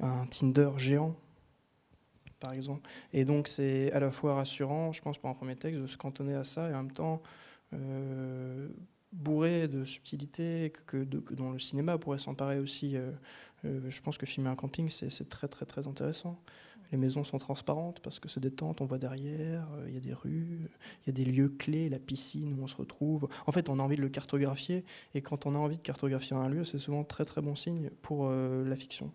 un 0.00 0.26
Tinder 0.26 0.70
géant 0.76 1.14
par 2.42 2.52
exemple. 2.52 2.88
Et 3.12 3.24
donc 3.24 3.48
c'est 3.48 3.92
à 3.92 4.00
la 4.00 4.10
fois 4.10 4.34
rassurant, 4.34 4.92
je 4.92 5.00
pense, 5.00 5.16
pour 5.16 5.30
un 5.30 5.34
premier 5.34 5.56
texte, 5.56 5.80
de 5.80 5.86
se 5.86 5.96
cantonner 5.96 6.34
à 6.34 6.44
ça, 6.44 6.68
et 6.68 6.74
en 6.74 6.78
même 6.82 6.92
temps 6.92 7.22
euh, 7.22 7.41
bourré 9.12 9.68
de 9.68 9.84
subtilités 9.84 10.72
que, 10.86 11.04
dont 11.04 11.52
le 11.52 11.58
cinéma 11.58 11.98
pourrait 11.98 12.18
s'emparer 12.18 12.58
aussi. 12.58 12.96
Euh, 12.96 13.10
euh, 13.64 13.80
je 13.88 14.00
pense 14.00 14.18
que 14.18 14.26
filmer 14.26 14.48
un 14.48 14.56
camping, 14.56 14.88
c'est 14.88 15.28
très 15.28 15.48
très 15.48 15.66
très 15.66 15.86
intéressant. 15.86 16.40
Les 16.90 16.98
maisons 16.98 17.24
sont 17.24 17.38
transparentes 17.38 18.00
parce 18.00 18.18
que 18.18 18.28
c'est 18.28 18.40
des 18.40 18.50
tentes, 18.50 18.82
on 18.82 18.84
voit 18.84 18.98
derrière, 18.98 19.66
il 19.86 19.94
y 19.94 19.96
a 19.96 20.00
des 20.00 20.12
rues, 20.12 20.68
il 21.02 21.06
y 21.06 21.10
a 21.10 21.12
des 21.12 21.24
lieux 21.24 21.48
clés, 21.48 21.88
la 21.88 21.98
piscine 21.98 22.58
où 22.58 22.62
on 22.62 22.66
se 22.66 22.76
retrouve. 22.76 23.28
En 23.46 23.52
fait, 23.52 23.70
on 23.70 23.78
a 23.78 23.82
envie 23.82 23.96
de 23.96 24.02
le 24.02 24.10
cartographier, 24.10 24.84
et 25.14 25.22
quand 25.22 25.46
on 25.46 25.54
a 25.54 25.58
envie 25.58 25.78
de 25.78 25.82
cartographier 25.82 26.36
un 26.36 26.50
lieu, 26.50 26.64
c'est 26.64 26.78
souvent 26.78 27.02
très 27.02 27.24
très 27.24 27.40
bon 27.40 27.54
signe 27.54 27.88
pour 28.02 28.28
la 28.28 28.76
fiction. 28.76 29.10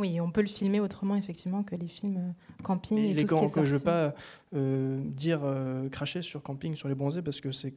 Oui, 0.00 0.18
on 0.18 0.30
peut 0.30 0.40
le 0.40 0.46
filmer 0.46 0.80
autrement, 0.80 1.14
effectivement, 1.14 1.62
que 1.62 1.76
les 1.76 1.86
films 1.86 2.16
euh, 2.16 2.62
camping. 2.62 2.96
Et, 2.96 3.12
les 3.12 3.24
tout 3.26 3.36
ce 3.36 3.40
qui 3.42 3.44
est 3.44 3.54
que 3.54 3.64
je 3.64 3.74
ne 3.74 3.78
veux 3.78 3.84
pas 3.84 4.14
euh, 4.54 4.98
dire 5.04 5.40
euh, 5.44 5.90
cracher 5.90 6.22
sur 6.22 6.42
camping, 6.42 6.74
sur 6.74 6.88
les 6.88 6.94
bronzés, 6.94 7.20
parce 7.20 7.42
que 7.42 7.52
ça, 7.52 7.68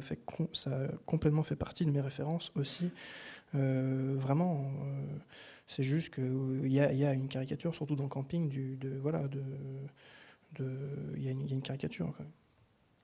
fait 0.00 0.20
ça 0.52 0.70
a 0.70 0.86
complètement 1.04 1.42
fait 1.42 1.56
partie 1.56 1.84
de 1.84 1.90
mes 1.90 2.00
références 2.00 2.52
aussi. 2.54 2.90
vraiment, 3.52 4.64
c'est 5.66 5.82
juste 5.82 6.14
qu'il 6.14 6.70
y, 6.70 6.76
y, 6.76 7.04
a 7.04 7.12
une 7.12 7.26
caricature, 7.26 7.74
surtout 7.74 7.96
dans 7.96 8.06
camping, 8.06 8.48
du, 8.48 8.76
de, 8.76 8.96
voilà, 9.02 9.26
de, 9.26 9.42
il 11.16 11.22
y, 11.22 11.26
y, 11.26 11.28
a 11.28 11.32
une 11.54 11.62
caricature. 11.62 12.14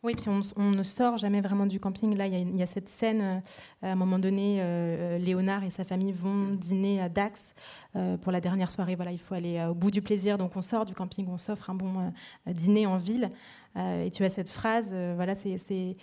Oui, 0.02 0.14
puis 0.14 0.30
on, 0.56 0.70
ne 0.70 0.82
sort 0.82 1.18
jamais 1.18 1.42
vraiment 1.42 1.66
du 1.66 1.78
camping. 1.78 2.16
Là, 2.16 2.26
il 2.26 2.56
y, 2.56 2.62
a 2.62 2.66
cette 2.66 2.88
scène, 2.88 3.20
euh, 3.22 3.40
à 3.82 3.92
un 3.92 3.96
moment 3.96 4.18
donné, 4.18 4.56
euh, 4.60 5.18
Léonard 5.18 5.62
et 5.62 5.68
sa 5.68 5.84
famille 5.84 6.12
vont 6.12 6.48
dîner 6.54 7.02
à 7.02 7.10
Dax 7.10 7.54
euh, 7.96 8.16
pour 8.16 8.32
la 8.32 8.40
dernière 8.40 8.70
soirée. 8.70 8.94
Voilà, 8.94 9.12
il 9.12 9.18
faut 9.18 9.34
aller 9.34 9.62
au 9.62 9.74
bout 9.74 9.90
du 9.90 10.00
plaisir. 10.00 10.38
Donc 10.38 10.56
on 10.56 10.62
sort 10.62 10.86
du 10.86 10.94
camping, 10.94 11.26
on 11.28 11.36
s'offre 11.36 11.68
un 11.68 11.74
bon 11.74 12.14
dîner 12.46 12.86
en 12.86 12.96
ville. 12.96 13.28
et 13.76 14.10
tu 14.10 14.24
as 14.24 14.30
cette 14.30 14.48
phrase, 14.48 14.94
voilà, 15.16 15.34
c'est, 15.34 15.96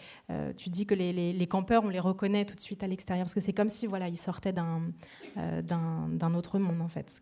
tu 0.55 0.69
dis 0.69 0.85
que 0.85 0.93
les, 0.93 1.47
campeurs, 1.47 1.83
on 1.83 1.89
les 1.89 1.99
reconnaît 1.99 2.45
tout 2.45 2.55
de 2.55 2.61
suite 2.61 2.83
à 2.83 2.87
l'extérieur, 2.87 3.25
parce 3.25 3.33
que 3.33 3.39
c'est 3.39 3.53
comme 3.53 3.69
si 3.69 3.87
voilà, 3.87 4.09
ils 4.09 4.17
sortaient 4.17 4.53
d'un, 4.53 4.83
d'un, 5.35 6.33
autre 6.35 6.59
monde, 6.59 6.81
en 6.81 6.87
fait. 6.87 7.19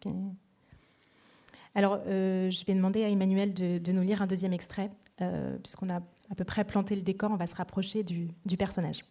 Alors, 1.73 2.01
je 2.05 2.65
vais 2.65 2.73
demander 2.73 3.05
à 3.05 3.09
Emmanuel 3.09 3.53
de, 3.53 3.77
de, 3.77 3.91
nous 3.93 4.03
lire 4.03 4.21
un 4.21 4.27
deuxième 4.27 4.53
extrait, 4.53 4.91
puisqu'on 5.17 5.89
a 5.89 6.01
à 6.29 6.35
peu 6.35 6.43
près 6.43 6.63
planter 6.63 6.95
le 6.95 7.01
décor, 7.01 7.31
on 7.31 7.37
va 7.37 7.47
se 7.47 7.55
rapprocher 7.55 8.03
du, 8.03 8.57
personnage. 8.57 9.05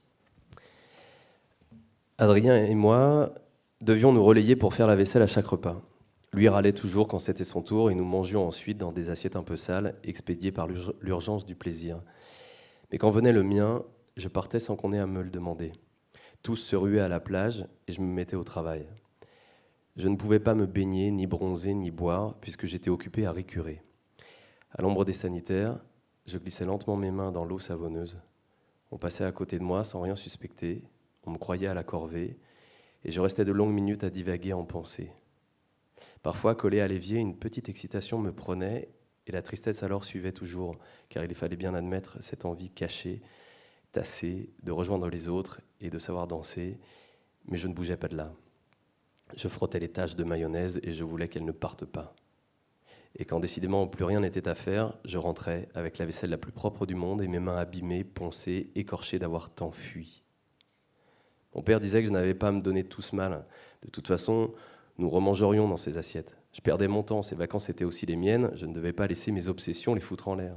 Adrien 2.19 2.57
et 2.57 2.75
moi 2.75 3.35
devions 3.81 4.13
nous 4.13 4.25
relayer 4.25 4.57
pour 4.57 4.75
faire 4.75 4.87
la 4.87 4.97
vaisselle 4.97 5.23
à 5.23 5.27
chaque 5.27 5.47
repas. 5.47 5.81
Lui 6.33 6.49
râlait 6.49 6.73
toujours 6.73 7.07
quand 7.07 7.19
c'était 7.19 7.45
son 7.45 7.63
tour 7.63 7.91
et 7.91 7.95
nous 7.95 8.05
mangions 8.05 8.47
ensuite 8.47 8.79
dans 8.79 8.93
des 8.93 9.11
assiettes 9.11 9.37
un 9.37 9.43
peu 9.43 9.57
sales, 9.57 9.95
expédiées 10.03 10.53
par 10.53 10.67
l'urgence 11.01 11.47
du 11.47 11.55
plaisir. 11.55 12.01
Mais 12.91 12.99
quand 12.99 13.11
venait 13.11 13.33
le 13.33 13.43
mien, 13.43 13.85
je 14.17 14.29
partais 14.29 14.61
sans 14.61 14.75
qu'on 14.75 14.93
ait 14.93 14.99
à 14.99 15.07
me 15.07 15.23
le 15.23 15.31
demander. 15.31 15.73
Tous 16.43 16.57
se 16.57 16.77
ruaient 16.77 17.01
à 17.01 17.09
la 17.09 17.21
plage 17.21 17.65
et 17.87 17.93
je 17.93 18.01
me 18.01 18.07
mettais 18.07 18.37
au 18.37 18.45
travail. 18.45 18.87
Je 19.97 20.09
ne 20.09 20.17
pouvais 20.17 20.41
pas 20.41 20.55
me 20.55 20.67
baigner, 20.67 21.13
ni 21.13 21.27
bronzer, 21.27 21.75
ni 21.75 21.93
boire, 21.93 22.35
puisque 22.41 22.67
j'étais 22.67 22.91
occupé 22.91 23.27
à 23.27 23.33
récurer. 23.33 23.81
À 24.73 24.83
l'ombre 24.83 25.05
des 25.05 25.13
sanitaires, 25.13 25.79
je 26.27 26.39
glissais 26.39 26.65
lentement 26.65 26.97
mes 26.97 27.11
mains 27.11 27.33
dans 27.33 27.45
l'eau 27.45 27.59
savonneuse. 27.59 28.19
On 28.91 28.99
passait 28.99 29.25
à 29.25 29.33
côté 29.33 29.59
de 29.59 29.65
moi 29.65 29.85
sans 29.85 30.01
rien 30.01 30.17
suspecter, 30.17 30.83
on 31.25 31.31
me 31.31 31.39
croyait 31.39 31.67
à 31.67 31.75
la 31.75 31.85
corvée, 31.85 32.39
et 33.05 33.13
je 33.13 33.21
restais 33.21 33.45
de 33.45 33.53
longues 33.53 33.73
minutes 33.73 34.05
à 34.05 34.11
divaguer 34.11 34.53
en 34.53 34.65
pensée. 34.65 35.13
Parfois, 36.23 36.55
collé 36.55 36.81
à 36.81 36.89
l'évier, 36.89 37.19
une 37.19 37.37
petite 37.37 37.69
excitation 37.69 38.19
me 38.19 38.33
prenait, 38.33 38.89
et 39.27 39.33
la 39.33 39.43
tristesse 39.43 39.83
alors 39.83 40.05
suivait 40.05 40.33
toujours, 40.33 40.77
car 41.09 41.25
il 41.25 41.35
fallait 41.35 41.57
bien 41.57 41.75
admettre 41.75 42.23
cette 42.23 42.45
envie 42.45 42.71
cachée, 42.71 43.23
tassée, 43.93 44.51
de 44.63 44.73
rejoindre 44.73 45.09
les 45.09 45.29
autres 45.29 45.61
et 45.81 45.91
de 45.91 45.99
savoir 45.99 46.27
danser, 46.27 46.79
mais 47.47 47.57
je 47.57 47.69
ne 47.69 47.75
bougeais 47.75 47.97
pas 47.97 48.09
de 48.09 48.17
là. 48.17 48.33
Je 49.37 49.49
frottais 49.49 49.79
les 49.79 49.91
taches 49.91 50.17
de 50.17 50.25
mayonnaise 50.25 50.81
et 50.83 50.93
je 50.93 51.05
voulais 51.05 51.29
qu'elles 51.29 51.45
ne 51.45 51.53
partent 51.53 51.87
pas. 51.87 52.15
Et 53.17 53.25
quand 53.25 53.39
décidément 53.39 53.87
plus 53.87 54.05
rien 54.05 54.21
n'était 54.21 54.49
à 54.49 54.55
faire, 54.55 54.95
je 55.05 55.19
rentrais 55.19 55.69
avec 55.75 55.99
la 55.99 56.07
vaisselle 56.07 56.31
la 56.31 56.39
plus 56.39 56.53
propre 56.53 56.85
du 56.85 56.95
monde 56.95 57.23
et 57.23 57.29
mes 57.29 57.39
mains 57.39 57.57
abîmées, 57.57 58.03
poncées, 58.03 58.71
écorchées 58.75 59.19
d'avoir 59.19 59.51
tant 59.51 59.71
fui. 59.71 60.25
Mon 61.55 61.63
père 61.63 61.81
disait 61.81 62.01
que 62.01 62.09
je 62.09 62.13
n'avais 62.13 62.35
pas 62.35 62.49
à 62.49 62.53
me 62.53 62.61
donner 62.61 62.83
tout 62.83 63.03
ce 63.03 63.15
mal. 63.15 63.47
De 63.83 63.91
toute 63.91 64.09
façon, 64.09 64.49
nous 64.99 65.09
remangerions 65.09 65.69
dans 65.69 65.77
ces 65.77 65.99
assiettes. 65.99 66.37
Je 66.53 66.61
perdais 66.61 66.89
mon 66.89 67.03
temps, 67.05 67.23
ces 67.23 67.37
vacances 67.37 67.69
étaient 67.69 67.85
aussi 67.85 68.07
les 68.07 68.17
miennes, 68.17 68.51
je 68.55 68.67
ne 68.67 68.73
devais 68.73 68.93
pas 68.93 69.07
laisser 69.07 69.31
mes 69.31 69.49
obsessions 69.49 69.95
les 69.95 70.01
foutre 70.01 70.29
en 70.29 70.35
l'air. 70.35 70.57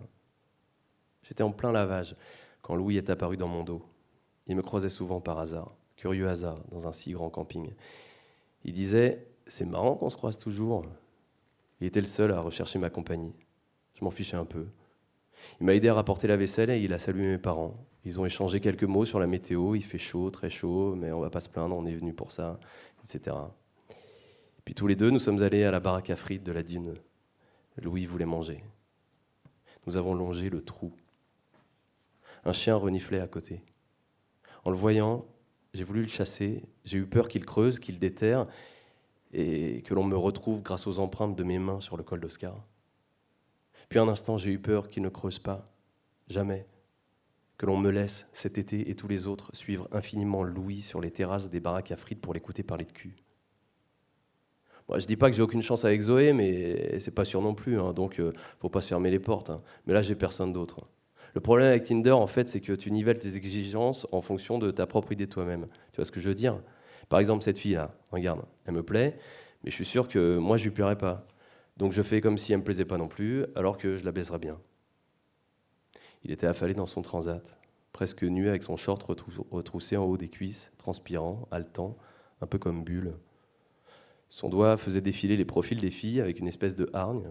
J'étais 1.23 1.43
en 1.43 1.51
plein 1.51 1.71
lavage 1.71 2.15
quand 2.61 2.75
Louis 2.75 2.97
est 2.97 3.09
apparu 3.09 3.37
dans 3.37 3.47
mon 3.47 3.63
dos. 3.63 3.83
Il 4.47 4.55
me 4.55 4.61
croisait 4.61 4.89
souvent 4.89 5.21
par 5.21 5.39
hasard, 5.39 5.75
curieux 5.95 6.27
hasard, 6.27 6.63
dans 6.71 6.87
un 6.87 6.93
si 6.93 7.11
grand 7.11 7.29
camping. 7.29 7.73
Il 8.63 8.73
disait 8.73 9.27
C'est 9.45 9.65
marrant 9.65 9.95
qu'on 9.95 10.09
se 10.09 10.17
croise 10.17 10.37
toujours. 10.37 10.85
Il 11.79 11.87
était 11.87 12.01
le 12.01 12.07
seul 12.07 12.31
à 12.31 12.39
rechercher 12.39 12.79
ma 12.79 12.89
compagnie. 12.89 13.33
Je 13.93 14.03
m'en 14.03 14.11
fichais 14.11 14.37
un 14.37 14.45
peu. 14.45 14.67
Il 15.59 15.65
m'a 15.65 15.75
aidé 15.75 15.89
à 15.89 15.93
rapporter 15.93 16.27
la 16.27 16.37
vaisselle 16.37 16.69
et 16.69 16.79
il 16.79 16.93
a 16.93 16.99
salué 16.99 17.27
mes 17.27 17.37
parents. 17.37 17.75
Ils 18.05 18.19
ont 18.19 18.25
échangé 18.25 18.59
quelques 18.59 18.83
mots 18.83 19.05
sur 19.05 19.19
la 19.19 19.27
météo. 19.27 19.75
Il 19.75 19.83
fait 19.83 19.97
chaud, 19.97 20.29
très 20.29 20.49
chaud, 20.49 20.95
mais 20.95 21.11
on 21.11 21.19
va 21.19 21.29
pas 21.29 21.41
se 21.41 21.49
plaindre, 21.49 21.75
on 21.75 21.85
est 21.85 21.93
venu 21.93 22.13
pour 22.13 22.31
ça, 22.31 22.59
etc. 23.03 23.35
Puis 24.65 24.73
tous 24.73 24.87
les 24.87 24.95
deux, 24.95 25.09
nous 25.09 25.19
sommes 25.19 25.43
allés 25.43 25.63
à 25.63 25.71
la 25.71 25.79
baraque 25.79 26.09
à 26.09 26.15
frites 26.15 26.43
de 26.43 26.51
la 26.51 26.63
dîne. 26.63 26.95
Louis 27.81 28.05
voulait 28.05 28.25
manger. 28.25 28.63
Nous 29.85 29.97
avons 29.97 30.15
longé 30.15 30.49
le 30.49 30.63
trou. 30.63 30.93
Un 32.43 32.53
chien 32.53 32.75
reniflait 32.75 33.19
à 33.19 33.27
côté. 33.27 33.61
En 34.65 34.71
le 34.71 34.77
voyant, 34.77 35.25
j'ai 35.73 35.83
voulu 35.83 36.01
le 36.01 36.07
chasser. 36.07 36.63
J'ai 36.85 36.97
eu 36.97 37.05
peur 37.05 37.27
qu'il 37.27 37.45
creuse, 37.45 37.79
qu'il 37.79 37.99
déterre, 37.99 38.47
et 39.33 39.81
que 39.83 39.93
l'on 39.93 40.03
me 40.03 40.17
retrouve 40.17 40.61
grâce 40.61 40.87
aux 40.87 40.99
empreintes 40.99 41.35
de 41.35 41.43
mes 41.43 41.59
mains 41.59 41.79
sur 41.79 41.97
le 41.97 42.03
col 42.03 42.19
d'Oscar. 42.19 42.65
Puis 43.89 43.99
un 43.99 44.07
instant, 44.07 44.37
j'ai 44.37 44.51
eu 44.51 44.59
peur 44.59 44.89
qu'il 44.89 45.03
ne 45.03 45.09
creuse 45.09 45.39
pas, 45.39 45.71
jamais, 46.27 46.65
que 47.57 47.65
l'on 47.65 47.77
me 47.77 47.89
laisse, 47.89 48.27
cet 48.33 48.57
été 48.57 48.89
et 48.89 48.95
tous 48.95 49.07
les 49.07 49.27
autres, 49.27 49.49
suivre 49.53 49.87
infiniment 49.91 50.43
Louis 50.43 50.81
sur 50.81 51.01
les 51.01 51.11
terrasses 51.11 51.49
des 51.49 51.59
baraques 51.59 51.91
à 51.91 51.97
frites 51.97 52.21
pour 52.21 52.33
l'écouter 52.33 52.63
parler 52.63 52.85
de 52.85 52.91
cul. 52.91 53.15
Moi, 54.87 54.99
je 54.99 55.05
dis 55.05 55.17
pas 55.17 55.29
que 55.29 55.35
j'ai 55.35 55.41
aucune 55.41 55.61
chance 55.61 55.83
avec 55.83 55.99
Zoé, 56.01 56.31
mais 56.31 56.99
c'est 56.99 57.11
pas 57.11 57.25
sûr 57.25 57.41
non 57.41 57.53
plus, 57.53 57.79
hein, 57.79 57.91
donc 57.91 58.19
euh, 58.19 58.31
faut 58.59 58.69
pas 58.69 58.81
se 58.81 58.87
fermer 58.87 59.11
les 59.11 59.19
portes. 59.19 59.49
Hein. 59.49 59.61
Mais 59.85 59.93
là, 59.93 60.01
j'ai 60.01 60.15
personne 60.15 60.53
d'autre. 60.53 60.87
Le 61.33 61.41
problème 61.41 61.67
avec 61.67 61.83
Tinder, 61.83 62.11
en 62.11 62.27
fait, 62.27 62.47
c'est 62.47 62.61
que 62.61 62.71
tu 62.71 62.89
nivelles 62.91 63.19
tes 63.19 63.35
exigences 63.35 64.07
en 64.11 64.21
fonction 64.21 64.59
de 64.59 64.71
ta 64.71 64.87
propre 64.87 65.11
idée 65.11 65.25
de 65.25 65.31
toi-même. 65.31 65.67
Tu 65.91 65.97
vois 65.97 66.05
ce 66.05 66.11
que 66.11 66.21
je 66.21 66.29
veux 66.29 66.35
dire? 66.35 66.61
Par 67.09 67.19
exemple, 67.19 67.43
cette 67.43 67.57
fille-là, 67.57 67.95
regarde, 68.11 68.41
elle 68.65 68.73
me 68.73 68.83
plaît, 68.83 69.17
mais 69.63 69.71
je 69.71 69.75
suis 69.75 69.85
sûr 69.85 70.07
que 70.07 70.37
moi, 70.37 70.57
je 70.57 70.65
lui 70.65 70.71
plairais 70.71 70.97
pas. 70.97 71.27
Donc 71.77 71.91
je 71.91 72.01
fais 72.01 72.21
comme 72.21 72.37
si 72.37 72.53
elle 72.53 72.59
me 72.59 72.63
plaisait 72.63 72.85
pas 72.85 72.97
non 72.97 73.07
plus, 73.07 73.45
alors 73.55 73.77
que 73.77 73.97
je 73.97 74.05
la 74.05 74.11
baiserais 74.11 74.39
bien. 74.39 74.59
Il 76.23 76.31
était 76.31 76.47
affalé 76.47 76.73
dans 76.73 76.87
son 76.87 77.01
transat, 77.01 77.57
presque 77.93 78.23
nu 78.23 78.49
avec 78.49 78.63
son 78.63 78.77
short 78.77 79.03
retroussé 79.03 79.95
en 79.95 80.03
haut 80.03 80.17
des 80.17 80.29
cuisses, 80.29 80.71
transpirant, 80.77 81.47
haletant, 81.51 81.95
un 82.41 82.47
peu 82.47 82.57
comme 82.57 82.83
Bulle. 82.83 83.13
Son 84.29 84.49
doigt 84.49 84.77
faisait 84.77 85.01
défiler 85.01 85.37
les 85.37 85.45
profils 85.45 85.79
des 85.79 85.91
filles 85.91 86.19
avec 86.19 86.39
une 86.39 86.47
espèce 86.47 86.75
de 86.75 86.89
hargne. 86.93 87.29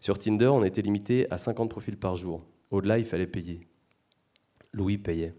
Sur 0.00 0.18
Tinder, 0.18 0.48
on 0.48 0.64
était 0.64 0.82
limité 0.82 1.30
à 1.30 1.38
50 1.38 1.70
profils 1.70 1.96
par 1.96 2.16
jour. 2.16 2.44
Au-delà, 2.70 2.98
il 2.98 3.06
fallait 3.06 3.26
payer. 3.26 3.66
Louis 4.72 4.98
payait. 4.98 5.34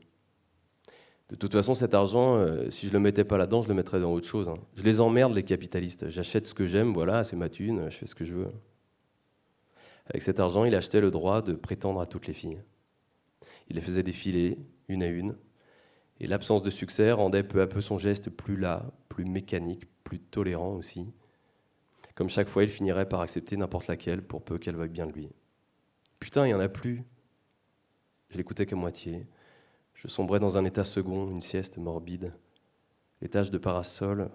De 1.33 1.37
toute 1.37 1.53
façon, 1.53 1.73
cet 1.73 1.95
argent, 1.95 2.35
euh, 2.37 2.69
si 2.69 2.87
je 2.87 2.93
le 2.93 2.99
mettais 2.99 3.23
pas 3.23 3.39
là-dedans, 3.39 3.63
je 3.63 3.67
le 3.67 3.73
mettrais 3.73 3.99
dans 3.99 4.13
autre 4.13 4.27
chose. 4.27 4.47
hein. 4.49 4.57
Je 4.75 4.83
les 4.83 5.01
emmerde, 5.01 5.33
les 5.33 5.41
capitalistes. 5.41 6.07
J'achète 6.11 6.45
ce 6.45 6.53
que 6.53 6.67
j'aime, 6.67 6.93
voilà, 6.93 7.23
c'est 7.23 7.35
ma 7.35 7.49
thune, 7.49 7.89
je 7.89 7.97
fais 7.97 8.05
ce 8.05 8.13
que 8.13 8.23
je 8.23 8.35
veux. 8.35 8.51
Avec 10.05 10.21
cet 10.21 10.39
argent, 10.39 10.63
il 10.63 10.75
achetait 10.75 11.01
le 11.01 11.09
droit 11.09 11.41
de 11.41 11.53
prétendre 11.53 11.99
à 11.99 12.05
toutes 12.05 12.27
les 12.27 12.33
filles. 12.33 12.61
Il 13.67 13.77
les 13.77 13.81
faisait 13.81 14.03
défiler, 14.03 14.59
une 14.87 15.01
à 15.01 15.07
une, 15.07 15.35
et 16.19 16.27
l'absence 16.27 16.61
de 16.61 16.69
succès 16.69 17.11
rendait 17.11 17.41
peu 17.41 17.61
à 17.61 17.67
peu 17.67 17.81
son 17.81 17.97
geste 17.97 18.29
plus 18.29 18.55
las, 18.55 18.83
plus 19.09 19.25
mécanique, 19.25 19.87
plus 20.03 20.19
tolérant 20.19 20.75
aussi. 20.75 21.07
Comme 22.13 22.29
chaque 22.29 22.47
fois, 22.47 22.61
il 22.61 22.69
finirait 22.69 23.09
par 23.09 23.21
accepter 23.21 23.57
n'importe 23.57 23.87
laquelle 23.87 24.21
pour 24.21 24.43
peu 24.43 24.59
qu'elle 24.59 24.75
veuille 24.75 24.89
bien 24.89 25.07
de 25.07 25.13
lui. 25.13 25.29
Putain, 26.19 26.45
il 26.45 26.49
n'y 26.49 26.53
en 26.53 26.59
a 26.59 26.69
plus. 26.69 27.03
Je 28.29 28.37
l'écoutais 28.37 28.67
qu'à 28.67 28.75
moitié. 28.75 29.25
Je 30.03 30.09
sombrais 30.09 30.39
dans 30.39 30.57
un 30.57 30.65
état 30.65 30.83
second, 30.83 31.31
une 31.31 31.41
sieste 31.41 31.77
morbide. 31.77 32.33
Les 33.21 33.29
taches 33.29 33.51
de 33.51 33.57
parasol, 33.57 34.29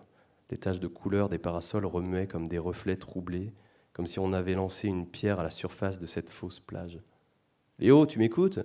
les 0.51 0.57
taches 0.57 0.81
de 0.81 0.89
couleur 0.89 1.29
des 1.29 1.39
parasols 1.39 1.85
remuaient 1.85 2.27
comme 2.27 2.49
des 2.49 2.59
reflets 2.59 2.97
troublés, 2.97 3.53
comme 3.93 4.07
si 4.07 4.19
on 4.19 4.33
avait 4.33 4.55
lancé 4.55 4.89
une 4.89 5.07
pierre 5.07 5.41
à 5.41 5.43
la 5.43 5.51
surface 5.51 6.01
de 6.01 6.07
cette 6.07 6.31
fausse 6.31 6.61
plage. 6.61 7.01
Léo, 7.79 8.07
tu 8.07 8.19
m'écoutes? 8.19 8.61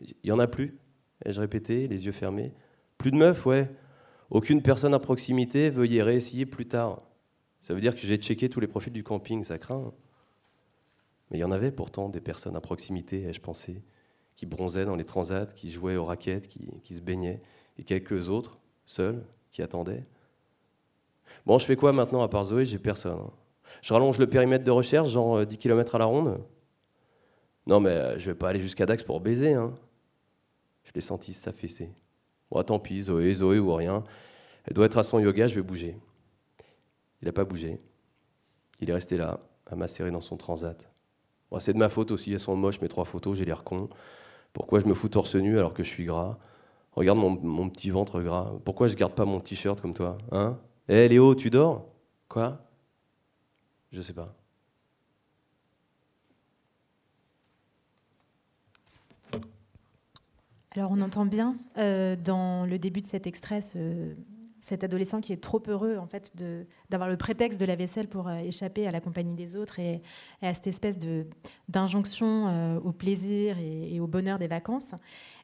Il 0.00 0.14
y 0.24 0.32
en 0.32 0.38
a 0.38 0.46
plus 0.46 0.76
ai-je 1.24 1.40
répété, 1.40 1.88
les 1.88 2.06
yeux 2.06 2.12
fermés. 2.12 2.52
Plus 2.98 3.10
de 3.10 3.16
meufs, 3.16 3.46
ouais. 3.46 3.70
Aucune 4.30 4.62
personne 4.62 4.94
à 4.94 4.98
proximité, 4.98 5.70
veuillez 5.70 6.02
réessayer 6.02 6.46
plus 6.46 6.66
tard. 6.66 7.02
Ça 7.60 7.74
veut 7.74 7.80
dire 7.80 7.94
que 7.94 8.02
j'ai 8.02 8.16
checké 8.16 8.48
tous 8.48 8.60
les 8.60 8.66
profils 8.66 8.92
du 8.92 9.02
camping, 9.02 9.44
ça 9.44 9.58
craint. 9.58 9.92
Mais 11.30 11.38
il 11.38 11.40
y 11.40 11.44
en 11.44 11.50
avait 11.50 11.72
pourtant 11.72 12.08
des 12.08 12.20
personnes 12.20 12.56
à 12.56 12.60
proximité, 12.60 13.22
ai-je 13.24 13.40
pensé, 13.40 13.82
qui 14.36 14.46
bronzaient 14.46 14.84
dans 14.84 14.96
les 14.96 15.04
transats, 15.04 15.46
qui 15.46 15.70
jouaient 15.70 15.96
aux 15.96 16.04
raquettes, 16.04 16.48
qui, 16.48 16.94
se 16.94 17.00
baignaient, 17.00 17.40
et 17.78 17.84
quelques 17.84 18.28
autres, 18.28 18.58
seuls, 18.86 19.24
qui 19.50 19.62
attendaient. 19.62 20.04
Bon, 21.46 21.58
je 21.58 21.64
fais 21.64 21.76
quoi 21.76 21.92
maintenant 21.92 22.22
à 22.22 22.28
part 22.28 22.44
Zoé? 22.44 22.64
J'ai 22.64 22.78
personne. 22.78 23.18
hein. 23.18 23.30
Je 23.82 23.92
rallonge 23.92 24.18
le 24.18 24.28
périmètre 24.28 24.64
de 24.64 24.70
recherche, 24.70 25.08
genre 25.08 25.38
euh, 25.38 25.44
10 25.44 25.58
km 25.58 25.94
à 25.94 25.98
la 25.98 26.04
ronde? 26.04 26.40
Non, 27.66 27.80
mais 27.80 27.90
euh, 27.90 28.18
je 28.18 28.30
vais 28.30 28.34
pas 28.36 28.50
aller 28.50 28.60
jusqu'à 28.60 28.86
Dax 28.86 29.02
pour 29.02 29.20
baiser. 29.20 29.54
Hein. 29.54 29.74
Je 30.84 30.92
l'ai 30.94 31.00
senti 31.00 31.32
s'affaisser. 31.32 31.90
Bon, 32.50 32.62
tant 32.62 32.78
pis, 32.78 33.02
Zoé, 33.02 33.34
Zoé 33.34 33.58
ou 33.58 33.74
rien. 33.74 34.04
Elle 34.64 34.74
doit 34.74 34.86
être 34.86 34.98
à 34.98 35.02
son 35.02 35.18
yoga, 35.18 35.46
je 35.48 35.54
vais 35.54 35.62
bouger. 35.62 35.96
Il 37.22 37.26
n'a 37.26 37.32
pas 37.32 37.44
bougé. 37.44 37.80
Il 38.80 38.90
est 38.90 38.94
resté 38.94 39.16
là, 39.16 39.40
à 39.66 39.76
macérer 39.76 40.10
dans 40.10 40.20
son 40.20 40.36
transat. 40.36 40.90
Bon, 41.50 41.60
c'est 41.60 41.72
de 41.72 41.78
ma 41.78 41.88
faute 41.88 42.10
aussi, 42.10 42.32
elles 42.32 42.40
sont 42.40 42.56
moches 42.56 42.80
mes 42.80 42.88
trois 42.88 43.04
photos, 43.04 43.38
j'ai 43.38 43.44
l'air 43.44 43.64
con. 43.64 43.88
Pourquoi 44.54 44.80
je 44.80 44.86
me 44.86 44.94
fous 44.94 45.08
torse 45.10 45.34
nu 45.34 45.58
alors 45.58 45.74
que 45.74 45.82
je 45.82 45.88
suis 45.88 46.04
gras? 46.06 46.38
Regarde 46.92 47.18
mon, 47.18 47.68
petit 47.68 47.90
ventre 47.90 48.22
gras. 48.22 48.52
Pourquoi 48.64 48.88
je 48.88 48.94
garde 48.94 49.12
pas 49.12 49.24
mon 49.26 49.40
t-shirt 49.40 49.80
comme 49.80 49.92
toi 49.94 50.16
Hein? 50.32 50.58
Eh 50.88 51.08
Léo, 51.08 51.34
tu 51.34 51.50
dors? 51.50 51.86
Quoi? 52.28 52.58
Je 53.92 54.00
sais 54.00 54.12
pas. 54.12 54.32
Alors 60.76 60.90
on 60.92 61.00
entend 61.00 61.24
bien 61.26 61.56
euh, 61.78 62.16
dans 62.16 62.66
le 62.66 62.78
début 62.78 63.00
de 63.00 63.06
cet 63.06 63.26
extrait 63.26 63.60
ce- 63.60 64.14
cet 64.64 64.82
adolescent 64.82 65.20
qui 65.20 65.34
est 65.34 65.42
trop 65.42 65.62
heureux 65.68 65.98
en 65.98 66.06
fait 66.06 66.32
d'avoir 66.88 67.10
le 67.10 67.18
prétexte 67.18 67.60
de 67.60 67.66
la 67.66 67.76
vaisselle 67.76 68.08
pour 68.08 68.28
euh, 68.28 68.38
échapper 68.38 68.86
à 68.86 68.90
la 68.90 69.00
compagnie 69.00 69.34
des 69.34 69.56
autres 69.56 69.78
et, 69.78 70.00
à 70.40 70.54
cette 70.54 70.66
espèce 70.66 70.98
de- 70.98 71.26
d'injonction 71.68 72.48
euh, 72.48 72.80
au 72.80 72.92
plaisir 72.92 73.58
et, 73.58 74.00
au 74.00 74.06
bonheur 74.06 74.38
des 74.38 74.46
vacances. 74.46 74.92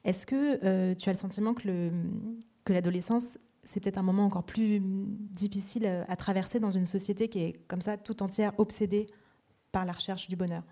Est-ce 0.04 0.24
que 0.24 0.64
euh, 0.64 0.94
tu 0.94 1.10
as 1.10 1.12
le 1.12 1.18
sentiment 1.18 1.52
que 1.52 1.68
le- 1.68 1.92
que 2.64 2.72
l'adolescence 2.72 3.38
c'est 3.62 3.78
peut-être 3.80 3.98
un 3.98 4.02
moment 4.02 4.24
encore 4.24 4.44
plus 4.44 4.80
difficile 4.80 5.86
à 6.08 6.16
traverser 6.16 6.58
dans 6.58 6.70
une 6.70 6.86
société 6.86 7.28
qui 7.28 7.40
est 7.40 7.66
comme 7.68 7.82
ça 7.82 7.98
tout 7.98 8.22
entière 8.22 8.52
obsédée 8.56 9.06
par 9.70 9.84
la 9.84 9.92
recherche 9.92 10.28
du 10.28 10.36
bonheur? 10.36 10.62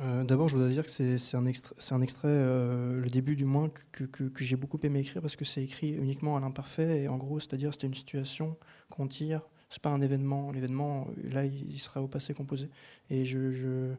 Euh, 0.00 0.24
D'abord, 0.24 0.48
je 0.48 0.56
voudrais 0.56 0.70
dire 0.72 0.84
que 0.84 0.90
c'est 0.90 1.36
un 1.36 1.46
extrait, 1.46 2.28
euh, 2.28 3.00
le 3.00 3.10
début 3.10 3.36
du 3.36 3.44
moins, 3.44 3.70
que, 3.92 4.04
j'ai 4.38 4.56
beaucoup 4.56 4.78
aimé 4.82 5.00
écrire 5.00 5.20
parce 5.20 5.36
que 5.36 5.44
c'est 5.44 5.62
écrit 5.62 5.90
uniquement 5.90 6.36
à 6.36 6.40
l'imparfait. 6.40 7.02
Et 7.02 7.08
en 7.08 7.16
gros, 7.16 7.38
c'est-à-dire 7.38 7.72
c'était 7.74 7.86
une 7.86 7.94
situation 7.94 8.56
qu'on 8.88 9.06
tire, 9.08 9.42
c'est 9.68 9.82
pas 9.82 9.90
un 9.90 10.00
événement. 10.00 10.52
L'événement, 10.52 11.06
là, 11.22 11.44
il 11.44 11.78
sera 11.78 12.00
au 12.02 12.08
passé 12.08 12.32
composé. 12.32 12.70
Et 13.10 13.24
je, 13.26 13.94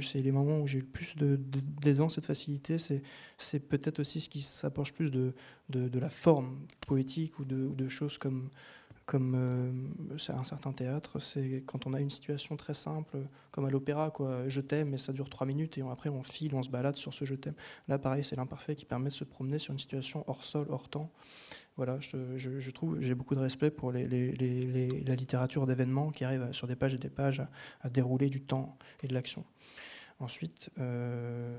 c'est 0.00 0.22
les 0.22 0.30
moments 0.30 0.60
où 0.60 0.68
j'ai 0.68 0.78
le 0.78 0.84
plus 0.86 1.16
de- 1.16 1.34
de- 1.36 1.60
d'aisance 1.82 2.16
et 2.16 2.20
de 2.20 2.26
facilité. 2.26 2.76
C'est 3.38 3.58
peut-être 3.58 3.98
aussi 3.98 4.20
ce 4.20 4.28
qui 4.28 4.40
s'approche 4.40 4.92
plus 4.92 5.10
de, 5.10 5.34
de, 5.68 5.88
de 5.88 5.98
la 5.98 6.10
forme 6.10 6.60
poétique 6.86 7.32
de, 7.44 7.56
ou 7.64 7.74
de 7.74 7.88
choses 7.88 8.16
comme 8.18 8.50
comme 9.06 9.34
euh, 9.36 10.32
un 10.32 10.44
certain 10.44 10.72
théâtre, 10.72 11.18
c'est 11.18 11.62
quand 11.66 11.86
on 11.86 11.94
a 11.94 12.00
une 12.00 12.10
situation 12.10 12.56
très 12.56 12.74
simple, 12.74 13.18
comme 13.50 13.64
à 13.64 13.70
l'opéra, 13.70 14.10
quoi. 14.10 14.48
Je 14.48 14.60
t'aime, 14.60 14.94
et 14.94 14.98
ça 14.98 15.12
dure 15.12 15.28
trois 15.28 15.46
minutes, 15.46 15.78
et 15.78 15.82
après 15.82 16.08
on 16.08 16.22
file, 16.22 16.54
on 16.54 16.62
se 16.62 16.70
balade 16.70 16.96
sur 16.96 17.12
ce 17.12 17.24
je 17.24 17.34
t'aime. 17.34 17.54
Là, 17.88 17.98
pareil, 17.98 18.24
c'est 18.24 18.36
l'imparfait 18.36 18.74
qui 18.74 18.84
permet 18.84 19.08
de 19.08 19.14
se 19.14 19.24
promener 19.24 19.58
sur 19.58 19.72
une 19.72 19.78
situation 19.78 20.24
hors 20.26 20.44
sol, 20.44 20.66
hors 20.70 20.88
temps. 20.88 21.10
Voilà, 21.76 21.98
je, 22.00 22.70
trouve, 22.70 23.00
j'ai 23.00 23.14
beaucoup 23.14 23.34
de 23.34 23.40
respect 23.40 23.70
pour 23.70 23.92
la 23.92 24.00
littérature 24.02 25.66
d'événements 25.66 26.10
qui 26.10 26.24
arrive 26.24 26.52
sur 26.52 26.66
des 26.66 26.76
pages 26.76 26.94
et 26.94 26.98
des 26.98 27.10
pages 27.10 27.40
à, 27.40 27.50
à 27.82 27.90
dérouler 27.90 28.28
du 28.28 28.40
temps 28.40 28.78
et 29.02 29.08
de 29.08 29.14
l'action. 29.14 29.44
Ensuite, 30.20 30.70
euh, 30.78 31.58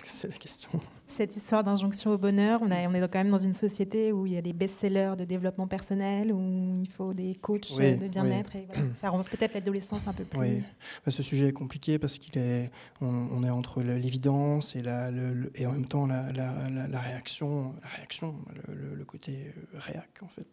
que 0.00 0.08
c'est 0.08 0.28
la 0.28 0.36
question 0.38 0.70
Cette 1.06 1.36
histoire 1.36 1.62
d'injonction 1.62 2.12
au 2.12 2.18
bonheur, 2.18 2.60
on, 2.62 2.70
a- 2.70 2.88
on 2.88 2.94
est 2.94 3.00
quand 3.00 3.18
même 3.18 3.30
dans 3.30 3.36
une 3.36 3.52
société 3.52 4.12
où 4.12 4.24
il 4.24 4.32
y 4.32 4.36
a 4.38 4.40
des 4.42 4.54
best-sellers 4.54 5.14
de 5.18 5.24
développement 5.24 5.66
personnel, 5.66 6.32
où 6.32 6.80
il 6.82 6.88
faut 6.88 7.12
des 7.12 7.34
coachs 7.34 7.68
Oui, 7.76 7.84
euh, 7.84 7.96
de 7.96 8.08
bien-être. 8.08 8.56
et 8.56 8.66
voilà, 8.72 8.94
ça 8.94 9.10
rend 9.10 9.22
peut-être 9.22 9.52
l'adolescence 9.52 10.08
un 10.08 10.14
peu 10.14 10.24
plus. 10.24 10.38
Oui, 10.38 10.62
Bah, 11.04 11.10
ce 11.12 11.22
sujet 11.22 11.48
est 11.48 11.52
compliqué 11.52 11.98
parce 11.98 12.16
qu'il 12.18 12.38
est, 12.40 12.70
on, 13.02 13.44
est 13.44 13.50
entre 13.50 13.82
l'évidence 13.82 14.74
et, 14.76 14.80
la, 14.82 15.10
le- 15.10 15.34
le- 15.34 15.52
et 15.60 15.66
en 15.66 15.72
même 15.72 15.86
temps 15.86 16.06
la, 16.06 16.32
la- 16.32 16.70
la- 16.70 16.88
la 16.88 17.00
réaction, 17.00 17.74
la 17.82 17.88
réaction, 17.88 18.36
le, 18.68 19.04
côté 19.04 19.52
euh, 19.74 19.78
réac 19.78 20.20
en 20.22 20.28
fait. 20.28 20.46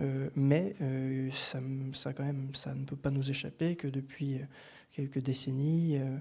Euh, 0.00 0.30
mais 0.36 0.74
euh, 0.80 1.28
ça, 1.32 2.12
quand 2.14 2.24
même, 2.24 2.54
ça 2.54 2.74
ne 2.74 2.84
peut 2.84 2.96
pas 2.96 3.10
nous 3.10 3.28
échapper 3.30 3.76
que 3.76 3.88
depuis 3.88 4.38
quelques 4.90 5.18
décennies. 5.18 5.98
euh, 5.98 6.16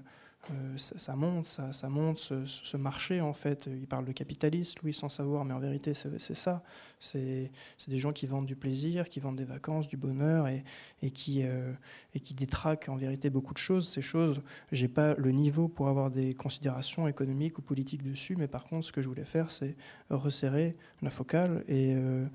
ça, 0.78 0.98
ça 0.98 1.16
monte, 1.16 1.46
ça, 1.46 1.90
monte, 1.90 2.18
ce, 2.18 2.78
marché 2.78 3.22
en 3.22 3.34
fait. 3.34 3.68
Il 3.68 3.88
parle 3.88 4.06
de 4.06 4.12
capitaliste, 4.12 4.82
Louis, 4.82 4.94
sans 4.94 5.10
savoir, 5.10 5.46
mais 5.46 5.54
en 5.54 5.60
vérité, 5.60 5.94
c'est 5.94 6.36
ça. 6.36 6.64
C'est 7.00 7.52
des 7.88 7.98
gens 7.98 8.12
qui 8.12 8.26
vendent 8.26 8.46
du 8.46 8.56
plaisir, 8.56 9.10
qui 9.10 9.20
vendent 9.20 9.38
des 9.38 9.46
vacances, 9.46 9.88
du 9.88 9.98
bonheur, 9.98 10.48
et, 10.48 10.64
et 11.02 11.12
qui, 11.12 11.44
euh, 11.44 11.74
et 12.14 12.20
qui 12.20 12.34
détraquent 12.34 12.90
en 12.90 12.96
vérité 12.96 13.30
beaucoup 13.30 13.54
de 13.54 13.60
choses. 13.60 13.88
Ces 13.88 14.02
choses, 14.02 14.42
j'ai 14.72 14.88
pas 14.88 15.16
le 15.16 15.32
niveau 15.32 15.68
pour 15.68 15.88
avoir 15.88 16.12
des 16.12 16.34
considérations 16.34 17.08
économiques 17.08 17.58
ou 17.58 17.62
politiques 17.62 18.04
dessus, 18.04 18.36
mais 18.36 18.48
par 18.48 18.64
contre, 18.66 18.86
ce 18.86 18.92
que 18.92 19.02
je 19.02 19.08
voulais 19.08 19.26
faire, 19.26 19.52
c'est 19.52 19.76
resserrer 20.10 20.76
la 21.02 21.10
focale 21.10 21.64
et, 21.68 21.94
euh, 21.96 22.28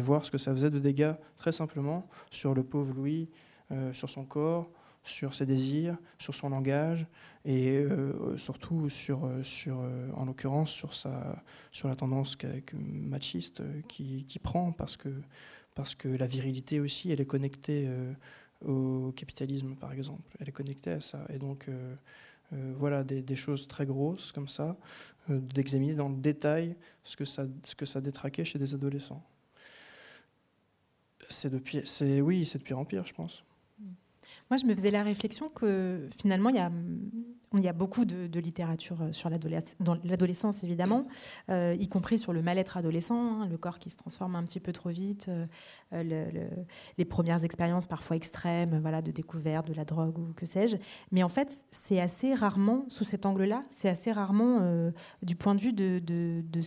voir 0.00 0.24
ce 0.24 0.30
que 0.30 0.38
ça 0.38 0.52
faisait 0.52 0.70
de 0.70 0.78
dégâts, 0.78 1.14
très 1.36 1.52
simplement, 1.52 2.08
sur 2.30 2.54
le 2.54 2.62
pauvre 2.62 2.94
Louis, 2.94 3.28
euh, 3.72 3.92
sur 3.92 4.08
son 4.08 4.24
corps, 4.24 4.70
sur 5.06 5.34
ses 5.34 5.46
désirs, 5.46 5.96
sur 6.18 6.34
son 6.34 6.50
langage 6.50 7.06
et 7.44 7.78
euh, 7.78 8.36
surtout 8.36 8.88
sur, 8.88 9.24
euh, 9.24 9.42
sur 9.42 9.78
euh, 9.80 10.10
en 10.14 10.24
l'occurrence 10.24 10.70
sur 10.70 10.94
sa 10.94 11.42
sur 11.70 11.88
la 11.88 11.94
tendance 11.94 12.36
machiste 12.74 13.62
qui, 13.86 14.24
qui 14.24 14.38
prend 14.38 14.72
parce 14.72 14.96
que 14.96 15.08
parce 15.74 15.94
que 15.94 16.08
la 16.08 16.26
virilité 16.26 16.80
aussi 16.80 17.12
elle 17.12 17.20
est 17.20 17.26
connectée 17.26 17.88
au 18.64 19.12
capitalisme 19.12 19.76
par 19.76 19.92
exemple. 19.92 20.22
Elle 20.40 20.48
est 20.48 20.52
connectée 20.52 20.92
à 20.92 21.00
ça. 21.00 21.26
Et 21.28 21.38
donc 21.38 21.68
voilà 22.50 23.04
des, 23.04 23.36
choses 23.36 23.66
très 23.66 23.84
grosses 23.84 24.32
comme 24.32 24.48
ça 24.48 24.76
d'examiner 25.28 25.94
dans 25.94 26.08
le 26.08 26.16
détail 26.16 26.76
ce 27.04 27.16
que 27.16 27.26
ça 27.26 27.44
ce 27.62 27.74
que 27.74 27.84
ça 27.84 28.00
détraquait 28.00 28.44
chez 28.44 28.58
des 28.58 28.72
adolescents. 28.72 29.22
C'est 31.28 31.50
de 31.50 32.22
oui 32.22 32.46
c'est 32.46 32.58
de 32.58 32.64
pire 32.64 32.78
en 32.78 32.86
pire 32.86 33.04
je 33.04 33.12
pense 33.12 33.44
Moi, 34.50 34.58
je 34.58 34.66
me 34.66 34.74
faisais 34.74 34.90
la 34.90 35.02
réflexion 35.02 35.48
que 35.48 36.08
finalement, 36.20 36.50
il 36.50 36.56
y 36.56 36.60
a, 36.60 36.70
il 37.54 37.60
y 37.60 37.68
a 37.68 37.72
beaucoup 37.72 38.04
de, 38.04 38.40
littérature 38.40 39.00
euh, 39.02 39.12
sur 39.12 39.30
l'adolescence, 39.30 40.64
évidemment, 40.64 41.06
euh, 41.48 41.76
y 41.78 41.88
compris 41.88 42.18
sur 42.18 42.32
le 42.32 42.42
mal-être 42.42 42.76
adolescent, 42.76 43.42
hein, 43.42 43.46
le 43.48 43.56
corps 43.56 43.78
qui 43.78 43.88
se 43.88 43.96
transforme 43.96 44.36
un 44.36 44.42
petit 44.42 44.60
peu 44.60 44.72
trop 44.72 44.90
vite, 44.90 45.30
euh, 45.92 46.50
les 46.98 47.04
premières 47.04 47.44
expériences 47.44 47.86
parfois 47.86 48.16
extrêmes, 48.16 48.78
voilà, 48.80 49.00
de 49.00 49.10
découverte 49.10 49.68
de 49.68 49.74
la 49.74 49.84
drogue 49.84 50.18
ou 50.18 50.32
que 50.34 50.44
sais-je. 50.44 50.76
Mais 51.12 51.22
en 51.22 51.28
fait, 51.28 51.64
c'est 51.70 52.00
assez 52.00 52.34
rarement, 52.34 52.84
sous 52.88 53.04
cet 53.04 53.26
angle-là, 53.26 53.62
c'est 53.70 53.88
assez 53.88 54.12
rarement 54.12 54.90
du 55.22 55.36
point 55.36 55.54
de 55.54 55.60
vue 55.60 55.72
de, 55.72 56.60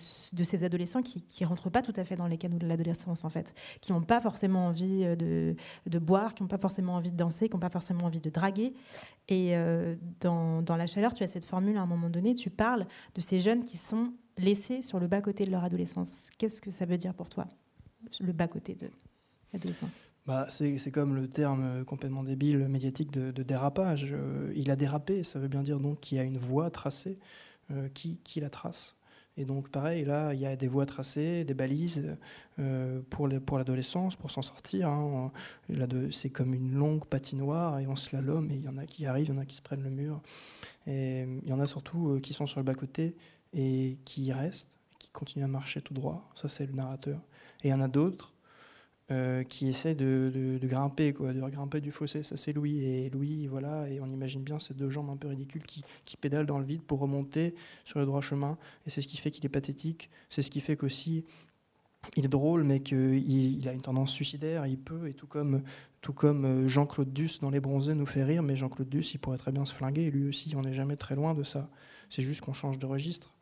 ces 0.44 0.64
adolescents 0.64 1.02
qui 1.02 1.24
ne 1.42 1.46
rentrent 1.46 1.70
pas 1.70 1.82
tout 1.82 1.94
à 1.96 2.04
fait 2.04 2.16
dans 2.16 2.28
les 2.28 2.38
canaux 2.38 2.58
de 2.58 2.68
l'adolescence, 2.68 3.26
en 3.26 3.30
fait, 3.30 3.54
qui 3.82 3.92
n'ont 3.92 4.02
pas 4.02 4.22
forcément 4.22 4.68
envie 4.68 5.04
de, 5.04 5.56
boire, 6.00 6.34
qui 6.34 6.44
n'ont 6.44 6.50
pas 6.50 6.58
forcément 6.58 6.96
envie 6.96 7.12
de 7.12 7.18
danser, 7.18 7.50
qui 7.50 7.56
n'ont 7.56 7.60
pas 7.60 7.70
forcément 7.70 8.06
envie 8.06 8.22
de 8.22 8.30
draguer. 8.30 8.74
Et 9.28 9.54
dans 10.22 10.69
La 10.76 10.88
Chaleur, 10.88 11.14
tu 11.14 11.24
as 11.24 11.28
cette 11.28 11.46
formule 11.46 11.78
à 11.78 11.82
un 11.82 11.86
moment 11.86 12.10
donné, 12.10 12.36
tu 12.36 12.50
parles 12.50 12.86
de 13.16 13.22
ces 13.22 13.40
jeunes 13.40 13.66
qui 13.66 13.78
sont 13.78 14.14
laissés 14.38 14.82
sur 14.82 15.00
le 15.00 15.08
bas-côté 15.08 15.46
de 15.46 15.52
leur 15.52 15.64
adolescence. 15.64 16.30
Qu'est-ce 16.38 16.62
que 16.62 16.72
ça 16.72 16.86
veut 16.86 16.98
dire 16.98 17.14
pour 17.14 17.30
toi, 17.30 17.48
le 18.20 18.32
bas-côté 18.32 18.76
de 18.76 18.88
l'adolescence? 19.54 20.06
Bah, 20.26 20.48
c'est 20.50 20.92
comme 20.92 21.16
le 21.16 21.28
terme 21.28 21.84
complètement 21.86 22.24
débile 22.24 22.68
médiatique 22.68 23.12
de, 23.12 23.32
dérapage. 23.44 24.08
Euh, 24.12 24.54
il 24.56 24.70
a 24.70 24.76
dérapé, 24.76 25.24
ça 25.24 25.40
veut 25.40 25.48
bien 25.48 25.64
dire 25.64 25.80
donc 25.80 26.00
qu'il 26.02 26.18
y 26.18 26.22
a 26.22 26.24
une 26.24 26.38
voie 26.38 26.70
tracée. 26.70 27.18
Euh, 27.72 27.88
qui, 27.88 28.18
qui 28.24 28.40
la 28.40 28.50
trace 28.50 28.96
et 29.38 29.46
donc, 29.46 29.70
pareil, 29.70 30.04
là, 30.04 30.34
il 30.34 30.40
y 30.42 30.46
a 30.46 30.56
des 30.56 30.68
voies 30.68 30.86
tracées, 30.86 31.46
des 31.46 31.54
balises 31.54 32.18
euh, 32.60 33.02
pour, 33.10 33.28
l'adolescence, 33.28 34.18
pour 34.18 34.32
s'en 34.32 34.42
sortir. 34.42 34.90
Hein. 34.90 35.32
C'est 36.12 36.30
comme 36.30 36.54
une 36.54 36.74
longue 36.74 37.06
patinoire 37.06 37.80
et 37.80 37.88
on 37.88 37.96
slalom, 37.96 38.52
et 38.52 38.56
il 38.56 38.64
y 38.66 38.68
en 38.68 38.78
a 38.78 38.86
qui 38.86 39.06
arrivent, 39.06 39.28
il 39.28 39.34
y 39.34 39.38
en 39.38 39.42
a 39.42 39.46
qui 39.46 39.56
se 39.56 39.62
prennent 39.62 39.84
le 39.84 39.92
mur. 39.92 40.22
Et 40.88 41.22
il 41.22 41.48
y 41.48 41.54
en 41.54 41.60
a 41.60 41.68
surtout 41.68 42.10
euh, 42.10 42.20
qui 42.20 42.34
sont 42.34 42.48
sur 42.48 42.60
le 42.60 42.66
bas-côté 42.66 43.16
et 43.54 43.98
qui 44.04 44.24
y 44.24 44.34
restent, 44.34 44.78
qui 44.98 45.10
continuent 45.12 45.46
à 45.46 45.48
marcher 45.48 45.82
tout 45.82 45.94
droit. 45.94 46.30
Ça, 46.36 46.48
c'est 46.50 46.66
le 46.66 46.74
narrateur. 46.74 47.22
Et 47.64 47.70
il 47.70 47.72
y 47.72 47.74
en 47.74 47.82
a 47.82 47.88
d'autres 47.88 48.34
euh, 49.12 49.44
qui 49.44 49.68
essaie 49.68 49.96
de, 49.96 50.60
grimper, 50.62 51.14
de 51.14 51.50
grimper 51.50 51.82
du 51.82 51.92
fossé. 51.92 52.22
Ça, 52.22 52.38
c'est 52.38 52.54
Louis. 52.54 52.84
Et 52.84 53.10
Louis, 53.10 53.48
voilà, 53.48 53.90
et 53.90 54.00
on 54.00 54.06
imagine 54.06 54.44
bien 54.44 54.60
ces 54.60 54.76
deux 54.76 54.92
jambes 54.92 55.10
un 55.10 55.18
peu 55.18 55.28
ridicules 55.28 55.64
qui, 55.64 55.84
pédalent 56.18 56.46
dans 56.46 56.60
le 56.60 56.66
vide 56.66 56.84
pour 56.84 57.00
remonter 57.00 57.56
sur 57.86 58.00
le 58.00 58.06
droit 58.06 58.22
chemin. 58.22 58.58
Et 58.86 58.92
c'est 58.92 59.02
ce 59.02 59.08
qui 59.08 59.18
fait 59.18 59.32
qu'il 59.32 59.44
est 59.46 59.50
pathétique. 59.50 60.12
C'est 60.30 60.44
ce 60.44 60.52
qui 60.52 60.62
fait 60.62 60.76
qu'aussi, 60.76 61.26
il 62.18 62.26
est 62.26 62.30
drôle, 62.30 62.64
mais 62.64 62.82
qu'il 62.82 63.58
il 63.60 63.68
a 63.68 63.74
une 63.74 63.82
tendance 63.82 64.12
suicidaire. 64.12 64.68
Il 64.68 64.78
peut, 64.78 65.08
et 65.08 65.14
tout 65.14 65.28
comme, 65.28 65.64
tout 66.02 66.14
comme 66.14 66.46
euh, 66.46 66.68
Jean-Claude 66.68 67.12
Duss 67.12 67.40
dans 67.40 67.50
Les 67.50 67.60
Bronzés 67.60 67.96
nous 67.96 68.06
fait 68.06 68.24
rire, 68.24 68.44
mais 68.44 68.56
Jean-Claude 68.56 68.90
Duss, 68.90 69.16
il 69.16 69.18
pourrait 69.18 69.38
très 69.38 69.52
bien 69.52 69.66
se 69.66 69.74
flinguer. 69.74 70.04
Et 70.04 70.12
lui 70.12 70.28
aussi, 70.28 70.54
on 70.56 70.62
n'est 70.62 70.74
jamais 70.76 70.98
très 70.98 71.16
loin 71.16 71.34
de 71.34 71.42
ça. 71.42 71.68
C'est 72.10 72.22
juste 72.22 72.42
qu'on 72.42 72.54
change 72.54 72.78
de 72.78 72.86
registre. 72.86 73.36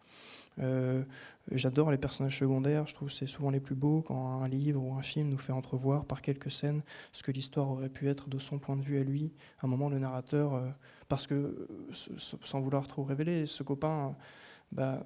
Euh, 0.60 1.04
j'adore 1.52 1.92
les 1.92 1.98
personnages 1.98 2.38
secondaires, 2.38 2.88
je 2.88 2.94
trouve 2.94 3.10
que 3.10 3.14
c'est 3.14 3.28
souvent 3.28 3.50
les 3.50 3.60
plus 3.60 3.76
beaux 3.76 4.02
quand 4.02 4.42
un 4.42 4.48
livre 4.48 4.84
ou 4.84 4.94
un 4.94 5.02
film 5.02 5.30
nous 5.30 5.38
fait 5.38 5.54
entrevoir 5.54 6.06
par 6.06 6.22
quelques 6.22 6.52
scènes 6.52 6.82
ce 7.12 7.24
que 7.24 7.32
l'histoire 7.32 7.70
aurait 7.70 7.90
pu 7.90 8.10
être 8.10 8.30
de 8.30 8.40
son 8.40 8.60
point 8.60 8.76
de 8.76 8.82
vue 8.82 9.00
à 9.00 9.04
lui. 9.04 9.34
À 9.62 9.66
un 9.66 9.70
moment, 9.70 9.90
le 9.90 10.00
narrateur, 10.00 10.56
euh, 10.56 10.70
parce 11.08 11.28
que 11.28 11.68
sans 11.92 12.60
vouloir 12.60 12.88
trop 12.88 13.04
révéler, 13.04 13.46
ce 13.46 13.64
copain, 13.64 14.16
bah, 14.72 15.06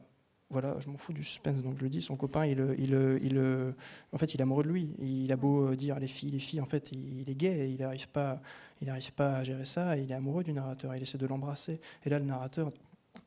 voilà, 0.49 0.75
je 0.79 0.89
m'en 0.89 0.97
fous 0.97 1.13
du 1.13 1.23
suspense, 1.23 1.61
donc 1.61 1.77
je 1.77 1.83
le 1.83 1.89
dis, 1.89 2.01
son 2.01 2.17
copain, 2.17 2.45
il, 2.45 2.59
il, 2.77 2.91
il, 3.21 3.73
en 4.11 4.17
fait, 4.17 4.33
il 4.33 4.39
est 4.39 4.43
amoureux 4.43 4.63
de 4.63 4.69
lui. 4.69 4.93
Il 4.99 5.31
a 5.31 5.37
beau 5.37 5.73
dire 5.75 5.97
les 5.99 6.07
filles, 6.07 6.31
les 6.31 6.39
filles, 6.39 6.59
en 6.59 6.65
fait, 6.65 6.91
il, 6.91 7.29
est 7.29 7.35
gay, 7.35 7.71
il 7.71 7.79
n'arrive 7.79 8.09
pas, 8.09 8.41
il 8.81 8.87
n'arrive 8.87 9.13
pas 9.13 9.37
à 9.37 9.43
gérer 9.45 9.63
ça, 9.63 9.95
il 9.95 10.11
est 10.11 10.13
amoureux 10.13 10.43
du 10.43 10.51
narrateur, 10.51 10.93
il 10.93 11.01
essaie 11.01 11.17
de 11.17 11.25
l'embrasser. 11.25 11.79
Et 12.03 12.09
là, 12.09 12.19
le 12.19 12.25
narrateur, 12.25 12.71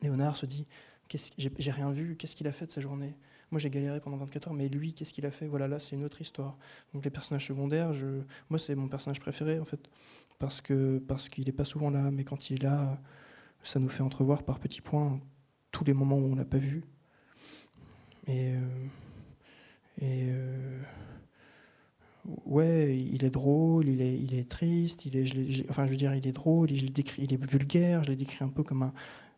Léonard, 0.03 0.37
se 0.37 0.45
dit, 0.45 0.67
j'ai 1.09 1.71
rien 1.71 1.91
vu, 1.91 2.15
qu'est-ce 2.15 2.35
qu'il 2.35 2.47
a 2.47 2.51
fait 2.51 2.65
de 2.65 2.71
sa 2.71 2.81
journée? 2.81 3.15
Moi 3.51 3.59
j'ai 3.59 3.69
galéré 3.69 3.99
pendant 3.99 4.17
24 4.17 4.47
heures, 4.47 4.53
mais 4.53 4.69
lui, 4.69 4.93
qu'est-ce 4.93 5.13
qu'il 5.13 5.25
a 5.25 5.31
fait? 5.31 5.47
Voilà, 5.47 5.67
là 5.67 5.79
c'est 5.79 5.95
une 5.95 6.03
autre 6.03 6.21
histoire. 6.21 6.57
Donc 6.93 7.05
les 7.05 7.11
personnages 7.11 7.45
secondaires, 7.45 7.91
moi 8.49 8.57
c'est 8.57 8.75
mon 8.75 8.87
personnage 8.87 9.19
préféré 9.19 9.59
en 9.59 9.65
fait, 9.65 9.79
parce 10.39 10.61
que 10.61 10.99
parce 11.07 11.29
qu'il 11.29 11.45
n'est 11.45 11.51
pas 11.51 11.63
souvent 11.63 11.89
là, 11.89 12.11
mais 12.11 12.23
quand 12.23 12.49
il 12.49 12.55
est 12.55 12.63
là, 12.63 12.99
ça 13.63 13.79
nous 13.79 13.89
fait 13.89 14.03
entrevoir 14.03 14.43
par 14.43 14.59
petits 14.59 14.81
points 14.81 15.21
tous 15.71 15.83
les 15.83 15.93
moments 15.93 16.17
où 16.17 16.31
on 16.31 16.35
l'a 16.35 16.45
pas 16.45 16.57
vu. 16.57 16.83
Et, 18.27 18.53
euh, 18.53 18.59
euh, 20.01 20.81
ouais, 22.45 22.97
il 22.97 23.23
est 23.23 23.29
drôle, 23.29 23.87
il 23.87 24.01
est, 24.01 24.17
il 24.17 24.33
est 24.33 24.49
triste, 24.49 25.05
il 25.05 25.15
est, 25.15 25.69
enfin 25.69 25.85
je 25.85 25.91
veux 25.91 25.97
dire, 25.97 26.15
il 26.15 26.27
est 26.27 26.31
drôle, 26.31 26.71
il 26.71 27.33
est 27.33 27.45
vulgaire, 27.45 28.03
je 28.03 28.09
l'ai 28.09 28.15
décrit 28.15 28.43
un 28.43 28.49
peu 28.49 28.63
comme 28.63 28.83
un, 28.83 28.93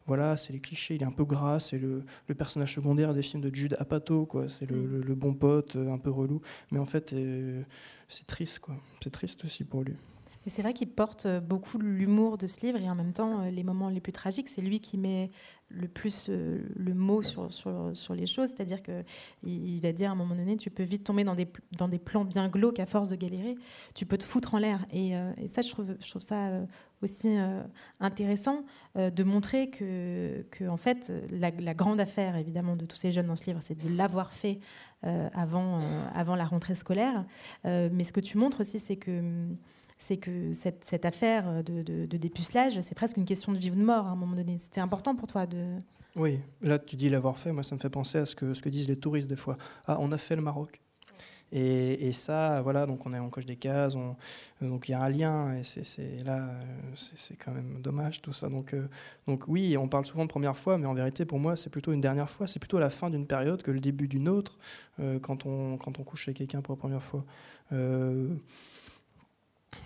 voilà, 0.08 0.38
c'est 0.38 0.54
les 0.54 0.60
clichés, 0.60 0.96
il 0.96 1.04
est 1.04 1.06
un 1.06 1.12
peu 1.12 1.26
gras, 1.26 1.60
c'est 1.60 1.78
le, 1.78 2.04
personnage 2.38 2.74
secondaire 2.74 3.14
des 3.14 3.22
films 3.22 3.44
de 3.44 3.54
Jude 3.54 3.76
Apatow, 3.80 4.26
quoi. 4.26 4.48
C'est 4.48 4.70
le, 4.70 4.78
mm. 4.78 5.14
bon 5.14 5.34
pote, 5.34 5.76
euh, 5.76 5.92
un 5.92 5.98
peu 5.98 6.10
relou. 6.10 6.42
Mais 6.72 6.80
en 6.80 6.86
fait, 6.86 7.14
euh, 7.14 7.62
c'est 8.08 8.26
triste, 8.26 8.60
quoi. 8.60 8.76
C'est 9.04 9.10
triste 9.10 9.44
aussi 9.44 9.66
pour 9.66 9.84
lui. 9.84 9.96
Et 10.46 10.50
c'est 10.50 10.62
vrai 10.62 10.74
qu'il 10.74 10.88
porte 10.88 11.26
euh, 11.26 11.42
beaucoup 11.42 11.78
l'humour 11.78 12.38
de 12.38 12.48
ce 12.48 12.66
livre 12.66 12.80
et 12.80 12.90
en 12.90 12.96
même 12.96 13.12
temps, 13.12 13.44
les 13.50 13.64
moments 13.64 13.90
les 13.90 14.00
plus 14.00 14.14
tragiques, 14.14 14.48
c'est 14.48 14.62
lui 14.62 14.80
qui 14.80 14.98
met 14.98 15.30
le 15.70 15.88
plus 15.88 16.28
euh, 16.30 16.60
le 16.76 16.94
mot 16.94 17.22
sur, 17.22 17.52
sur, 17.52 17.92
sur 17.94 18.14
les 18.14 18.26
choses. 18.26 18.50
C'est-à-dire 18.50 18.82
qu'il 18.82 19.04
il 19.44 19.82
va 19.82 19.92
dire 19.92 20.10
à 20.10 20.14
un 20.14 20.16
moment 20.16 20.36
donné, 20.36 20.56
tu 20.58 20.70
peux 20.70 20.84
vite 20.84 21.04
tomber 21.04 21.24
dans 21.24 21.36
des, 21.36 21.48
dans 21.78 21.88
des 21.88 22.00
plans 22.00 22.26
bien 22.26 22.48
glauques 22.48 22.80
à 22.80 22.86
force 22.86 23.08
de 23.10 23.16
galérer. 23.16 23.56
Tu 23.94 24.06
peux 24.06 24.18
te 24.18 24.24
foutre 24.24 24.56
en 24.56 24.60
l'air. 24.60 24.86
Et, 24.92 25.16
euh, 25.16 25.32
et, 25.38 25.48
ça, 25.48 25.62
je 25.62 25.70
trouve, 25.70 25.96
je 26.00 26.10
trouve 26.10 26.22
ça 26.22 26.48
euh, 26.48 26.66
aussi 27.02 27.30
intéressant 28.00 28.64
de 28.96 29.24
montrer 29.24 29.70
que, 29.70 30.44
que 30.50 30.68
en 30.68 30.78
fait, 30.78 31.14
la, 31.30 31.52
la, 31.52 31.76
grande 31.76 32.00
affaire, 32.00 32.36
évidemment, 32.36 32.76
de 32.76 32.86
tous 32.86 32.98
ces 32.98 33.12
jeunes 33.12 33.28
dans 33.28 33.36
ce 33.36 33.46
livre, 33.46 33.60
c'est 33.62 33.78
de 33.78 33.96
l'avoir 33.96 34.34
fait 34.34 34.60
avant, 35.04 35.80
avant 36.16 36.36
la 36.36 36.46
rentrée 36.46 36.74
scolaire. 36.74 37.24
mais 37.66 38.04
ce 38.04 38.12
que 38.12 38.20
tu 38.20 38.40
montres 38.40 38.62
aussi, 38.62 38.80
c'est 38.80 38.96
que 38.96 39.22
c'est 39.98 40.18
que 40.18 40.54
cette, 40.54 40.84
cette, 40.86 41.06
affaire 41.06 41.64
de, 41.64 41.82
de, 41.82 42.18
dépucelage, 42.18 42.80
c'est 42.82 42.96
presque 42.96 43.18
une 43.18 43.26
question 43.26 43.52
de 43.52 43.58
vie 43.58 43.72
ou 43.72 43.76
de 43.76 43.84
mort 43.84 44.08
à 44.08 44.12
un 44.12 44.16
moment 44.16 44.36
donné. 44.36 44.58
C'était 44.58 44.82
important 44.82 45.16
pour 45.16 45.28
toi 45.28 45.46
de... 45.46 45.78
Oui, 46.16 46.40
là 46.62 46.80
tu 46.80 46.96
dis 46.96 47.10
l'avoir 47.10 47.38
fait, 47.38 47.52
moi 47.52 47.64
ça 47.64 47.76
me 47.76 47.80
fait 47.80 47.90
penser 47.90 48.18
à 48.18 48.26
ce 48.26 48.36
que, 48.36 48.54
ce 48.54 48.62
que 48.62 48.70
disent 48.70 48.88
les 48.88 48.98
touristes 48.98 49.30
des 49.30 49.36
fois. 49.36 49.58
Ah, 49.86 49.98
on 50.00 50.12
a 50.12 50.18
fait 50.18 50.36
le 50.36 50.42
Maroc. 50.42 50.82
Et, 51.52 52.08
et, 52.08 52.12
ça, 52.12 52.62
voilà, 52.62 52.86
donc 52.86 53.06
on, 53.06 53.14
est, 53.14 53.20
on 53.20 53.30
coche 53.30 53.46
des 53.46 53.56
cases, 53.56 53.96
on, 53.96 54.18
donc 54.62 54.90
il 54.90 54.92
y 54.92 54.96
a 54.96 55.02
un 55.02 55.08
lien, 55.08 55.56
et 55.56 55.64
c'est 55.64 56.22
là, 56.26 56.50
c'est 56.94 57.38
quand 57.38 57.54
même 57.54 57.82
dommage 57.82 58.22
tout 58.22 58.34
ça. 58.34 58.50
Donc, 58.50 58.74
euh, 58.74 58.90
donc 59.28 59.46
oui, 59.48 59.78
on 59.78 59.88
parle 59.88 60.04
souvent 60.04 60.24
de 60.24 60.30
première 60.30 60.58
fois, 60.58 60.78
mais 60.78 60.88
en 60.88 60.94
vérité, 60.94 61.24
pour 61.24 61.40
moi, 61.40 61.56
c'est 61.56 61.70
plutôt 61.70 61.94
une 61.94 62.02
dernière 62.02 62.30
fois, 62.30 62.48
c'est 62.48 62.60
plutôt 62.60 62.80
la 62.80 62.90
fin 62.90 63.10
d'une 63.10 63.26
période 63.26 63.64
que 63.64 63.72
le 63.72 63.80
début 63.80 64.10
d'une 64.10 64.28
autre, 64.28 64.60
euh, 65.00 65.20
quand, 65.20 65.46
on, 65.46 65.78
quand 65.78 66.00
on 66.00 66.04
couche 66.04 66.28
avec 66.28 66.38
quelqu'un 66.38 66.62
pour 66.62 66.76
la 66.76 66.80
première 66.80 67.04
fois. 67.04 67.24
Euh, 67.72 68.36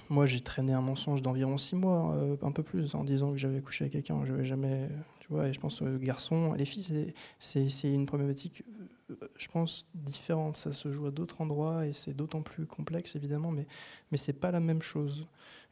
moi, 0.09 0.25
j'ai 0.25 0.41
traîné 0.41 0.73
un 0.73 0.81
mensonge 0.81 1.21
d'environ 1.21 1.57
six 1.57 1.75
mois, 1.75 2.13
euh, 2.15 2.35
un 2.41 2.51
peu 2.51 2.63
plus, 2.63 2.95
en 2.95 3.03
disant 3.05 3.31
que 3.31 3.37
j'avais 3.37 3.61
couché 3.61 3.85
avec 3.85 3.93
quelqu'un. 3.93 4.25
Je 4.25 4.43
jamais, 4.43 4.89
tu 5.21 5.27
vois. 5.29 5.47
Et 5.47 5.53
je 5.53 5.59
pense 5.59 5.81
aux 5.81 5.97
garçons, 5.97 6.53
les 6.53 6.65
filles, 6.65 7.13
c'est 7.39 7.93
une 7.93 8.05
problématique, 8.05 8.63
euh, 9.09 9.15
je 9.37 9.47
pense, 9.47 9.87
différente. 9.95 10.57
Ça 10.57 10.73
se 10.73 10.91
joue 10.91 11.07
à 11.07 11.11
d'autres 11.11 11.39
endroits 11.39 11.87
et 11.87 11.93
c'est 11.93 12.13
d'autant 12.13 12.41
plus 12.41 12.65
complexe, 12.65 13.15
évidemment, 13.15 13.51
mais 13.51 13.65
mais 14.11 14.17
c'est 14.17 14.33
pas 14.33 14.51
la 14.51 14.59
même 14.59 14.81
chose. 14.81 15.27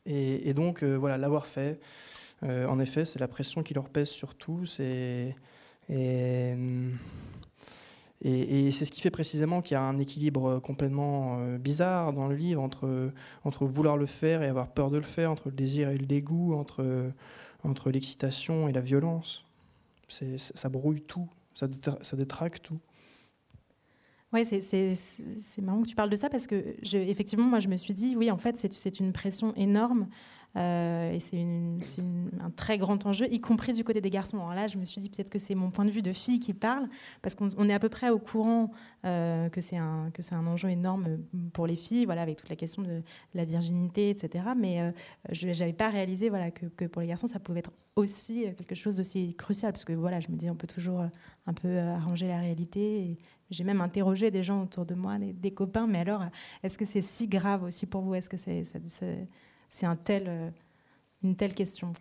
Et, 0.06 0.54
donc, 0.54 0.84
euh, 0.84 0.96
voilà, 0.96 1.18
l'avoir 1.18 1.46
fait. 1.46 1.80
en 2.42 2.80
effet, 2.80 3.06
c'est 3.06 3.20
la 3.20 3.28
pression 3.28 3.64
qui 3.64 3.74
leur 3.74 3.90
pèse 3.90 4.10
sur 4.10 4.36
tous 4.36 4.80
et, 4.80 5.36
et 5.90 6.56
et, 8.22 8.70
c'est 8.72 8.86
ce 8.86 8.92
qui 8.92 9.00
fait 9.00 9.12
précisément 9.12 9.62
qu'il 9.62 9.76
y 9.76 9.78
a 9.78 9.82
un 9.82 9.98
équilibre 9.98 10.60
complètement 10.60 11.40
euh, 11.40 11.58
bizarre 11.58 12.12
dans 12.12 12.28
le 12.28 12.36
livre 12.36 12.62
entre, 12.62 13.14
entre 13.46 13.66
vouloir 13.66 13.96
le 13.96 14.06
faire 14.06 14.44
et 14.44 14.48
avoir 14.48 14.68
peur 14.68 14.90
de 14.90 14.98
le 14.98 15.04
faire, 15.04 15.32
entre 15.32 15.50
le 15.50 15.56
désir 15.56 15.90
et 15.90 15.98
le 15.98 16.06
dégoût, 16.06 16.54
entre, 16.54 17.12
entre 17.64 17.92
l'excitation 17.92 18.68
et 18.68 18.74
la 18.74 18.82
violence. 18.82 19.46
Ça 20.08 20.70
brouille 20.70 21.02
tout, 21.02 21.30
ça, 21.54 21.68
ça 22.02 22.18
détraque 22.18 22.62
tout. 22.62 22.80
Oui, 24.32 24.46
c'est 24.46 25.62
marrant 25.62 25.82
que 25.82 25.88
tu 25.88 25.96
parles 25.96 26.10
de 26.10 26.16
ça 26.16 26.30
parce 26.30 26.46
que, 26.46 26.76
effectivement, 26.94 27.46
moi, 27.46 27.60
je 27.60 27.68
me 27.68 27.76
suis 27.78 27.96
dit, 27.96 28.16
oui, 28.16 28.30
en 28.30 28.38
fait, 28.38 28.58
c'est 28.72 29.00
une 29.00 29.12
pression 29.12 29.56
énorme 29.56 30.08
euh, 30.56 31.12
et 31.12 31.20
c'est 31.20 31.46
un 32.42 32.50
très 32.50 32.78
grand 32.78 33.06
enjeu, 33.06 33.32
y 33.32 33.40
compris 33.40 33.74
du 33.74 33.84
côté 33.84 34.02
des 34.02 34.10
garçons. 34.10 34.38
Alors 34.38 34.54
là, 34.54 34.68
je 34.68 34.78
me 34.78 34.86
suis 34.86 35.00
dit 35.00 35.10
peut-être 35.10 35.30
que 35.30 35.40
c'est 35.40 35.56
mon 35.56 35.70
point 35.70 35.86
de 35.86 35.92
vue 35.92 36.02
de 36.02 36.12
fille 36.12 36.40
qui 36.40 36.54
parle, 36.54 36.88
parce 37.22 37.36
qu'on 37.36 37.70
est 37.70 37.74
à 37.74 37.80
peu 37.80 37.90
près 37.90 38.10
au 38.10 38.20
courant 38.20 38.72
euh, 39.06 39.50
que 39.50 39.62
c'est 39.62 39.78
un, 39.78 40.12
enjeu 40.48 40.70
énorme 40.70 41.20
pour 41.54 41.68
les 41.68 41.76
filles, 41.76 42.06
voilà, 42.06 42.24
avec 42.24 42.38
toute 42.38 42.50
la 42.50 42.56
question 42.56 42.82
de 42.82 43.02
la 43.34 43.46
virginité, 43.46 44.10
etc. 44.10 44.46
Mais 44.58 44.82
euh, 44.82 44.92
je 45.32 45.48
n'avais 45.48 45.74
pas 45.74 45.90
réalisé 45.90 46.30
voilà, 46.30 46.50
que, 46.52 46.86
pour 46.86 47.02
les 47.02 47.08
garçons, 47.08 47.28
ça 47.28 47.40
pouvait 47.40 47.60
être 47.60 47.72
aussi 47.96 48.46
quelque 48.56 48.76
chose 48.76 48.96
d'aussi 48.96 49.36
crucial, 49.36 49.72
parce 49.72 49.86
que 49.86 49.94
voilà, 49.94 50.20
je 50.20 50.30
me 50.30 50.36
dis, 50.36 50.50
on 50.50 50.56
peut 50.56 50.68
toujours 50.68 51.06
un 51.46 51.54
peu 51.54 51.80
arranger 51.80 52.28
la 52.28 52.40
réalité. 52.40 53.18
j'ai 53.50 53.64
même 53.64 53.82
interrogé 53.82 54.32
des 54.32 54.42
gens 54.42 54.64
autour 54.64 54.86
de 54.86 54.96
moi, 54.96 55.18
des, 55.20 55.52
copains, 55.52 55.86
mais 55.86 56.00
alors, 56.00 56.24
est-ce 56.64 56.78
que 56.78 56.86
c'est 56.86 57.02
si 57.02 57.28
grave 57.28 57.64
aussi 57.64 57.86
pour 57.86 58.02
vous? 58.02 58.16
Est-ce 58.16 58.30
que 58.30 58.38
c'est, 58.38 58.64
c'est 59.70 59.86
euh, 60.10 60.50
une 61.24 61.36
telle 61.36 61.54
question 61.54 61.94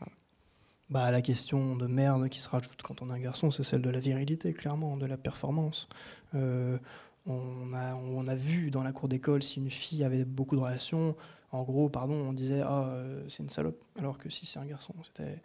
bah, 0.91 1.11
la 1.11 1.21
question 1.21 1.77
de 1.77 1.87
merde 1.87 2.31
qui 2.31 2.41
se 2.41 2.49
rajoute 2.49 2.81
quand 2.83 3.03
on 3.03 3.11
est 3.11 3.13
un 3.13 3.21
garçon, 3.21 3.51
c'est 3.51 3.63
celle 3.63 3.83
de 3.83 3.91
la 3.91 4.01
virilité, 4.01 4.55
clairement, 4.55 4.97
de 4.97 5.05
la 5.05 5.19
performance. 5.19 5.87
Euh, 6.35 6.79
on, 7.27 7.75
a, 7.75 8.35
vu 8.35 8.71
dans 8.71 8.83
la 8.83 8.93
cour 8.93 9.07
d'école 9.07 9.43
si 9.43 9.59
une 9.59 9.71
fille 9.71 10.03
avait 10.03 10.25
beaucoup 10.25 10.57
de 10.57 10.63
relations, 10.63 11.15
en 11.53 11.63
gros, 11.63 11.91
pardon, 11.91 12.15
on 12.15 12.33
disait 12.33 12.63
ah 12.63 12.89
euh, 12.89 13.23
c'est 13.29 13.43
une 13.43 13.51
salope, 13.51 13.85
alors 13.99 14.17
que 14.17 14.31
si 14.31 14.47
c'est 14.47 14.59
un 14.59 14.65
garçon, 14.65 14.95
c'était 15.05 15.43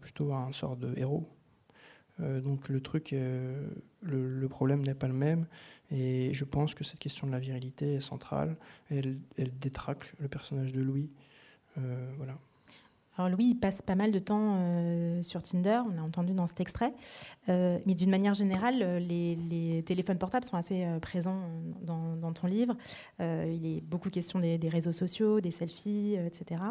plutôt 0.00 0.32
un 0.34 0.52
sort 0.52 0.76
de 0.76 0.92
héros. 0.98 1.26
Donc 2.18 2.68
le 2.68 2.80
truc, 2.80 3.14
le, 4.02 4.46
problème 4.48 4.82
n'est 4.82 4.94
pas 4.94 5.08
le 5.08 5.14
même, 5.14 5.46
et 5.90 6.32
je 6.32 6.44
pense 6.44 6.74
que 6.74 6.84
cette 6.84 7.00
question 7.00 7.26
de 7.26 7.32
la 7.32 7.40
virilité 7.40 7.94
est 7.94 8.00
centrale. 8.00 8.56
Elle, 8.90 9.18
elle 9.36 9.58
détraque 9.58 10.14
le 10.20 10.28
personnage 10.28 10.72
de 10.72 10.80
Louis. 10.80 11.10
voilà. 11.76 12.38
Alors 13.16 13.30
Louis, 13.30 13.50
il 13.50 13.54
passe 13.54 13.80
pas 13.80 13.94
mal 13.94 14.10
de 14.10 14.18
temps 14.18 14.56
euh, 14.56 15.22
sur 15.22 15.42
Tinder, 15.42 15.80
on 15.86 15.98
a 15.98 16.02
entendu 16.02 16.32
dans 16.32 16.46
cet 16.46 16.60
extrait, 16.60 16.92
euh, 17.48 17.78
mais 17.86 17.94
d'une 17.94 18.10
manière 18.10 18.34
générale, 18.34 18.82
euh, 18.82 18.98
les, 18.98 19.82
téléphones 19.86 20.18
portables 20.18 20.44
sont 20.44 20.56
assez 20.56 20.84
présents 21.00 21.40
dans, 21.82 22.32
ton 22.32 22.46
livre. 22.46 22.74
il 23.20 23.66
est 23.66 23.80
beaucoup 23.82 24.10
question 24.10 24.40
des 24.40 24.68
réseaux 24.68 24.92
sociaux, 24.92 25.40
des 25.40 25.50
selfies, 25.50 26.16
etc. 26.16 26.62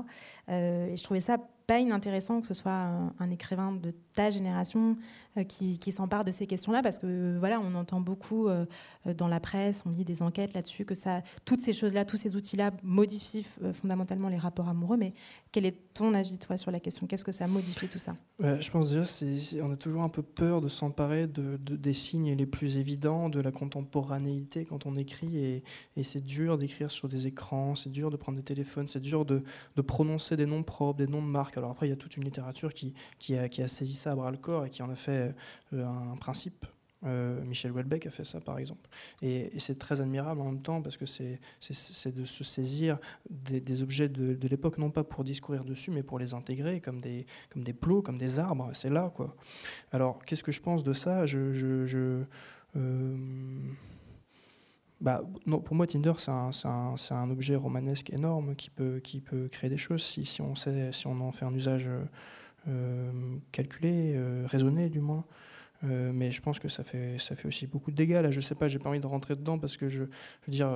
et 0.50 0.96
je 0.96 1.04
trouvais 1.04 1.20
ça 1.20 1.38
pas 1.68 1.80
inintéressant 1.80 2.42
que 2.42 2.48
ce 2.48 2.54
soit 2.54 2.72
un, 3.20 3.30
écrivain 3.30 3.72
de 3.72 3.92
ta 4.14 4.30
génération 4.30 4.98
euh, 5.38 5.44
qui, 5.44 5.92
s'empare 5.92 6.24
de 6.24 6.32
ces 6.32 6.46
questions-là, 6.46 6.82
parce 6.82 7.00
que 7.00 7.38
voilà, 7.40 7.60
on 7.60 7.74
entend 7.76 8.02
beaucoup 8.02 8.48
euh, 8.48 8.66
dans 9.18 9.28
la 9.28 9.40
presse, 9.40 9.84
on 9.86 9.90
lit 9.90 10.04
des 10.04 10.22
enquêtes 10.22 10.54
là-dessus, 10.54 10.86
que 10.86 10.94
ça, 10.94 11.22
toutes 11.46 11.62
ces 11.62 11.74
choses-là, 11.74 12.06
tous 12.06 12.18
ces 12.18 12.36
outils-là 12.36 12.72
modifient 12.84 13.46
euh, 13.64 13.74
fondamentalement 13.74 14.30
les 14.30 14.38
rapports 14.38 14.70
amoureux. 14.70 14.98
Mais 14.98 15.14
quel 15.52 15.66
est 15.66 15.94
ton 15.94 16.14
avis, 16.14 16.38
toi, 16.38 16.58
sur 16.58 16.72
la 16.72 16.80
question? 16.80 17.08
Qu'est-ce 17.08 17.24
que 17.24 17.32
ça 17.32 17.48
modifie 17.48 17.88
tout 17.88 18.00
ça? 18.00 18.16
Je 18.40 18.70
pense 18.70 18.92
déjà, 18.92 19.04
on 19.64 19.72
a 19.72 19.76
toujours 19.76 20.04
un 20.04 20.10
peu 20.10 20.22
peur 20.22 20.60
de 20.60 20.68
s'emparer 20.68 21.28
de, 21.28 21.58
des 21.58 21.94
signes 21.94 22.36
les 22.36 22.46
plus 22.46 22.78
évidents 22.78 23.30
de 23.30 23.40
la 23.40 23.52
contemporanéité 23.52 24.66
quand 24.66 24.86
on 24.86 24.96
écrit, 24.96 25.38
et, 25.38 25.64
et 25.96 26.04
c'est 26.04 26.24
dur 26.24 26.58
d'écrire 26.58 26.92
sur 26.92 27.08
des 27.08 27.28
écrans, 27.28 27.76
c'est 27.76 27.92
dur 27.92 28.10
de 28.10 28.18
prendre 28.18 28.38
des 28.38 28.44
téléphones, 28.44 28.88
c'est 28.88 29.00
dur 29.00 29.26
de, 29.26 29.44
de 29.76 29.82
prononcer 29.82 30.36
des 30.36 30.46
noms 30.46 30.64
propres, 30.64 30.98
des 30.98 31.08
noms 31.08 31.22
de 31.22 31.28
marques 31.28 31.53
alors 31.58 31.72
après, 31.72 31.88
il 31.88 31.90
y 31.90 31.94
a 31.94 31.98
toute 31.98 32.18
une 32.18 32.24
littérature 32.24 32.74
qui, 32.74 32.94
qui, 33.20 33.36
a, 33.36 33.68
saisi 33.68 33.94
ça 33.94 34.12
à 34.12 34.16
bras 34.16 34.32
le 34.32 34.38
corps 34.38 34.66
et 34.66 34.70
qui 34.70 34.82
en 34.84 34.90
a 34.90 34.96
fait 34.96 35.34
euh, 35.74 35.86
un 35.86 36.16
principe. 36.18 36.66
Euh, 37.06 37.44
Michel 37.44 37.72
Houellebecq 37.72 38.06
a 38.08 38.10
fait 38.10 38.24
ça, 38.24 38.40
par 38.40 38.58
exemple. 38.58 38.90
Et, 39.22 39.52
c'est 39.60 39.78
très 39.78 40.02
admirable 40.02 40.42
en 40.42 40.46
même 40.46 40.62
temps 40.62 40.82
parce 40.82 40.98
que 40.98 41.06
c'est 41.06 41.40
de 42.06 42.26
se 42.26 42.44
saisir 42.44 42.98
des, 43.30 43.84
objets 43.84 44.10
de, 44.10 44.48
l'époque, 44.48 44.78
non 44.78 44.90
pas 44.90 45.04
pour 45.04 45.24
discourir 45.24 45.64
dessus, 45.64 45.92
mais 45.92 46.04
pour 46.04 46.20
les 46.20 46.34
intégrer 46.34 46.80
comme 46.80 47.02
des, 47.02 47.26
comme 47.50 47.64
des 47.64 47.74
plots, 47.74 48.02
comme 48.02 48.18
des 48.18 48.40
arbres. 48.40 48.70
C'est 48.74 48.90
là, 48.90 49.06
quoi. 49.14 49.36
Alors, 49.92 50.24
qu'est-ce 50.24 50.44
que 50.44 50.52
je 50.52 50.62
pense 50.62 50.84
de 50.84 50.94
ça? 50.94 51.26
Je, 51.26 51.54
je, 51.54 52.24
euh, 52.76 53.18
bah, 55.04 55.22
pour 55.46 55.76
moi, 55.76 55.86
Tinder, 55.86 56.14
c'est 56.18 56.32
un, 56.32 57.30
objet 57.30 57.56
romanesque 57.56 58.12
énorme 58.12 58.56
qui 58.56 58.70
peut, 58.70 59.02
créer 59.52 59.70
des 59.70 59.78
choses 59.78 60.02
si, 60.02 60.42
on, 60.42 60.54
en 61.22 61.32
fait 61.32 61.46
un 61.46 61.54
usage 61.54 61.90
euh, 62.70 63.12
calculé, 63.52 64.14
euh, 64.16 64.46
raisonné 64.48 64.90
du 64.90 65.02
moins. 65.02 65.26
Euh, 65.84 66.14
mais 66.14 66.32
je 66.32 66.42
pense 66.42 66.60
que 66.60 66.70
ça 66.70 66.86
fait, 66.86 67.18
aussi 67.46 67.68
beaucoup 67.68 67.92
de 67.92 67.98
dégâts. 67.98 68.22
Là, 68.22 68.32
je 68.32 68.40
sais 68.40 68.56
pas, 68.56 68.70
j'ai 68.70 68.80
pas 68.80 68.90
envie 68.90 69.02
de 69.02 69.08
rentrer 69.08 69.36
dedans 69.36 69.60
parce 69.60 69.76
que 69.76 69.90
je, 69.90 70.04
veux 70.04 70.10
dire, 70.48 70.70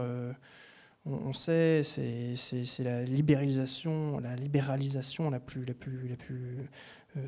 on, 1.05 1.31
sait, 1.31 1.83
c'est 1.83 2.83
la 2.83 3.03
libéralisation, 3.03 4.19
la 4.19 4.35
libéralisation 4.35 5.31
plus, 5.39 5.65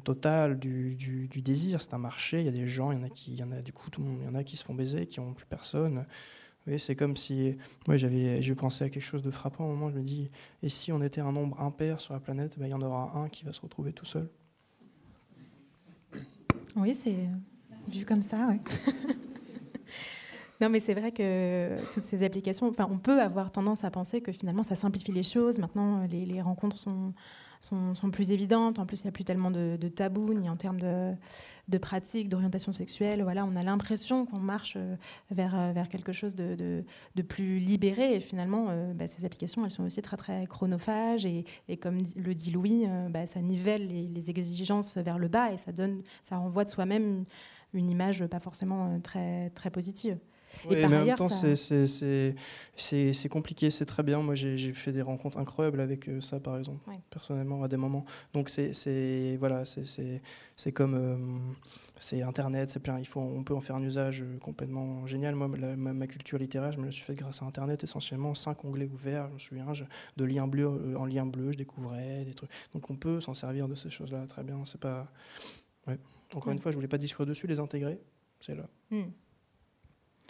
totale 0.04 0.60
du, 0.60 1.30
désir. 1.42 1.82
C'est 1.82 1.94
un 1.94 1.98
marché. 2.00 2.42
Il 2.42 2.46
y 2.46 2.50
a 2.50 2.52
des 2.52 2.68
gens, 2.68 2.92
il 2.92 3.00
y 3.00 3.02
en 3.02 3.06
a 3.06 3.10
qui, 3.10 3.36
du 3.64 3.72
coup, 3.72 3.90
il 3.98 4.26
y 4.26 4.28
en 4.28 4.36
a 4.36 4.44
qui 4.44 4.58
se 4.58 4.66
font 4.66 4.74
baiser, 4.74 5.06
qui 5.06 5.22
ont 5.22 5.34
plus 5.34 5.46
personne 5.46 6.06
c'est 6.78 6.96
comme 6.96 7.16
si. 7.16 7.56
Moi, 7.88 7.98
j'avais, 7.98 8.42
j'ai 8.42 8.56
pensé 8.56 8.84
à 8.84 8.90
quelque 8.90 9.04
chose 9.04 9.24
de 9.24 9.32
frappant. 9.32 9.66
Au 9.66 9.70
moment, 9.70 9.90
je 9.90 9.96
me 9.96 10.04
dis 10.04 10.30
et 10.62 10.70
si 10.70 10.92
on 10.92 11.02
était 11.02 11.22
un 11.22 11.32
nombre 11.32 11.60
impair 11.62 12.00
sur 12.00 12.14
la 12.14 12.20
planète, 12.20 12.58
ben, 12.58 12.68
il 12.68 12.72
y 12.72 12.74
en 12.74 12.82
aura 12.82 13.18
un 13.18 13.30
qui 13.30 13.46
va 13.46 13.52
se 13.52 13.62
retrouver 13.62 13.94
tout 13.94 14.06
seul. 14.06 14.30
Oui, 16.76 16.94
c'est 16.94 17.16
vu 17.88 18.06
comme 18.06 18.22
ça, 18.22 18.50
Non, 20.62 20.70
mais 20.70 20.82
c'est 20.82 20.94
vrai 20.94 21.14
que 21.14 21.74
toutes 21.94 22.04
ces 22.04 22.24
applications, 22.24 22.68
enfin, 22.68 22.86
on 22.92 22.98
peut 22.98 23.22
avoir 23.22 23.50
tendance 23.50 23.86
à 23.86 23.92
penser 23.92 24.20
que 24.20 24.34
finalement, 24.34 24.62
ça 24.62 24.76
simplifie 24.76 25.14
les 25.14 25.24
choses. 25.24 25.58
Maintenant, 25.58 26.06
les 26.06 26.42
rencontres 26.42 26.78
sont, 26.78 27.14
sont, 27.60 27.94
plus 28.12 28.32
évidentes. 28.32 28.80
En 28.80 28.86
plus, 28.86 29.02
il 29.02 29.06
n'y 29.06 29.10
a 29.10 29.12
plus 29.12 29.24
tellement 29.24 29.52
de, 29.52 29.78
tabous, 29.88 30.34
ni 30.34 30.50
en 30.50 30.56
termes 30.56 30.80
de, 30.80 31.14
de 31.68 31.78
pratiques, 31.78 32.30
d'orientation 32.30 32.74
sexuelle. 32.74 33.22
Voilà, 33.24 33.46
on 33.46 33.56
a 33.56 33.64
l'impression 33.64 34.26
qu'on 34.26 34.40
marche 34.40 34.76
euh, 34.78 34.96
vers, 35.32 35.58
euh, 35.58 35.72
vers 35.72 35.90
quelque 35.90 36.14
chose 36.14 36.36
de, 36.36 36.56
de, 36.56 37.22
plus 37.22 37.60
libéré. 37.60 38.16
Et 38.16 38.20
finalement, 38.20 38.68
euh, 38.70 38.94
bah, 38.94 39.08
ces 39.08 39.26
applications, 39.26 39.66
elles 39.66 39.72
sont 39.72 39.84
aussi 39.84 40.02
très, 40.02 40.18
très 40.18 40.48
chronophages. 40.48 41.26
Et, 41.26 41.46
et 41.68 41.78
comme 41.78 42.02
le 42.16 42.36
dit 42.36 42.52
Louis, 42.52 42.86
bah, 43.10 43.26
ça 43.26 43.42
nivelle 43.42 43.88
les, 43.88 44.08
les, 44.08 44.30
exigences 44.30 44.98
vers 44.98 45.18
le 45.18 45.28
bas 45.28 45.52
et 45.52 45.58
ça, 45.58 45.72
donne, 45.72 46.02
ça 46.24 46.38
renvoie 46.38 46.64
de 46.64 46.70
soi-même 46.70 47.26
une 47.74 47.90
image 47.90 48.26
pas 48.28 48.40
forcément 48.40 49.00
très, 49.02 49.50
très 49.52 49.70
positive 49.70 50.18
et 50.70 50.86
en 50.86 50.90
même 50.90 51.16
temps, 51.16 51.30
c'est 51.30 52.36
compliqué, 53.30 53.72
c'est 53.72 53.86
très 53.86 54.04
bien. 54.04 54.22
Moi, 54.22 54.36
j'ai 54.36 54.74
fait 54.74 54.92
des 54.92 55.02
rencontres 55.02 55.38
incroyables 55.38 55.80
avec 55.80 56.08
euh, 56.08 56.22
ça, 56.22 56.40
par 56.40 56.58
exemple, 56.58 56.80
personnellement, 57.10 57.64
à 57.64 57.68
des 57.68 57.78
moments. 57.78 58.06
Donc, 58.34 58.50
c'est 58.50 59.38
voilà, 59.40 59.64
c'est 59.66 60.72
comme 60.72 60.96
euh, 60.96 61.18
c'est 62.00 62.22
Internet, 62.22 62.70
c'est 62.70 62.80
plein. 62.80 63.00
Il 63.00 63.08
faut, 63.08 63.20
on 63.20 63.44
peut 63.44 63.54
en 63.54 63.62
faire 63.62 63.76
un 63.76 63.84
usage 63.84 64.22
euh, 64.22 64.38
complètement 64.40 65.06
génial. 65.06 65.36
Moi, 65.36 65.48
ma, 65.48 66.08
culture 66.08 66.38
littéraire, 66.38 66.72
je 66.72 66.80
me 66.80 66.86
la 66.86 66.92
suis 66.92 67.04
faite 67.04 67.18
grâce 67.18 67.42
à 67.42 67.46
Internet, 67.46 67.84
essentiellement 67.84 68.34
cinq 68.36 68.64
onglets 68.66 68.90
ouverts. 68.92 69.28
Je 69.30 69.34
me 69.34 69.40
souviens, 69.40 69.88
de 70.18 70.26
lien 70.26 70.48
bleu 70.48 70.98
en 70.98 71.06
lien 71.06 71.26
bleu, 71.26 71.52
je 71.52 71.58
découvrais 71.58 72.26
des 72.26 72.34
trucs. 72.34 72.52
Donc, 72.74 72.90
on 72.90 72.96
peut 72.96 73.22
s'en 73.22 73.34
servir 73.34 73.68
de 73.68 73.76
ces 73.76 73.90
choses-là 73.90 74.26
très 74.28 74.44
bien. 74.44 74.64
C'est 74.66 74.82
pas. 74.82 75.12
Encore 76.36 76.54
une 76.54 76.60
fois, 76.60 76.72
je 76.72 76.76
voulais 76.76 76.88
pas 76.88 77.00
discuter 77.00 77.26
dessus, 77.26 77.48
les 77.48 77.60
intégrer. 77.60 78.00
C'est 78.40 78.56
là. 78.56 78.66
Hmm. 78.92 79.10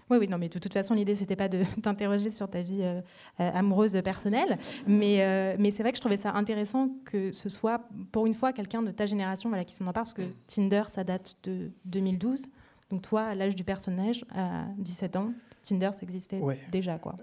Oui, 0.09 0.17
oui, 0.17 0.27
non, 0.27 0.37
mais 0.37 0.49
de 0.49 0.57
toute 0.57 0.73
façon, 0.73 0.93
l'idée, 0.93 1.15
c'était 1.15 1.35
pas 1.35 1.49
de 1.49 1.63
t'interroger 1.81 2.29
sur 2.29 2.49
ta 2.49 2.61
vie 2.61 2.81
euh, 2.81 3.01
euh, 3.39 3.51
amoureuse 3.53 3.99
personnelle, 4.03 4.57
mais, 4.87 5.21
euh, 5.21 5.55
mais 5.59 5.71
c'est 5.71 5.83
vrai 5.83 5.91
que 5.91 5.97
je 5.97 6.01
trouvais 6.01 6.17
ça 6.17 6.33
intéressant 6.33 6.89
que 7.05 7.31
ce 7.31 7.49
soit, 7.49 7.81
pour 8.11 8.25
une 8.25 8.33
fois, 8.33 8.53
quelqu'un 8.53 8.81
de 8.81 8.91
ta 8.91 9.05
génération 9.05 9.49
voilà, 9.49 9.65
qui 9.65 9.75
s'en 9.75 9.85
empare, 9.85 10.03
parce 10.03 10.13
que 10.13 10.23
Tinder, 10.47 10.83
ça 10.89 11.03
date 11.03 11.35
de 11.43 11.71
2012. 11.85 12.47
Donc 12.89 13.03
toi, 13.03 13.21
à 13.21 13.35
l'âge 13.35 13.55
du 13.55 13.63
personnage, 13.63 14.25
à 14.33 14.65
17 14.79 15.15
ans, 15.15 15.31
Tinder, 15.61 15.91
ça 15.93 15.99
existait 16.01 16.41
déjà. 16.71 16.97
quoi. 16.97 17.15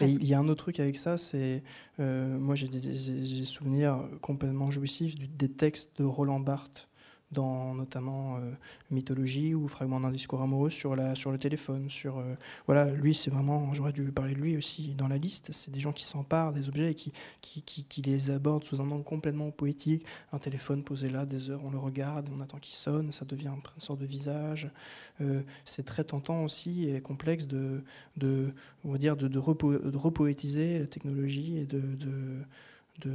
il 0.00 0.26
y 0.26 0.34
a 0.34 0.38
un 0.40 0.48
autre 0.48 0.64
truc 0.64 0.80
avec 0.80 0.96
ça, 0.96 1.16
c'est... 1.16 1.62
moi, 1.98 2.56
j'ai 2.56 2.66
des, 2.66 2.80
des, 2.80 3.44
souvenirs 3.44 4.00
complètement 4.20 4.72
jouissifs 4.72 5.14
des 5.16 5.48
textes 5.48 5.98
de 5.98 6.04
Roland 6.04 6.40
Barthes 6.40 6.88
dans 7.32 7.74
notamment 7.74 8.36
euh, 8.36 8.52
mythologie 8.90 9.54
ou 9.54 9.66
fragment 9.66 10.00
d'un 10.00 10.12
discours 10.12 10.40
amoureux 10.42 10.70
sur 10.70 10.94
la 10.94 11.14
sur 11.16 11.32
le 11.32 11.38
téléphone 11.38 11.90
sur 11.90 12.18
euh, 12.18 12.34
voilà 12.66 12.84
lui 12.92 13.14
c'est 13.14 13.30
vraiment 13.30 13.72
j'aurais 13.72 13.92
dû 13.92 14.12
parler 14.12 14.34
de 14.34 14.40
lui 14.40 14.56
aussi 14.56 14.94
dans 14.94 15.08
la 15.08 15.18
liste 15.18 15.50
c'est 15.50 15.72
des 15.72 15.80
gens 15.80 15.92
qui 15.92 16.04
s'emparent 16.04 16.52
des 16.52 16.68
objets 16.68 16.92
et 16.92 16.94
qui 16.94 17.12
qui, 17.40 17.62
qui 17.62 18.02
les 18.02 18.30
abordent 18.30 18.64
sous 18.64 18.80
un 18.80 18.90
angle 18.90 19.04
complètement 19.04 19.50
poétique. 19.50 20.04
Un 20.32 20.38
téléphone 20.38 20.84
posé 20.84 21.10
là 21.10 21.26
des 21.26 21.50
heures 21.50 21.62
on 21.64 21.70
le 21.70 21.78
regarde 21.78 22.28
on 22.36 22.40
attend 22.40 22.58
qu'il 22.58 22.74
sonne 22.74 23.10
ça 23.10 23.24
devient 23.24 23.48
une 23.48 23.80
sorte 23.80 24.00
de 24.00 24.06
visage. 24.06 24.70
Euh, 25.20 25.42
c'est 25.64 25.84
très 25.84 26.04
tentant 26.04 26.44
aussi 26.44 26.88
et 26.88 27.00
complexe 27.00 27.46
de 27.46 27.82
de 28.16 28.54
on 28.84 28.92
va 28.92 28.98
dire 28.98 29.16
de, 29.16 29.26
de, 29.26 29.38
repoétiser 29.38 30.78
la 30.78 30.86
technologie 30.86 31.58
et 31.58 31.66
de, 31.66 31.80
de, 31.80 32.42
de 33.00 33.12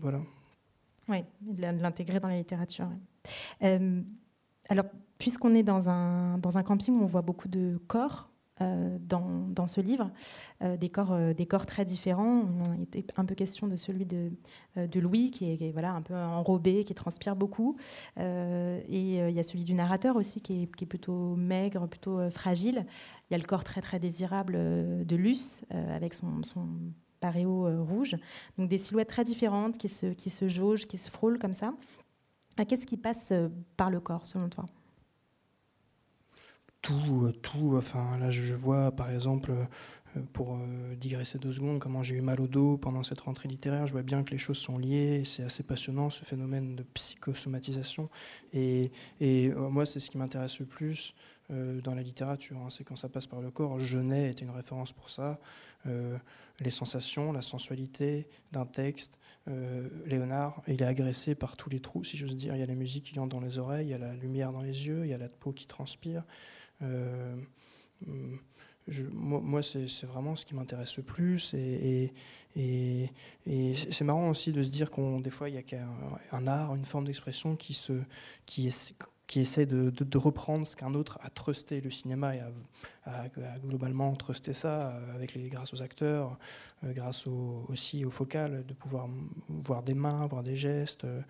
voilà. 0.00 0.20
Oui, 1.08 1.24
de 1.40 1.62
l'intégrer 1.82 2.20
dans 2.20 2.28
la 2.28 2.38
littérature. 2.38 2.88
Alors, 3.60 4.86
puisqu'on 5.18 5.54
est 5.54 5.62
dans 5.62 5.88
un, 5.88 6.38
dans 6.38 6.58
un 6.58 6.62
camping 6.62 6.94
où 6.96 7.02
on 7.02 7.06
voit 7.06 7.22
beaucoup 7.22 7.48
de 7.48 7.78
corps 7.86 8.32
euh, 8.60 8.98
dans, 9.00 9.48
dans, 9.48 9.66
ce 9.66 9.80
livre, 9.80 10.10
euh, 10.62 10.76
des, 10.76 10.88
corps, 10.88 11.16
des 11.34 11.46
corps 11.46 11.64
très 11.64 11.84
différents. 11.84 12.44
Il 12.76 12.82
était 12.82 13.04
un 13.16 13.24
peu 13.24 13.34
question 13.34 13.66
de 13.66 13.76
celui 13.76 14.04
de, 14.04 14.30
de 14.76 15.00
Louis, 15.00 15.30
qui 15.30 15.52
est, 15.52 15.72
voilà, 15.72 15.92
un 15.92 16.02
peu 16.02 16.14
enrobé, 16.14 16.84
qui 16.84 16.94
transpire 16.94 17.34
beaucoup. 17.34 17.76
et 18.18 18.22
il 18.90 19.30
y 19.30 19.38
a 19.38 19.42
celui 19.42 19.64
du 19.64 19.74
narrateur 19.74 20.16
aussi, 20.16 20.40
qui 20.40 20.64
est, 20.64 20.76
qui 20.76 20.84
est 20.84 20.86
plutôt 20.86 21.34
maigre, 21.36 21.86
plutôt 21.86 22.30
fragile. 22.30 22.86
Il 23.30 23.32
y 23.32 23.36
a 23.36 23.38
le 23.38 23.44
corps 23.44 23.64
très, 23.64 23.80
très 23.80 23.98
désirable 23.98 24.52
de 24.52 25.16
Luce, 25.16 25.64
avec 25.70 26.14
son, 26.14 26.42
son 26.42 26.68
paréo 27.20 27.84
rouge. 27.84 28.16
Donc 28.58 28.68
des 28.68 28.78
silhouettes 28.78 29.08
très 29.08 29.24
différentes 29.24 29.78
qui 29.78 29.88
se, 29.88 30.06
qui 30.06 30.28
se 30.28 30.48
jaugent, 30.48 30.86
qui 30.86 30.98
se 30.98 31.10
frôlent 31.10 31.38
comme 31.38 31.54
ça. 31.54 31.74
Ah, 32.56 32.64
qu'est-ce 32.64 32.86
qui 32.86 32.96
passe 32.96 33.32
euh, 33.32 33.48
par 33.76 33.90
le 33.90 34.00
corps, 34.00 34.26
selon 34.26 34.48
toi? 34.48 34.66
Tout, 36.82 37.26
euh, 37.26 37.32
tout. 37.32 37.74
Enfin, 37.76 38.18
là, 38.18 38.30
je 38.30 38.54
vois 38.54 38.90
par 38.92 39.10
exemple 39.10 39.52
pour 40.32 40.58
digresser 40.98 41.38
deux 41.38 41.52
secondes, 41.52 41.78
comment 41.78 42.02
j'ai 42.02 42.16
eu 42.16 42.20
mal 42.20 42.40
au 42.40 42.46
dos 42.46 42.76
pendant 42.76 43.02
cette 43.02 43.20
rentrée 43.20 43.48
littéraire, 43.48 43.86
je 43.86 43.92
vois 43.92 44.02
bien 44.02 44.22
que 44.24 44.30
les 44.30 44.38
choses 44.38 44.58
sont 44.58 44.78
liées, 44.78 45.22
c'est 45.24 45.42
assez 45.42 45.62
passionnant 45.62 46.10
ce 46.10 46.24
phénomène 46.24 46.76
de 46.76 46.82
psychosomatisation. 46.82 48.10
Et, 48.52 48.90
et 49.20 49.50
moi, 49.54 49.86
c'est 49.86 50.00
ce 50.00 50.10
qui 50.10 50.18
m'intéresse 50.18 50.58
le 50.60 50.66
plus 50.66 51.14
dans 51.48 51.94
la 51.94 52.02
littérature, 52.02 52.56
hein, 52.58 52.70
c'est 52.70 52.84
quand 52.84 52.96
ça 52.96 53.08
passe 53.08 53.26
par 53.26 53.40
le 53.40 53.50
corps. 53.50 53.78
Genet 53.78 54.30
était 54.30 54.44
une 54.44 54.50
référence 54.50 54.92
pour 54.92 55.10
ça. 55.10 55.38
les 55.84 56.70
sensations, 56.70 57.32
la 57.32 57.42
sensualité 57.42 58.26
d'un 58.52 58.66
texte, 58.66 59.18
euh, 59.48 59.88
Léonard, 60.06 60.62
il 60.68 60.82
est 60.82 60.86
agressé 60.86 61.34
par 61.34 61.56
tous 61.56 61.70
les 61.70 61.80
trous, 61.80 62.04
si 62.04 62.16
j'ose 62.16 62.36
dire. 62.36 62.54
Il 62.54 62.60
y 62.60 62.62
a 62.62 62.66
la 62.66 62.74
musique 62.74 63.04
qui 63.04 63.18
entre 63.18 63.36
dans 63.36 63.40
les 63.40 63.58
oreilles, 63.58 63.86
il 63.86 63.90
y 63.90 63.94
a 63.94 63.98
la 63.98 64.14
lumière 64.14 64.52
dans 64.52 64.60
les 64.60 64.86
yeux, 64.86 65.04
il 65.04 65.10
y 65.10 65.14
a 65.14 65.18
la 65.18 65.28
peau 65.28 65.52
qui 65.52 65.66
transpire. 65.66 66.24
Euh, 66.82 67.36
moi, 69.12 69.62
c'est 69.62 70.04
vraiment 70.04 70.36
ce 70.36 70.44
qui 70.44 70.54
m'intéresse 70.54 70.96
le 70.96 71.02
plus. 71.02 71.54
Et, 71.54 72.12
c'est 72.56 74.04
marrant 74.04 74.30
aussi 74.30 74.52
de 74.52 74.62
se 74.62 74.70
dire 74.70 74.90
qu'on 74.90 75.20
des 75.20 75.30
fois, 75.30 75.48
il 75.48 75.54
y 75.54 75.58
a 75.58 75.84
un, 76.32 76.38
un 76.38 76.46
art, 76.46 76.74
une 76.74 76.84
forme 76.84 77.06
d'expression 77.06 77.56
qui, 77.56 77.74
se, 77.74 77.92
qui, 78.46 78.68
est, 78.68 78.94
qui 79.32 79.40
essaie 79.40 79.64
de, 79.64 80.18
reprendre 80.18 80.66
ce 80.66 80.76
qu'un 80.76 80.92
autre 80.92 81.18
a 81.22 81.30
trusté 81.30 81.80
le 81.80 81.88
cinéma 81.88 82.36
et 82.36 82.40
a, 83.06 83.28
globalement 83.64 84.14
trusté 84.14 84.52
ça 84.52 84.88
euh, 84.88 85.14
avec 85.14 85.38
grâce 85.48 85.72
aux 85.72 85.80
acteurs, 85.80 86.36
euh, 86.84 86.92
grâce 86.92 87.26
aussi 87.26 88.04
aux 88.04 88.10
focales, 88.10 88.62
de 88.66 88.74
pouvoir 88.74 89.08
voir 89.48 89.82
des 89.84 89.94
mains, 89.94 90.26
voir 90.26 90.42
des 90.42 90.58
gestes. 90.58 91.04
Euh, 91.04 91.22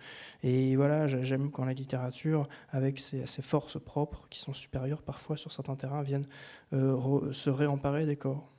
et 0.43 0.75
voilà, 0.75 1.07
j'aime 1.07 1.49
quand 1.49 1.63
la 1.63 1.71
littérature, 1.71 2.49
avec 2.71 2.99
ses, 2.99 3.25
forces 3.41 3.81
propres, 3.81 4.27
qui 4.29 4.39
sont 4.39 4.53
supérieures 4.53 5.01
parfois 5.01 5.37
sur 5.37 5.53
certains 5.53 5.77
terrains, 5.77 6.03
viennent 6.03 6.27
se 6.73 7.49
réemparer 7.49 8.05
des 8.05 8.17
corps. 8.17 8.52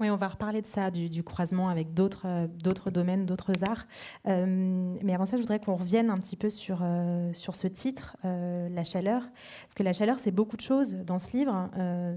Oui, 0.00 0.10
on 0.10 0.16
va 0.16 0.28
reparler 0.28 0.62
de 0.62 0.66
ça, 0.66 0.92
du, 0.92 1.24
croisement 1.24 1.68
avec 1.68 1.92
d'autres 1.92 2.26
euh, 2.26 2.46
d'autres 2.46 2.90
domaines, 2.90 3.26
d'autres 3.26 3.64
arts. 3.68 3.84
Euh, 4.28 4.96
mais 5.02 5.12
avant 5.12 5.26
ça, 5.26 5.36
je 5.36 5.42
voudrais 5.42 5.58
qu'on 5.58 5.74
revienne 5.74 6.08
un 6.08 6.18
petit 6.18 6.36
peu 6.36 6.50
sur, 6.50 6.80
euh, 6.82 7.32
ce 7.32 7.66
titre, 7.66 8.16
La 8.22 8.84
chaleur. 8.84 9.22
Parce 9.62 9.74
que 9.74 9.82
la 9.82 9.92
chaleur, 9.92 10.18
c'est 10.20 10.30
beaucoup 10.30 10.56
de 10.56 10.62
choses 10.62 10.94
dans 10.94 11.18
ce 11.18 11.36
livre. 11.36 11.68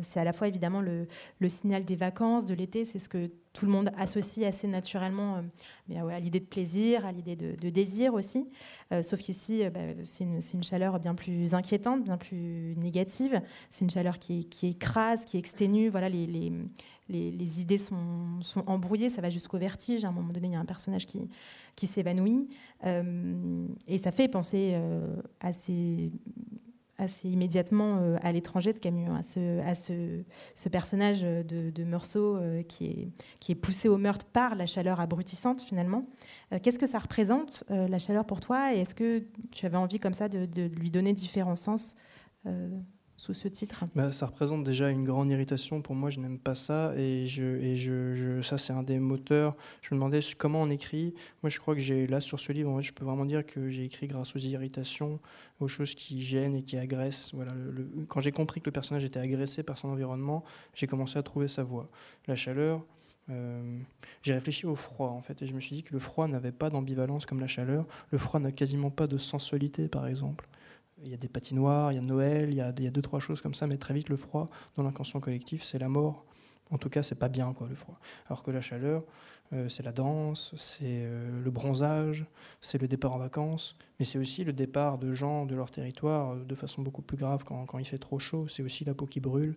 c'est 0.01 0.19
à 0.19 0.23
la 0.23 0.33
fois 0.33 0.47
évidemment 0.47 0.81
le, 0.81 1.07
signal 1.49 1.83
des 1.83 1.95
vacances, 1.95 2.45
de 2.45 2.53
l'été, 2.53 2.85
c'est 2.85 2.99
ce 2.99 3.09
que 3.09 3.31
tout 3.53 3.65
le 3.65 3.71
monde 3.71 3.91
associe 3.97 4.47
assez 4.47 4.67
naturellement 4.67 5.43
à 5.89 6.19
l'idée 6.19 6.39
de 6.39 6.45
plaisir, 6.45 7.05
à 7.05 7.11
l'idée 7.11 7.35
de, 7.35 7.69
désir 7.69 8.13
aussi. 8.13 8.49
sauf 9.01 9.19
qu'ici, 9.19 9.63
bah, 9.69 9.79
c'est 10.03 10.23
une, 10.23 10.63
chaleur 10.63 10.99
bien 10.99 11.15
plus 11.15 11.53
inquiétante, 11.53 12.03
bien 12.03 12.17
plus 12.17 12.75
négative. 12.77 13.41
C'est 13.71 13.85
une 13.85 13.89
chaleur 13.89 14.19
qui, 14.19 14.47
écrase, 14.63 15.25
qui 15.25 15.37
exténue 15.37 15.89
voilà, 15.89 16.09
les 16.09 16.51
les, 17.11 17.61
idées 17.61 17.77
sont, 17.77 18.39
embrouillées, 18.65 19.09
ça 19.09 19.21
va 19.21 19.29
jusqu'au 19.29 19.57
vertige. 19.57 20.05
À 20.05 20.09
un 20.09 20.11
moment 20.11 20.31
donné, 20.31 20.47
il 20.47 20.53
y 20.53 20.55
a 20.55 20.59
un 20.59 20.65
personnage 20.65 21.05
qui, 21.05 21.29
qui 21.75 21.87
s'évanouit. 21.87 22.49
Euh, 22.85 23.67
et 23.87 23.97
ça 23.97 24.11
fait 24.11 24.27
penser 24.27 24.71
euh, 24.73 25.15
assez, 25.39 26.11
assez 26.97 27.29
immédiatement 27.29 27.97
euh, 27.97 28.15
à 28.21 28.31
l'étranger 28.31 28.73
de 28.73 28.79
Camus, 28.79 29.09
à 29.11 29.23
ce, 29.23 29.59
à 29.61 29.75
ce, 29.75 30.23
ce 30.55 30.69
personnage 30.69 31.21
de, 31.21 31.83
Meursault 31.83 32.39
qui, 32.67 32.85
est, 32.85 33.09
qui 33.39 33.51
est 33.51 33.55
poussé 33.55 33.89
au 33.89 33.97
meurtre 33.97 34.25
par 34.25 34.55
la 34.55 34.65
chaleur 34.65 34.99
abrutissante 34.99 35.61
finalement. 35.61 36.05
Qu'est-ce 36.63 36.79
que 36.79 36.87
ça 36.87 36.99
représente, 36.99 37.63
la 37.69 37.99
chaleur 37.99 38.25
pour 38.25 38.39
toi? 38.39 38.73
Et 38.73 38.79
est-ce 38.79 38.95
que 38.95 39.23
tu 39.51 39.65
avais 39.65 39.77
envie 39.77 39.99
comme 39.99 40.13
ça 40.13 40.29
de 40.29 40.63
lui 40.63 40.91
donner 40.91 41.13
différents 41.13 41.55
sens 41.55 41.95
sous 43.21 43.35
ce 43.35 43.47
titre 43.47 43.85
bah, 43.93 44.11
Ça 44.11 44.25
représente 44.25 44.63
déjà 44.63 44.89
une 44.89 45.05
grande 45.05 45.29
irritation. 45.29 45.83
Pour 45.83 45.93
moi, 45.93 46.09
je 46.09 46.19
n'aime 46.19 46.39
pas 46.39 46.55
ça. 46.55 46.91
Et, 46.97 47.25
ça, 48.41 48.57
c'est 48.57 48.73
un 48.73 48.81
des 48.81 48.97
moteurs. 48.97 49.55
Je 49.83 49.93
me 49.93 49.99
demandais 49.99 50.21
comment 50.39 50.63
on 50.63 50.71
écrit. 50.71 51.13
Moi, 51.43 51.51
je 51.51 51.59
crois 51.59 51.75
que 51.75 51.81
j'ai 51.81 52.07
là, 52.07 52.19
sur 52.19 52.39
ce 52.39 52.51
livre, 52.51 52.81
je 52.81 52.91
peux 52.91 53.05
vraiment 53.05 53.25
dire 53.25 53.45
que 53.45 53.69
j'ai 53.69 53.85
écrit 53.85 54.07
grâce 54.07 54.35
aux 54.35 54.39
irritations, 54.39 55.19
aux 55.59 55.67
choses 55.67 55.93
qui 55.93 56.23
gênent 56.23 56.55
et 56.55 56.63
qui 56.63 56.77
agressent. 56.77 57.33
Quand 58.07 58.21
j'ai 58.21 58.31
compris 58.31 58.59
que 58.59 58.65
le 58.65 58.71
personnage 58.71 59.03
était 59.03 59.19
agressé 59.19 59.61
par 59.61 59.77
son 59.77 59.89
environnement, 59.89 60.43
j'ai 60.73 60.87
commencé 60.87 61.19
à 61.19 61.23
trouver 61.23 61.47
sa 61.47 61.61
voix. 61.61 61.91
La 62.25 62.35
chaleur, 62.35 62.83
euh, 63.29 63.77
j'ai 64.23 64.33
réfléchi 64.33 64.65
au 64.65 64.75
froid 64.75 65.09
en 65.09 65.21
fait 65.21 65.43
et 65.43 65.45
je 65.45 65.53
me 65.53 65.59
suis 65.59 65.75
dit 65.75 65.83
que 65.83 65.93
le 65.93 65.99
froid 65.99 66.27
n'avait 66.27 66.51
pas 66.51 66.71
d'ambivalence 66.71 67.27
comme 67.27 67.39
la 67.39 67.45
chaleur. 67.45 67.85
Le 68.09 68.17
froid 68.17 68.39
n'a 68.39 68.51
quasiment 68.51 68.89
pas 68.89 69.05
de 69.05 69.17
sensualité 69.17 69.87
par 69.87 70.07
exemple. 70.07 70.47
Il 71.03 71.09
y 71.09 71.13
a 71.13 71.17
des 71.17 71.27
patinoires, 71.27 71.91
il 71.91 71.95
y 71.95 71.97
a 71.97 72.01
Noël, 72.01 72.49
il 72.49 72.55
y 72.55 72.61
a, 72.61 72.71
deux, 72.71 73.01
trois 73.01 73.19
choses 73.19 73.41
comme 73.41 73.53
ça, 73.53 73.67
mais 73.67 73.77
très 73.77 73.93
vite, 73.93 74.09
le 74.09 74.15
froid, 74.15 74.45
dans 74.75 74.83
l'inconscient 74.83 75.19
collectif, 75.19 75.63
c'est 75.63 75.79
la 75.79 75.89
mort. 75.89 76.25
En 76.69 76.77
tout 76.77 76.89
cas, 76.89 77.03
c'est 77.03 77.15
pas 77.15 77.27
bien, 77.27 77.53
quoi, 77.53 77.67
le 77.67 77.75
froid. 77.75 77.99
Alors 78.27 78.43
que 78.43 78.51
la 78.51 78.61
chaleur, 78.61 79.03
euh, 79.53 79.67
c'est 79.67 79.83
la 79.83 79.91
danse, 79.91 80.53
c'est 80.55 80.83
euh, 80.85 81.41
le 81.43 81.51
bronzage, 81.51 82.25
c'est 82.61 82.81
le 82.81 82.87
départ 82.87 83.13
en 83.13 83.17
vacances, 83.17 83.75
mais 83.99 84.05
c'est 84.05 84.17
aussi 84.17 84.43
le 84.45 84.53
départ 84.53 84.97
de 84.97 85.13
gens 85.13 85.45
de 85.45 85.55
leur 85.55 85.69
territoire 85.69 86.31
euh, 86.31 86.43
de 86.45 86.55
façon 86.55 86.81
beaucoup 86.81 87.01
plus 87.01 87.17
grave 87.17 87.43
quand 87.43 87.77
il 87.77 87.85
fait 87.85 87.97
trop 87.97 88.19
chaud. 88.19 88.47
C'est 88.47 88.63
aussi 88.63 88.85
la 88.85 88.93
peau 88.93 89.05
qui 89.05 89.19
brûle, 89.19 89.55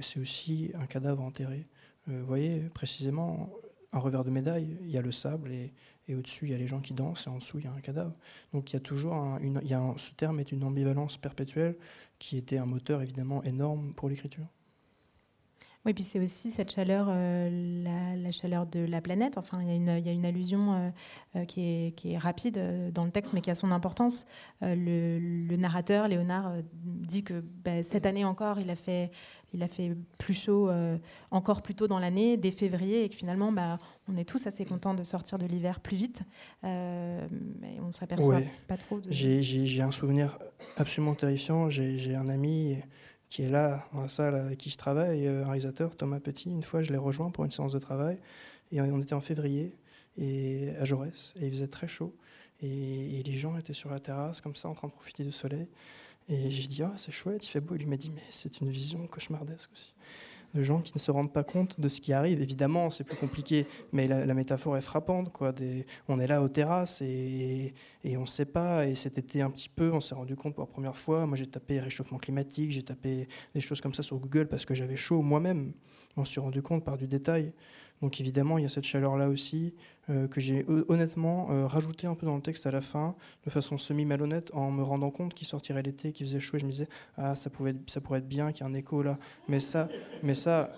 c'est 0.00 0.20
aussi 0.20 0.72
un 0.74 0.84
cadavre 0.84 1.22
enterré. 1.22 1.62
vous 2.06 2.26
voyez, 2.26 2.68
précisément, 2.74 3.48
un 3.94 3.98
revers 3.98 4.24
de 4.24 4.30
médaille, 4.30 4.76
il 4.82 4.90
y 4.90 4.98
a 4.98 5.02
le 5.02 5.12
sable 5.12 5.52
et, 5.52 5.72
et 6.08 6.14
au-dessus, 6.14 6.46
il 6.46 6.50
y 6.50 6.54
a 6.54 6.58
les 6.58 6.66
gens 6.66 6.80
qui 6.80 6.92
dansent, 6.92 7.26
et 7.26 7.30
en 7.30 7.38
dessous, 7.38 7.58
il 7.58 7.64
y 7.64 7.68
a 7.68 7.72
un 7.72 7.80
cadavre. 7.80 8.14
Donc 8.52 8.72
il 8.72 8.74
y 8.74 8.76
a 8.76 8.80
toujours 8.80 9.14
une, 9.40 9.60
il 9.62 9.68
y 9.68 9.74
a 9.74 9.94
ce 9.96 10.10
terme 10.12 10.40
est 10.40 10.52
une 10.52 10.64
ambivalence 10.64 11.16
perpétuelle 11.16 11.76
qui 12.18 12.36
était 12.36 12.58
un 12.58 12.66
moteur 12.66 13.02
évidemment 13.02 13.42
énorme 13.42 13.94
pour 13.94 14.08
l'écriture. 14.08 14.46
Oui, 15.86 15.92
puis 15.92 16.02
c'est 16.02 16.18
aussi 16.18 16.50
cette 16.50 16.72
chaleur, 16.72 17.08
euh, 17.10 17.82
la, 18.16 18.30
chaleur 18.30 18.64
de 18.64 18.80
la 18.80 19.02
planète. 19.02 19.36
Enfin, 19.36 19.62
il 19.62 19.68
y 19.68 19.84
y 19.84 20.08
a 20.08 20.12
une 20.12 20.24
allusion 20.24 20.72
euh, 20.72 20.90
euh, 21.36 21.44
qui, 21.44 21.60
est, 21.60 21.94
qui, 21.94 22.12
est, 22.12 22.18
rapide 22.18 22.90
dans 22.94 23.04
le 23.04 23.10
texte, 23.10 23.34
mais 23.34 23.42
qui 23.42 23.50
a 23.50 23.54
son 23.54 23.70
importance. 23.70 24.26
Le, 24.62 25.56
narrateur, 25.56 26.08
Léonard, 26.08 26.54
dit 26.72 27.22
que 27.22 27.44
bah, 27.64 27.82
cette 27.82 28.06
année 28.06 28.24
encore, 28.24 28.60
il 28.60 28.70
a 28.70 28.76
fait, 28.76 29.10
il 29.54 29.62
a 29.62 29.68
fait 29.68 29.96
plus 30.18 30.34
chaud 30.34 30.70
encore 31.30 31.62
plus 31.62 31.74
tôt 31.74 31.88
dans 31.88 31.98
l'année, 31.98 32.36
dès 32.36 32.50
février, 32.50 33.04
et 33.04 33.08
que 33.08 33.14
finalement, 33.14 33.52
bah, 33.52 33.78
on 34.08 34.16
est 34.16 34.24
tous 34.24 34.46
assez 34.46 34.64
contents 34.64 34.94
de 34.94 35.02
sortir 35.02 35.38
de 35.38 35.46
l'hiver 35.46 35.80
plus 35.80 35.96
vite. 35.96 36.22
mais 36.62 37.78
on 37.80 37.88
ne 37.88 37.92
s'aperçoit 37.92 38.40
pas 38.68 38.76
trop. 38.76 39.00
De... 39.00 39.10
J'ai 39.10 39.80
un 39.80 39.92
souvenir 39.92 40.38
absolument 40.76 41.14
terrifiant. 41.14 41.70
J'ai 41.70 42.14
un 42.14 42.28
ami 42.28 42.76
qui 43.34 43.42
est 43.42 43.48
là, 43.48 43.84
dans 43.92 44.02
la 44.02 44.08
salle 44.08 44.36
avec 44.36 44.58
qui 44.58 44.70
je 44.70 44.76
travaille, 44.76 45.26
euh, 45.26 45.42
un 45.42 45.46
réalisateur, 45.46 45.96
Thomas 45.96 46.20
Petit. 46.20 46.50
Une 46.50 46.62
fois, 46.62 46.82
je 46.82 46.92
l'ai 46.92 46.98
rejoint 46.98 47.30
pour 47.30 47.44
une 47.44 47.50
séance 47.50 47.72
de 47.72 47.80
travail. 47.80 48.16
Et 48.70 48.80
on 48.80 49.00
était 49.00 49.14
en 49.14 49.20
février 49.20 49.76
et 50.16 50.70
à 50.78 50.84
Jaurès, 50.84 51.34
et 51.40 51.46
il 51.46 51.50
faisait 51.50 51.66
très 51.66 51.88
chaud. 51.88 52.14
Et, 52.62 53.22
les 53.24 53.34
gens 53.34 53.56
étaient 53.58 53.72
sur 53.72 53.90
la 53.90 53.98
terrasse, 53.98 54.40
comme 54.40 54.54
ça, 54.54 54.68
en 54.68 54.74
train 54.74 54.86
de 54.86 54.92
profiter 54.92 55.24
du 55.24 55.32
soleil. 55.32 55.68
Et 56.28 56.50
j'ai 56.50 56.68
dit, 56.68 56.82
ah, 56.82 56.92
c'est 56.96 57.12
chouette, 57.12 57.46
il 57.46 57.50
fait 57.50 57.60
beau. 57.60 57.76
Il 57.78 57.86
m'a 57.86 57.96
dit, 57.96 58.10
mais 58.10 58.22
c'est 58.30 58.60
une 58.60 58.70
vision 58.70 59.06
cauchemardesque 59.06 59.70
aussi 59.72 59.94
de 60.54 60.62
gens 60.62 60.80
qui 60.80 60.92
ne 60.94 61.00
se 61.00 61.10
rendent 61.10 61.32
pas 61.32 61.42
compte 61.42 61.80
de 61.80 61.88
ce 61.88 62.00
qui 62.00 62.12
arrive. 62.12 62.40
Évidemment, 62.40 62.88
c'est 62.90 63.04
plus 63.04 63.16
compliqué, 63.16 63.66
mais 63.92 64.06
la, 64.06 64.34
métaphore 64.34 64.76
est 64.76 64.82
frappante. 64.82 65.32
Quoi. 65.32 65.52
On 66.08 66.20
est 66.20 66.26
là 66.26 66.42
aux 66.42 66.48
terrasses 66.48 67.02
et, 67.02 67.74
et 68.04 68.16
on 68.16 68.22
ne 68.22 68.26
sait 68.26 68.44
pas. 68.44 68.86
Et 68.86 68.94
cet 68.94 69.18
été, 69.18 69.42
un 69.42 69.50
petit 69.50 69.68
peu, 69.68 69.90
on 69.92 70.00
s'est 70.00 70.14
rendu 70.14 70.36
compte 70.36 70.54
pour 70.54 70.62
la 70.62 70.70
première 70.70 70.96
fois. 70.96 71.26
Moi, 71.26 71.36
j'ai 71.36 71.46
tapé 71.46 71.80
réchauffement 71.80 72.18
climatique, 72.18 72.70
j'ai 72.70 72.84
tapé 72.84 73.26
des 73.54 73.60
choses 73.60 73.80
comme 73.80 73.94
ça 73.94 74.02
sur 74.02 74.18
Google 74.18 74.46
parce 74.46 74.64
que 74.64 74.74
j'avais 74.74 74.96
chaud 74.96 75.22
moi-même. 75.22 75.72
On 76.16 76.24
suis 76.24 76.40
rendu 76.40 76.62
compte 76.62 76.84
par 76.84 76.96
du 76.96 77.08
détail. 77.08 77.52
Donc 78.02 78.20
évidemment, 78.20 78.58
il 78.58 78.62
y 78.62 78.66
a 78.66 78.68
cette 78.68 78.84
chaleur-là 78.84 79.28
aussi, 79.28 79.74
euh, 80.10 80.28
que 80.28 80.40
j'ai 80.40 80.66
honnêtement 80.88 81.50
euh, 81.50 81.66
rajouté 81.66 82.06
un 82.06 82.14
peu 82.14 82.26
dans 82.26 82.36
le 82.36 82.42
texte 82.42 82.66
à 82.66 82.70
la 82.70 82.80
fin, 82.80 83.14
de 83.44 83.50
façon 83.50 83.78
semi-malhonnête, 83.78 84.50
en 84.54 84.70
me 84.70 84.82
rendant 84.82 85.10
compte 85.10 85.34
qu'il 85.34 85.46
sortirait 85.46 85.82
l'été, 85.82 86.12
qu'il 86.12 86.26
faisait 86.26 86.40
chaud, 86.40 86.56
et 86.56 86.60
je 86.60 86.66
me 86.66 86.70
disais, 86.70 86.88
ah, 87.16 87.34
ça, 87.34 87.50
pouvait, 87.50 87.74
ça 87.86 88.00
pourrait 88.00 88.18
être 88.18 88.28
bien 88.28 88.52
qu'il 88.52 88.66
y 88.66 88.68
ait 88.68 88.70
un 88.70 88.74
écho 88.74 89.02
là. 89.02 89.18
Mais 89.48 89.60
ça, 89.60 89.88
mais 90.22 90.34
ça, 90.34 90.70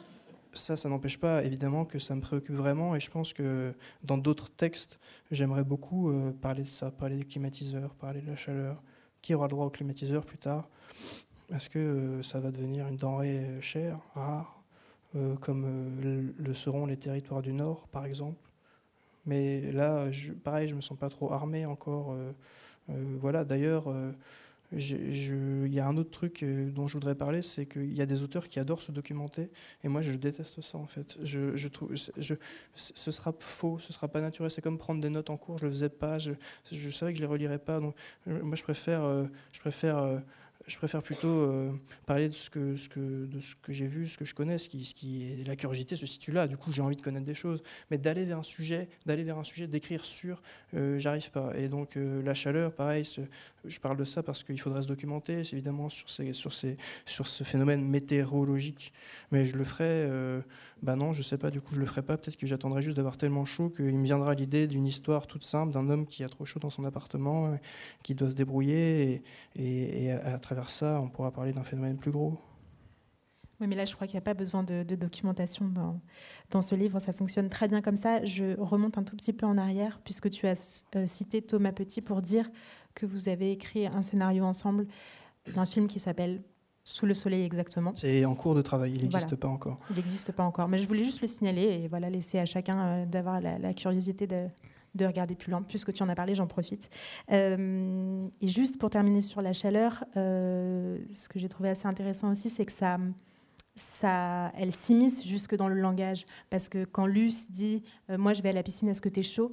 ça, 0.52 0.88
n'empêche 0.88 1.18
pas 1.18 1.42
évidemment 1.42 1.84
que 1.84 1.98
ça 1.98 2.14
me 2.14 2.20
préoccupe 2.20 2.54
vraiment, 2.54 2.94
et 2.94 3.00
je 3.00 3.10
pense 3.10 3.32
que 3.32 3.74
dans 4.04 4.18
d'autres 4.18 4.50
textes, 4.50 4.98
j'aimerais 5.30 5.64
beaucoup 5.64 6.10
euh, 6.10 6.32
parler 6.32 6.62
de 6.62 6.68
ça, 6.68 6.90
parler 6.90 7.16
des 7.16 7.24
climatiseurs, 7.24 7.94
parler 7.94 8.20
de 8.20 8.28
la 8.28 8.36
chaleur. 8.36 8.82
Qui 9.22 9.34
aura 9.34 9.46
le 9.46 9.50
droit 9.50 9.66
aux 9.66 9.70
climatiseurs 9.70 10.24
plus 10.24 10.38
tard? 10.38 10.68
Est-ce 11.52 11.68
que 11.68 12.20
ça 12.22 12.38
va 12.38 12.52
devenir 12.52 12.86
une 12.86 12.96
denrée 12.96 13.60
chère, 13.60 13.98
rare? 14.14 14.55
Comme 15.40 15.64
euh, 15.64 16.32
le 16.38 16.54
seront 16.54 16.86
les 16.86 16.96
territoires 16.96 17.42
du 17.42 17.52
Nord, 17.52 17.88
par 17.88 18.04
exemple. 18.04 18.40
Mais 19.24 19.72
là, 19.72 20.06
pareil, 20.44 20.68
je 20.68 20.72
ne 20.72 20.76
me 20.76 20.80
sens 20.82 20.98
pas 20.98 21.08
trop 21.08 21.32
armé 21.32 21.66
encore. 21.66 22.12
Euh, 22.12 22.32
voilà, 23.18 23.44
d'ailleurs, 23.44 23.92
il 24.70 25.72
y 25.72 25.80
a 25.80 25.86
un 25.86 25.96
autre 25.96 26.10
truc 26.10 26.44
dont 26.44 26.86
je 26.86 26.92
voudrais 26.92 27.16
parler, 27.16 27.42
c'est 27.42 27.66
qu'il 27.66 27.92
y 27.92 28.00
a 28.00 28.06
des 28.06 28.22
auteurs 28.22 28.46
qui 28.46 28.60
adorent 28.60 28.82
se 28.82 28.92
documenter, 28.92 29.50
et 29.82 29.88
moi 29.88 30.00
je 30.02 30.12
déteste 30.12 30.60
ça 30.60 30.78
en 30.78 30.86
fait. 30.86 31.18
Je, 31.24 31.68
trouve, 31.68 31.92
ce 31.96 33.10
sera 33.10 33.34
faux, 33.40 33.80
ce 33.80 33.92
sera 33.92 34.06
pas 34.06 34.20
naturel. 34.20 34.50
C'est 34.52 34.62
comme 34.62 34.78
prendre 34.78 35.00
des 35.00 35.10
notes 35.10 35.30
en 35.30 35.36
cours, 35.36 35.58
je 35.58 35.66
le 35.66 35.72
faisais 35.72 35.88
pas, 35.88 36.20
je, 36.20 36.30
savais 36.90 37.12
que 37.12 37.18
je 37.18 37.22
les 37.22 37.28
relirais 37.28 37.58
pas. 37.58 37.80
Donc 37.80 37.96
moi 38.26 38.54
je 38.54 38.62
préfère, 38.62 39.02
je 39.52 39.58
préfère 39.58 40.22
je 40.66 40.76
préfère 40.78 41.02
plutôt 41.02 41.28
euh, 41.28 41.70
parler 42.06 42.28
de 42.28 42.34
ce 42.34 42.50
que, 42.50 42.76
ce 42.76 42.88
que, 42.88 43.26
de 43.26 43.40
ce 43.40 43.54
que 43.54 43.72
j'ai 43.72 43.86
vu, 43.86 44.08
ce 44.08 44.18
que 44.18 44.24
je 44.24 44.34
connais, 44.34 44.58
ce 44.58 44.68
qui, 44.68 44.84
ce 44.84 44.94
est, 45.04 45.46
la 45.46 45.54
curiosité 45.54 45.94
se 45.94 46.06
situe 46.06 46.32
là. 46.32 46.48
Du 46.48 46.56
coup, 46.56 46.72
j'ai 46.72 46.82
envie 46.82 46.96
de 46.96 47.02
connaître 47.02 47.24
des 47.24 47.34
choses, 47.34 47.62
mais 47.90 47.98
d'aller 47.98 48.24
vers 48.24 48.38
un 48.38 48.42
sujet, 48.42 48.88
d'aller 49.06 49.22
vers 49.22 49.38
un 49.38 49.44
sujet, 49.44 49.68
d'écrire 49.68 50.04
sur, 50.04 50.42
euh, 50.74 50.98
j'arrive 50.98 51.30
pas. 51.30 51.52
Et 51.56 51.68
donc 51.68 51.96
euh, 51.96 52.20
la 52.22 52.34
chaleur, 52.34 52.72
pareil, 52.72 53.04
je 53.68 53.80
parle 53.80 53.96
de 53.96 54.04
ça 54.04 54.22
parce 54.22 54.42
qu'il 54.42 54.60
faudrait 54.60 54.82
se 54.82 54.88
documenter, 54.88 55.42
évidemment 55.52 55.88
sur 55.88 56.08
ce 56.08 57.44
phénomène 57.44 57.82
météorologique. 57.82 58.92
Mais 59.32 59.44
je 59.44 59.56
le 59.56 59.64
ferai, 59.64 60.08
bah 60.82 60.96
non, 60.96 61.12
je 61.12 61.22
sais 61.22 61.38
pas. 61.38 61.50
Du 61.50 61.60
coup, 61.60 61.74
je 61.74 61.80
le 61.80 61.86
ferai 61.86 62.02
pas. 62.02 62.16
Peut-être 62.16 62.36
que 62.36 62.46
j'attendrai 62.46 62.82
juste 62.82 62.96
d'avoir 62.96 63.16
tellement 63.16 63.44
chaud 63.44 63.70
qu'il 63.70 63.98
me 63.98 64.04
viendra 64.04 64.34
l'idée 64.34 64.66
d'une 64.66 64.86
histoire 64.86 65.26
toute 65.26 65.44
simple 65.44 65.72
d'un 65.72 65.88
homme 65.90 66.06
qui 66.06 66.24
a 66.24 66.28
trop 66.28 66.44
chaud 66.44 66.60
dans 66.60 66.70
son 66.70 66.84
appartement, 66.84 67.58
qui 68.02 68.14
doit 68.14 68.28
se 68.28 68.34
débrouiller 68.34 69.22
et, 69.56 70.12
à, 70.12 70.38
travers 70.38 70.68
ça, 70.68 71.00
on 71.00 71.08
pourra 71.08 71.30
parler 71.32 71.52
d'un 71.52 71.64
phénomène 71.64 71.96
plus 71.96 72.10
gros. 72.10 72.38
Oui, 73.60 73.66
mais 73.66 73.76
là, 73.76 73.86
je 73.86 73.94
crois 73.94 74.06
qu'il 74.06 74.16
n'y 74.16 74.22
a 74.22 74.24
pas 74.24 74.34
besoin 74.34 74.62
de, 74.62 74.82
documentation 74.82 75.66
dans, 75.68 76.00
dans, 76.50 76.60
ce 76.60 76.74
livre. 76.74 77.00
Ça 77.00 77.14
fonctionne 77.14 77.48
très 77.48 77.68
bien 77.68 77.80
comme 77.80 77.96
ça. 77.96 78.22
Je 78.24 78.58
remonte 78.60 78.98
un 78.98 79.02
tout 79.02 79.16
petit 79.16 79.32
peu 79.32 79.46
en 79.46 79.56
arrière, 79.56 79.98
puisque 80.04 80.28
tu 80.28 80.46
as 80.46 80.84
euh, 80.94 81.06
cité 81.06 81.40
Thomas 81.40 81.72
Petit 81.72 82.02
pour 82.02 82.20
dire 82.20 82.50
que 82.96 83.06
vous 83.06 83.28
avez 83.28 83.52
écrit 83.52 83.86
un 83.86 84.02
scénario 84.02 84.44
ensemble 84.44 84.88
d'un 85.54 85.66
film 85.66 85.86
qui 85.86 86.00
s'appelle 86.00 86.42
Sous 86.82 87.06
le 87.06 87.14
soleil 87.14 87.44
exactement. 87.44 87.92
C'est 87.94 88.24
en 88.24 88.34
cours 88.34 88.56
de 88.56 88.62
travail, 88.62 88.94
il 88.94 89.02
n'existe 89.02 89.36
pas 89.36 89.48
encore. 89.48 89.78
Il 89.90 89.96
n'existe 89.96 90.32
pas 90.32 90.42
encore. 90.42 90.66
Mais 90.66 90.78
je 90.78 90.88
voulais 90.88 91.04
juste 91.04 91.20
le 91.20 91.28
signaler 91.28 91.62
et 91.62 91.88
voilà, 91.88 92.10
laisser 92.10 92.40
à 92.40 92.46
chacun 92.46 92.78
euh, 92.78 93.06
d'avoir 93.06 93.40
la, 93.40 93.58
la, 93.58 93.74
curiosité 93.74 94.26
de, 94.26 94.48
de 94.96 95.04
regarder 95.04 95.34
plus 95.34 95.50
loin. 95.50 95.62
Puisque 95.62 95.92
tu 95.92 96.02
en 96.02 96.08
as 96.08 96.14
parlé, 96.14 96.34
j'en 96.34 96.46
profite. 96.46 96.88
Euh, 97.30 98.26
et 98.40 98.48
juste 98.48 98.78
pour 98.78 98.90
terminer 98.90 99.20
sur 99.20 99.42
la 99.42 99.52
chaleur, 99.52 100.04
euh, 100.16 100.98
ce 101.08 101.28
que 101.28 101.38
j'ai 101.38 101.48
trouvé 101.48 101.68
assez 101.68 101.86
intéressant 101.86 102.30
aussi, 102.30 102.50
c'est 102.50 102.64
que 102.64 102.72
ça, 102.72 102.98
ça, 103.76 104.52
elle 104.56 104.72
s'immisce 104.72 105.24
jusque 105.24 105.54
dans 105.54 105.68
le 105.68 105.78
langage. 105.78 106.24
Parce 106.50 106.68
que 106.68 106.84
quand 106.84 107.06
Luce 107.06 107.50
dit 107.50 107.82
euh, 108.10 108.18
Moi, 108.18 108.32
je 108.32 108.42
vais 108.42 108.48
à 108.48 108.52
la 108.52 108.62
piscine, 108.62 108.88
est-ce 108.88 109.02
que 109.02 109.10
tu 109.10 109.20
es 109.20 109.22
chaud? 109.22 109.50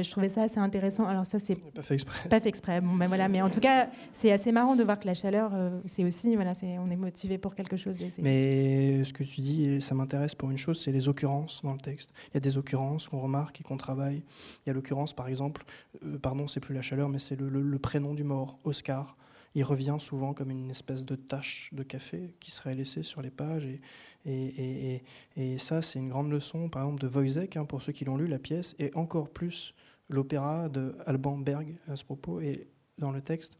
Je 0.00 0.10
trouvais 0.10 0.28
ça 0.28 0.42
assez 0.42 0.58
intéressant. 0.58 1.06
Alors 1.06 1.26
ça, 1.26 1.38
c'est 1.38 1.58
pas 1.72 1.82
fait 1.82 1.94
exprès. 1.94 2.28
Pas 2.28 2.40
fait 2.40 2.48
exprès. 2.48 2.80
Bon, 2.80 2.94
ben 2.94 3.06
voilà. 3.06 3.28
Mais 3.28 3.42
en 3.42 3.50
tout 3.50 3.60
cas, 3.60 3.88
c'est 4.12 4.32
assez 4.32 4.52
marrant 4.52 4.76
de 4.76 4.82
voir 4.82 4.98
que 4.98 5.06
la 5.06 5.14
chaleur, 5.14 5.52
euh, 5.54 5.80
c'est 5.84 6.04
aussi, 6.04 6.34
voilà, 6.34 6.54
c'est, 6.54 6.78
on 6.78 6.88
est 6.90 6.96
motivé 6.96 7.38
pour 7.38 7.54
quelque 7.54 7.76
chose. 7.76 7.96
Mais 8.18 9.04
ce 9.04 9.12
que 9.12 9.24
tu 9.24 9.40
dis, 9.40 9.80
ça 9.80 9.94
m'intéresse 9.94 10.34
pour 10.34 10.50
une 10.50 10.58
chose, 10.58 10.80
c'est 10.80 10.92
les 10.92 11.08
occurrences 11.08 11.60
dans 11.62 11.72
le 11.72 11.80
texte. 11.80 12.12
Il 12.30 12.34
y 12.34 12.36
a 12.38 12.40
des 12.40 12.56
occurrences 12.56 13.08
qu'on 13.08 13.20
remarque 13.20 13.60
et 13.60 13.64
qu'on 13.64 13.76
travaille. 13.76 14.22
Il 14.64 14.68
y 14.68 14.70
a 14.70 14.72
l'occurrence, 14.72 15.12
par 15.14 15.28
exemple, 15.28 15.64
euh, 16.04 16.18
pardon, 16.18 16.48
c'est 16.48 16.60
plus 16.60 16.74
la 16.74 16.82
chaleur, 16.82 17.08
mais 17.08 17.18
c'est 17.18 17.38
le, 17.38 17.78
prénom 17.78 18.14
du 18.14 18.24
mort, 18.24 18.54
Oscar 18.64 19.16
il 19.54 19.64
revient 19.64 19.96
souvent 19.98 20.32
comme 20.32 20.50
une 20.50 20.70
espèce 20.70 21.04
de 21.04 21.14
tache 21.14 21.68
de 21.72 21.82
café 21.82 22.34
qui 22.40 22.50
serait 22.50 22.74
laissée 22.74 23.02
sur 23.02 23.20
les 23.20 23.30
pages. 23.30 23.66
Et, 23.66 23.80
et, 24.24 24.94
et, 24.94 25.02
et 25.36 25.58
ça, 25.58 25.82
c'est 25.82 25.98
une 25.98 26.08
grande 26.08 26.30
leçon, 26.30 26.70
par 26.70 26.84
exemple, 26.84 27.02
de 27.02 27.08
Wojciech, 27.08 27.56
hein, 27.58 27.66
pour 27.66 27.82
ceux 27.82 27.92
qui 27.92 28.06
l'ont 28.06 28.16
lu, 28.16 28.26
la 28.26 28.38
pièce, 28.38 28.74
et 28.78 28.90
encore 28.94 29.28
plus 29.28 29.74
l'opéra 30.14 30.68
de 30.68 30.96
Alban 31.06 31.38
Berg 31.38 31.76
à 31.88 31.96
ce 31.96 32.04
propos. 32.04 32.40
Et 32.40 32.68
dans 32.98 33.10
le 33.10 33.20
texte, 33.20 33.56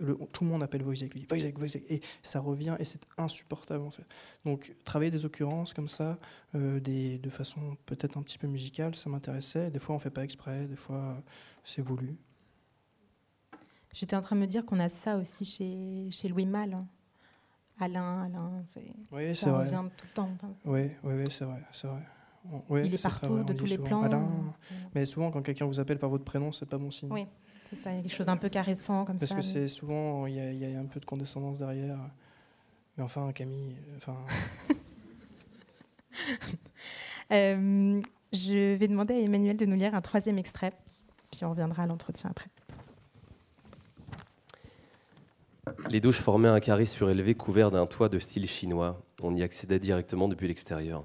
le, 0.00 0.16
tout 0.32 0.44
le 0.44 0.50
monde 0.50 0.62
appelle 0.62 0.82
Wojciech, 0.82 1.14
lui, 1.14 1.26
Wojciech, 1.30 1.58
Wojciech, 1.58 1.84
et 1.90 2.00
ça 2.22 2.40
revient, 2.40 2.76
et 2.78 2.84
c'est 2.84 3.02
insupportable 3.18 3.84
en 3.84 3.90
fait. 3.90 4.04
Donc 4.44 4.74
travailler 4.84 5.10
des 5.10 5.24
occurrences 5.24 5.74
comme 5.74 5.88
ça, 5.88 6.18
euh, 6.54 6.80
des, 6.80 7.18
de 7.18 7.30
façon 7.30 7.76
peut-être 7.86 8.16
un 8.16 8.22
petit 8.22 8.38
peu 8.38 8.46
musicale, 8.46 8.94
ça 8.96 9.10
m'intéressait. 9.10 9.70
Des 9.70 9.78
fois 9.78 9.94
on 9.94 9.98
fait 9.98 10.10
pas 10.10 10.24
exprès, 10.24 10.66
des 10.66 10.76
fois 10.76 11.22
c'est 11.64 11.82
voulu. 11.82 12.16
J'étais 13.92 14.16
en 14.16 14.20
train 14.20 14.36
de 14.36 14.40
me 14.40 14.46
dire 14.46 14.64
qu'on 14.64 14.78
a 14.78 14.88
ça 14.88 15.16
aussi 15.16 15.44
chez, 15.44 16.08
chez 16.10 16.28
Louis 16.28 16.46
Malle. 16.46 16.74
Hein. 16.74 16.88
Alain, 17.80 18.24
Alain, 18.24 18.62
c'est, 18.66 18.84
oui, 19.10 19.34
ça 19.34 19.56
revient 19.56 19.82
tout 19.96 20.06
le 20.06 20.12
temps. 20.12 20.30
oui, 20.66 20.90
oui, 21.02 21.14
oui, 21.14 21.24
c'est 21.30 21.46
vrai, 21.46 21.62
c'est 21.72 21.86
vrai. 21.86 22.02
Il 22.70 22.94
est, 22.94 23.02
partout, 23.02 23.44
de 23.44 23.52
tous 23.52 23.66
les 23.66 23.78
plans. 23.78 24.02
Alain, 24.02 24.30
mais 24.94 25.04
souvent, 25.04 25.30
quand 25.30 25.42
quelqu'un 25.42 25.66
vous 25.66 25.80
appelle 25.80 25.98
par 25.98 26.08
votre 26.08 26.24
prénom, 26.24 26.52
c'est 26.52 26.68
pas 26.68 26.78
bon 26.78 26.90
signe. 26.90 27.12
Oui, 27.12 27.26
c'est 27.64 27.76
ça. 27.76 27.90
Il 27.90 27.96
y 27.96 27.98
a 27.98 28.02
quelque 28.02 28.14
chose 28.14 28.26
d'un 28.26 28.36
peu 28.36 28.48
caressant 28.48 29.04
comme 29.04 29.18
Parce 29.18 29.30
ça. 29.30 29.34
Parce 29.36 29.46
que 29.46 29.52
c'est 29.52 29.68
souvent, 29.68 30.26
il 30.26 30.34
y, 30.34 30.58
y, 30.58 30.74
a 30.74 30.80
un 30.80 30.86
peu 30.86 31.00
de 31.00 31.04
condescendance 31.04 31.58
derrière. 31.58 31.98
Mais 32.96 33.04
enfin, 33.04 33.32
Camille, 33.32 33.76
enfin. 33.96 34.16
euh, 37.32 38.00
je 38.32 38.74
vais 38.74 38.88
demander 38.88 39.14
à 39.14 39.18
Emmanuel 39.18 39.56
de 39.56 39.66
nous 39.66 39.76
lire 39.76 39.94
un 39.94 40.00
troisième 40.00 40.38
extrait, 40.38 40.72
puis 41.30 41.44
on 41.44 41.50
reviendra 41.50 41.82
à 41.82 41.86
l'entretien 41.86 42.30
après. 42.30 42.48
Les 45.88 46.00
douches 46.00 46.20
formaient 46.20 46.48
un 46.48 46.60
carré 46.60 46.86
surélevé 46.86 47.34
couvert 47.34 47.70
d'un 47.70 47.86
toit 47.86 48.08
de 48.08 48.18
style 48.18 48.46
chinois. 48.46 49.02
On 49.22 49.34
y 49.34 49.42
accédait 49.42 49.78
directement 49.78 50.28
depuis 50.28 50.48
l'extérieur. 50.48 51.04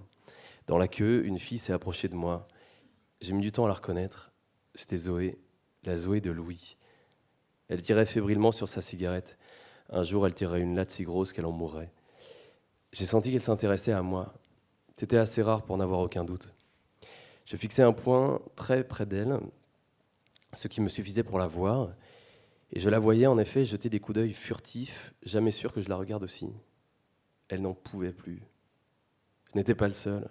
Dans 0.67 0.77
la 0.77 0.87
queue, 0.87 1.25
une 1.25 1.39
fille 1.39 1.57
s'est 1.57 1.73
approchée 1.73 2.07
de 2.07 2.15
moi. 2.15 2.47
J'ai 3.21 3.33
mis 3.33 3.41
du 3.41 3.51
temps 3.51 3.65
à 3.65 3.67
la 3.67 3.75
reconnaître. 3.75 4.31
C'était 4.73 4.97
Zoé, 4.97 5.37
la 5.83 5.95
Zoé 5.95 6.21
de 6.21 6.31
Louis. 6.31 6.77
Elle 7.67 7.81
tirait 7.81 8.05
fébrilement 8.05 8.51
sur 8.51 8.67
sa 8.67 8.81
cigarette. 8.81 9.37
Un 9.89 10.03
jour, 10.03 10.25
elle 10.25 10.33
tirait 10.33 10.61
une 10.61 10.75
latte 10.75 10.91
si 10.91 11.03
grosse 11.03 11.33
qu'elle 11.33 11.45
en 11.45 11.51
mourrait. 11.51 11.91
J'ai 12.91 13.05
senti 13.05 13.31
qu'elle 13.31 13.43
s'intéressait 13.43 13.91
à 13.91 14.01
moi. 14.01 14.33
C'était 14.95 15.17
assez 15.17 15.41
rare 15.41 15.63
pour 15.63 15.77
n'avoir 15.77 15.99
aucun 15.99 16.23
doute. 16.23 16.55
Je 17.45 17.57
fixais 17.57 17.83
un 17.83 17.93
point 17.93 18.41
très 18.55 18.83
près 18.83 19.05
d'elle, 19.05 19.39
ce 20.53 20.67
qui 20.67 20.81
me 20.81 20.89
suffisait 20.89 21.23
pour 21.23 21.37
la 21.37 21.47
voir, 21.47 21.93
et 22.71 22.79
je 22.79 22.89
la 22.89 22.97
voyais 22.97 23.27
en 23.27 23.37
effet 23.37 23.65
jeter 23.65 23.89
des 23.89 23.99
coups 23.99 24.15
d'œil 24.15 24.33
furtifs, 24.33 25.13
jamais 25.23 25.51
sûr 25.51 25.71
que 25.71 25.81
je 25.81 25.89
la 25.89 25.95
regarde 25.95 26.23
aussi. 26.23 26.49
Elle 27.49 27.61
n'en 27.61 27.73
pouvait 27.73 28.13
plus. 28.13 28.41
Je 29.51 29.57
n'étais 29.59 29.75
pas 29.75 29.87
le 29.87 29.93
seul. 29.93 30.27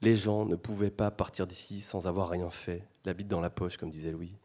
Les 0.00 0.14
gens 0.14 0.44
ne 0.44 0.56
pouvaient 0.56 0.90
pas 0.90 1.10
partir 1.10 1.46
d'ici 1.46 1.80
sans 1.80 2.06
avoir 2.06 2.28
rien 2.28 2.50
fait, 2.50 2.84
la 3.04 3.14
bite 3.14 3.28
dans 3.28 3.40
la 3.40 3.50
poche, 3.50 3.76
comme 3.76 3.90
disait 3.90 4.12
Louis. 4.12 4.36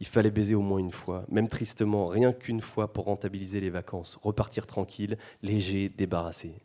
Il 0.00 0.06
fallait 0.06 0.30
baiser 0.30 0.54
au 0.54 0.62
moins 0.62 0.78
une 0.78 0.90
fois, 0.90 1.24
même 1.28 1.48
tristement, 1.48 2.06
rien 2.06 2.32
qu'une 2.32 2.60
fois 2.60 2.92
pour 2.92 3.04
rentabiliser 3.04 3.60
les 3.60 3.70
vacances, 3.70 4.18
repartir 4.22 4.66
tranquille, 4.66 5.18
léger, 5.42 5.88
débarrassé. 5.88 6.62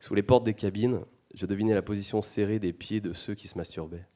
Sous 0.00 0.14
les 0.14 0.22
portes 0.22 0.44
des 0.44 0.54
cabines, 0.54 1.00
je 1.34 1.46
devinais 1.46 1.74
la 1.74 1.82
position 1.82 2.22
serrée 2.22 2.58
des 2.58 2.72
pieds 2.72 3.00
de 3.00 3.12
ceux 3.12 3.34
qui 3.34 3.48
se 3.48 3.58
masturbaient. 3.58 4.06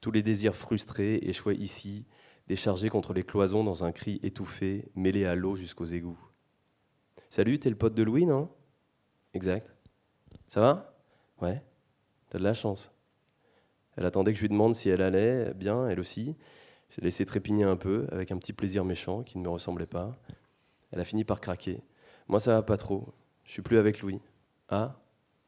Tous 0.00 0.10
les 0.10 0.22
désirs 0.22 0.54
frustrés 0.54 1.16
échouaient 1.22 1.56
ici, 1.56 2.04
déchargé 2.46 2.90
contre 2.90 3.14
les 3.14 3.22
cloisons 3.22 3.64
dans 3.64 3.84
un 3.84 3.92
cri 3.92 4.20
étouffé, 4.22 4.90
mêlé 4.94 5.24
à 5.24 5.34
l'eau 5.34 5.56
jusqu'aux 5.56 5.86
égouts. 5.86 6.20
Salut, 7.30 7.58
t'es 7.58 7.70
le 7.70 7.76
pote 7.76 7.94
de 7.94 8.02
Louis, 8.02 8.26
non? 8.26 8.50
Exact. 9.32 9.74
Ça 10.46 10.60
va? 10.60 10.94
Ouais. 11.40 11.62
De 12.34 12.42
la 12.42 12.52
chance. 12.52 12.92
Elle 13.96 14.04
attendait 14.06 14.32
que 14.32 14.36
je 14.36 14.42
lui 14.42 14.48
demande 14.48 14.74
si 14.74 14.88
elle 14.88 15.02
allait 15.02 15.54
bien, 15.54 15.88
elle 15.88 16.00
aussi. 16.00 16.34
J'ai 16.90 17.00
laissé 17.00 17.24
trépigner 17.24 17.62
un 17.62 17.76
peu, 17.76 18.08
avec 18.10 18.32
un 18.32 18.38
petit 18.38 18.52
plaisir 18.52 18.84
méchant 18.84 19.22
qui 19.22 19.38
ne 19.38 19.44
me 19.44 19.48
ressemblait 19.48 19.86
pas. 19.86 20.16
Elle 20.90 21.00
a 21.00 21.04
fini 21.04 21.22
par 21.24 21.40
craquer. 21.40 21.80
Moi, 22.26 22.40
ça 22.40 22.54
va 22.54 22.62
pas 22.62 22.76
trop. 22.76 23.14
Je 23.44 23.52
suis 23.52 23.62
plus 23.62 23.78
avec 23.78 24.00
Louis. 24.00 24.20
Ah 24.68 24.96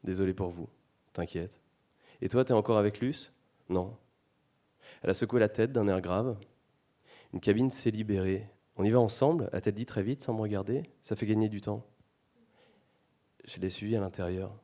Désolé 0.05 0.33
pour 0.33 0.47
vous. 0.47 0.69
T'inquiète. 1.11 1.59
Et 2.21 2.29
toi, 2.29 2.45
t'es 2.45 2.53
encore 2.53 2.77
avec 2.77 3.01
Luce? 3.01 3.33
Non. 3.67 3.97
Elle 5.03 5.09
a 5.09 5.13
secoué 5.13 5.41
la 5.41 5.49
tête 5.49 5.73
d'un 5.73 5.89
air 5.89 5.99
grave. 5.99 6.37
Une 7.33 7.41
cabine 7.41 7.69
s'est 7.69 7.91
libérée. 7.91 8.47
On 8.77 8.85
y 8.85 8.91
va 8.91 8.99
ensemble? 9.01 9.49
A-t-elle 9.51 9.75
dit 9.75 9.85
très 9.85 10.03
vite 10.03 10.23
sans 10.23 10.33
me 10.33 10.41
regarder? 10.41 10.83
Ça 11.01 11.17
fait 11.17 11.25
gagner 11.25 11.49
du 11.49 11.59
temps. 11.59 11.85
Je 13.43 13.59
l'ai 13.59 13.69
suivi 13.69 13.97
à 13.97 13.99
l'intérieur. 13.99 14.57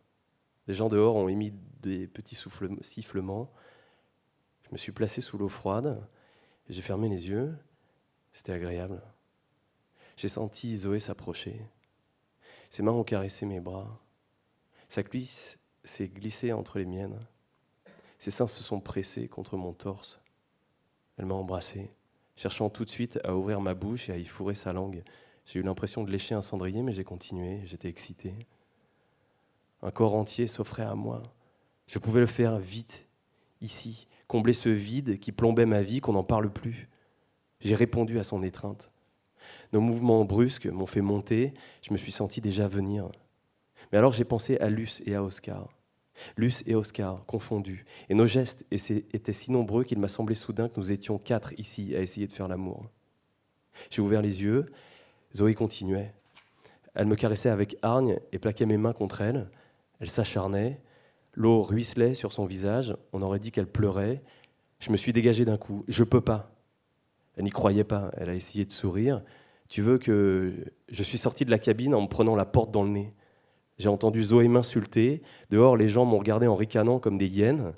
Les 0.68 0.74
gens 0.74 0.90
dehors 0.90 1.16
ont 1.16 1.28
émis 1.28 1.54
des 1.82 2.08
petits 2.08 2.38
sifflements. 2.82 3.52
Je 4.64 4.70
me 4.72 4.78
suis 4.78 4.92
placé 4.92 5.22
sous 5.22 5.38
l'eau 5.38 5.50
froide. 5.50 6.08
J'ai 6.70 6.82
fermé 6.82 7.10
les 7.10 7.30
yeux. 7.30 7.56
C'était 8.32 8.54
agréable. 8.54 9.02
J'ai 10.16 10.30
senti 10.30 10.78
Zoé 10.78 11.00
s'approcher. 11.00 11.62
Ses 12.70 12.84
mains 12.84 12.92
ont 12.92 13.04
caressé 13.04 13.46
mes 13.46 13.60
bras. 13.60 14.00
Sa 14.88 15.04
cuisse 15.04 15.60
s'est 15.84 16.08
glissée 16.08 16.54
entre 16.54 16.80
les 16.80 16.86
miennes. 16.86 17.20
Ses 18.20 18.32
seins 18.32 18.48
se 18.48 18.64
sont 18.64 18.80
pressés 18.80 19.28
contre 19.28 19.58
mon 19.58 19.74
torse. 19.74 20.22
Elle 21.18 21.26
m'a 21.26 21.36
embrassé 21.36 21.92
cherchant 22.36 22.70
tout 22.70 22.86
de 22.86 22.90
suite 22.90 23.20
à 23.24 23.36
ouvrir 23.36 23.62
ma 23.62 23.74
bouche 23.74 24.10
et 24.10 24.14
à 24.14 24.18
y 24.18 24.26
fourrer 24.26 24.56
sa 24.56 24.74
langue. 24.74 25.04
J'ai 25.46 25.60
eu 25.60 25.64
l'impression 25.64 26.04
de 26.04 26.12
lécher 26.12 26.36
un 26.36 26.42
cendrier, 26.42 26.82
mais 26.82 26.94
j'ai 26.94 27.04
continué, 27.04 27.62
j'étais 27.66 27.90
excité. 27.90 28.34
Un 29.84 29.92
corps 29.92 30.16
entier 30.16 30.48
s'offrait 30.48 30.84
à 30.84 30.96
moi. 30.96 31.22
Je 31.88 32.00
pouvais 32.00 32.22
le 32.22 32.26
faire 32.28 32.58
vite, 32.58 33.06
ici, 33.62 34.08
combler 34.28 34.54
ce 34.54 34.70
vide 34.70 35.20
qui 35.20 35.34
plombait 35.34 35.66
ma 35.66 35.82
vie, 35.82 36.00
qu'on 36.00 36.14
n'en 36.14 36.24
parle 36.24 36.52
plus. 36.52 36.88
J'ai 37.60 37.76
répondu 37.76 38.18
à 38.18 38.24
son 38.24 38.44
étreinte. 38.44 38.90
Nos 39.74 39.82
mouvements 39.82 40.24
brusques 40.24 40.68
m'ont 40.68 40.86
fait 40.86 41.02
monter, 41.02 41.54
je 41.82 41.92
me 41.92 41.98
suis 41.98 42.14
senti 42.14 42.40
déjà 42.40 42.68
venir. 42.68 43.10
Mais 43.92 43.98
alors 43.98 44.14
j'ai 44.14 44.24
pensé 44.24 44.58
à 44.60 44.70
Luce 44.70 45.04
et 45.06 45.16
à 45.16 45.24
Oscar. 45.24 45.68
Luce 46.38 46.64
et 46.66 46.76
Oscar 46.76 47.26
confondus, 47.26 47.86
et 48.08 48.14
nos 48.14 48.26
gestes 48.26 48.66
étaient 48.72 49.34
si 49.34 49.52
nombreux 49.52 49.84
qu'il 49.84 50.00
m'a 50.00 50.08
semblé 50.08 50.36
soudain 50.36 50.70
que 50.70 50.80
nous 50.80 50.94
étions 50.94 51.18
quatre 51.18 51.54
ici 51.60 51.94
à 51.94 52.00
essayer 52.00 52.28
de 52.28 52.32
faire 52.32 52.48
l'amour. 52.48 52.86
J'ai 53.90 54.02
ouvert 54.02 54.22
les 54.22 54.44
yeux, 54.44 54.72
Zoé 55.36 55.56
continuait. 55.56 56.14
Elle 56.94 57.08
me 57.08 57.16
caressait 57.16 57.50
avec 57.50 57.76
hargne 57.82 58.20
et 58.32 58.40
plaquait 58.40 58.68
mes 58.68 58.78
mains 58.78 58.94
contre 58.94 59.22
elle. 59.22 59.50
Elle 60.00 60.10
s'acharnait. 60.10 60.82
L'eau 61.34 61.64
ruisselait 61.64 62.14
sur 62.14 62.32
son 62.32 62.46
visage. 62.46 62.96
On 63.12 63.22
aurait 63.22 63.40
dit 63.40 63.52
qu'elle 63.52 63.68
pleurait. 63.68 64.22
Je 64.80 64.92
me 64.92 64.98
suis 64.98 65.14
dégagé 65.14 65.46
d'un 65.46 65.58
coup. 65.58 65.84
Je 65.88 66.04
peux 66.04 66.22
pas. 66.22 66.52
Elle 67.36 67.46
n'y 67.46 67.52
croyait 67.52 67.84
pas. 67.84 68.12
Elle 68.18 68.30
a 68.30 68.36
essayé 68.36 68.66
de 68.66 68.72
sourire. 68.72 69.24
Tu 69.70 69.82
veux 69.82 69.98
que 69.98 70.54
je 70.90 71.04
suis 71.04 71.18
sorti 71.18 71.46
de 71.46 71.52
la 71.52 71.60
cabine 71.60 71.96
en 71.96 72.02
me 72.02 72.08
prenant 72.08 72.36
la 72.36 72.46
porte 72.46 72.72
dans 72.72 72.84
le 72.84 72.90
nez. 72.90 73.14
J'ai 73.80 73.90
entendu 73.90 74.22
Zoé 74.22 74.48
m'insulter. 74.48 75.22
Dehors, 75.50 75.78
les 75.78 75.88
gens 75.88 76.06
m'ont 76.06 76.20
regardé 76.20 76.48
en 76.48 76.56
ricanant 76.56 77.00
comme 77.00 77.18
des 77.18 77.28
hyènes. 77.28 77.74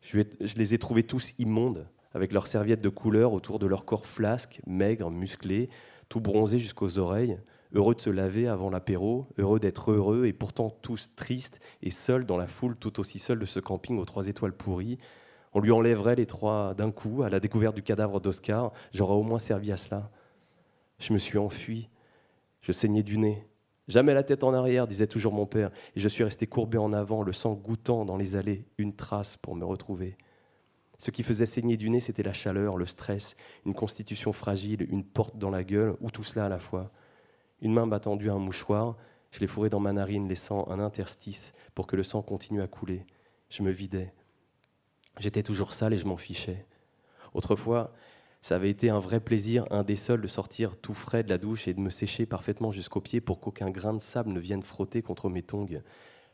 Je, 0.00 0.22
les 0.56 0.74
ai 0.74 0.78
trouvés 0.78 1.02
tous 1.02 1.34
immondes, 1.38 1.86
avec 2.12 2.32
leurs 2.32 2.46
serviettes 2.46 2.80
de 2.80 2.88
couleur 2.88 3.32
autour 3.32 3.58
de 3.58 3.66
leur 3.66 3.84
corps 3.84 4.06
flasque, 4.06 4.60
maigre, 4.66 5.10
musclé, 5.10 5.68
tout 6.08 6.20
bronzé 6.20 6.58
jusqu'aux 6.58 6.98
oreilles, 6.98 7.38
heureux 7.72 7.94
de 7.94 8.00
se 8.00 8.10
laver 8.10 8.48
avant 8.48 8.70
l'apéro, 8.70 9.26
heureux 9.38 9.60
d'être 9.60 9.92
heureux, 9.92 10.26
et 10.26 10.32
pourtant 10.32 10.70
tous 10.70 11.14
tristes 11.14 11.60
et 11.82 11.90
seuls 11.90 12.26
dans 12.26 12.36
la 12.36 12.46
foule 12.46 12.76
tout 12.76 13.00
aussi 13.00 13.18
seuls 13.18 13.38
de 13.38 13.46
ce 13.46 13.60
camping 13.60 13.98
aux 13.98 14.04
trois 14.04 14.28
étoiles 14.28 14.56
pourries. 14.56 14.98
On 15.52 15.60
lui 15.60 15.72
enlèverait 15.72 16.16
les 16.16 16.26
trois 16.26 16.74
d'un 16.74 16.90
coup 16.90 17.22
à 17.22 17.30
la 17.30 17.40
découverte 17.40 17.74
du 17.74 17.82
cadavre 17.82 18.20
d'Oscar. 18.20 18.72
J'aurais 18.92 19.14
au 19.14 19.22
moins 19.22 19.38
servi 19.38 19.72
à 19.72 19.76
cela. 19.76 20.10
Je 20.98 21.12
me 21.12 21.18
suis 21.18 21.38
enfui. 21.38 21.88
Je 22.60 22.72
saignais 22.72 23.02
du 23.02 23.18
nez. 23.18 23.46
Jamais 23.88 24.14
la 24.14 24.22
tête 24.22 24.44
en 24.44 24.54
arrière, 24.54 24.86
disait 24.86 25.08
toujours 25.08 25.32
mon 25.32 25.46
père, 25.46 25.72
et 25.96 26.00
je 26.00 26.08
suis 26.08 26.22
resté 26.22 26.46
courbé 26.46 26.78
en 26.78 26.92
avant, 26.92 27.22
le 27.22 27.32
sang 27.32 27.54
goûtant 27.54 28.04
dans 28.04 28.16
les 28.16 28.36
allées, 28.36 28.64
une 28.78 28.94
trace 28.94 29.36
pour 29.36 29.56
me 29.56 29.64
retrouver. 29.64 30.16
Ce 30.98 31.10
qui 31.10 31.24
faisait 31.24 31.46
saigner 31.46 31.76
du 31.76 31.90
nez, 31.90 31.98
c'était 31.98 32.22
la 32.22 32.32
chaleur, 32.32 32.76
le 32.76 32.86
stress, 32.86 33.34
une 33.66 33.74
constitution 33.74 34.32
fragile, 34.32 34.86
une 34.90 35.02
porte 35.02 35.38
dans 35.38 35.50
la 35.50 35.64
gueule, 35.64 35.96
ou 36.00 36.10
tout 36.12 36.22
cela 36.22 36.44
à 36.44 36.48
la 36.48 36.60
fois. 36.60 36.92
Une 37.60 37.72
main 37.72 37.86
m'a 37.86 38.00
tendu 38.00 38.30
un 38.30 38.38
mouchoir, 38.38 38.96
je 39.30 39.40
l'ai 39.40 39.46
fourré 39.46 39.70
dans 39.70 39.80
ma 39.80 39.92
narine, 39.92 40.28
laissant 40.28 40.66
un 40.68 40.80
interstice 40.80 41.52
pour 41.74 41.86
que 41.86 41.96
le 41.96 42.02
sang 42.02 42.22
continue 42.22 42.62
à 42.62 42.66
couler. 42.66 43.06
Je 43.48 43.62
me 43.62 43.70
vidais. 43.70 44.12
J'étais 45.18 45.42
toujours 45.42 45.72
sale 45.72 45.92
et 45.92 45.98
je 45.98 46.06
m'en 46.06 46.16
fichais. 46.16 46.66
Autrefois, 47.34 47.92
ça 48.42 48.56
avait 48.56 48.70
été 48.70 48.88
un 48.88 48.98
vrai 48.98 49.20
plaisir, 49.20 49.66
un 49.70 49.82
des 49.82 49.96
seuls, 49.96 50.22
de 50.22 50.26
sortir 50.26 50.76
tout 50.76 50.94
frais 50.94 51.22
de 51.22 51.28
la 51.28 51.38
douche 51.38 51.68
et 51.68 51.74
de 51.74 51.80
me 51.80 51.90
sécher 51.90 52.26
parfaitement 52.26 52.72
jusqu'aux 52.72 53.00
pieds 53.00 53.20
pour 53.20 53.38
qu'aucun 53.40 53.70
grain 53.70 53.92
de 53.92 54.00
sable 54.00 54.30
ne 54.32 54.40
vienne 54.40 54.62
frotter 54.62 55.02
contre 55.02 55.28
mes 55.28 55.42
tongs. 55.42 55.82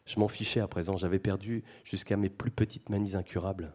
Je 0.05 0.21
m'en 0.21 0.29
fichais 0.29 0.61
à 0.61 0.69
présent, 0.69 0.97
j'avais 0.97 1.19
perdu 1.19 1.65
jusqu'à 1.85 2.17
mes 2.17 2.31
plus 2.31 2.53
petites 2.53 2.89
manies 2.91 3.17
incurables. 3.17 3.75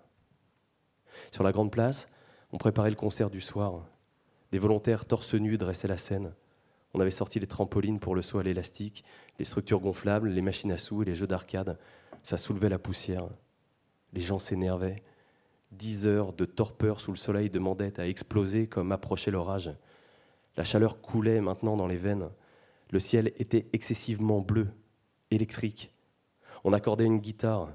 Sur 1.31 1.43
la 1.43 1.51
grande 1.51 1.71
place, 1.71 2.07
on 2.53 2.57
préparait 2.57 2.89
le 2.89 2.95
concert 2.95 3.29
du 3.29 3.41
soir. 3.41 3.85
Des 4.51 4.59
volontaires 4.59 5.05
torse 5.05 5.33
nus 5.33 5.57
dressaient 5.57 5.89
la 5.89 5.97
scène. 5.97 6.33
On 6.93 6.99
avait 6.99 7.11
sorti 7.11 7.39
les 7.39 7.47
trampolines 7.47 7.99
pour 7.99 8.15
le 8.15 8.21
saut 8.21 8.39
à 8.39 8.43
l'élastique, 8.43 9.03
les 9.39 9.45
structures 9.45 9.79
gonflables, 9.79 10.29
les 10.29 10.41
machines 10.41 10.71
à 10.71 10.77
sous 10.77 11.01
et 11.01 11.05
les 11.05 11.15
jeux 11.15 11.27
d'arcade. 11.27 11.77
Ça 12.23 12.37
soulevait 12.37 12.69
la 12.69 12.79
poussière. 12.79 13.27
Les 14.13 14.21
gens 14.21 14.39
s'énervaient. 14.39 15.01
Dix 15.71 16.05
heures 16.05 16.33
de 16.33 16.43
torpeur 16.43 16.99
sous 16.99 17.11
le 17.11 17.17
soleil 17.17 17.49
demandaient 17.49 17.99
à 17.99 18.07
exploser 18.07 18.67
comme 18.67 18.91
approchait 18.91 19.31
l'orage. 19.31 19.71
La 20.57 20.65
chaleur 20.65 21.01
coulait 21.01 21.39
maintenant 21.39 21.77
dans 21.77 21.87
les 21.87 21.97
veines. 21.97 22.29
Le 22.91 22.99
ciel 22.99 23.31
était 23.37 23.67
excessivement 23.71 24.41
bleu, 24.41 24.67
électrique. 25.31 25.93
On 26.65 26.73
accordait 26.73 27.05
une 27.05 27.19
guitare. 27.19 27.69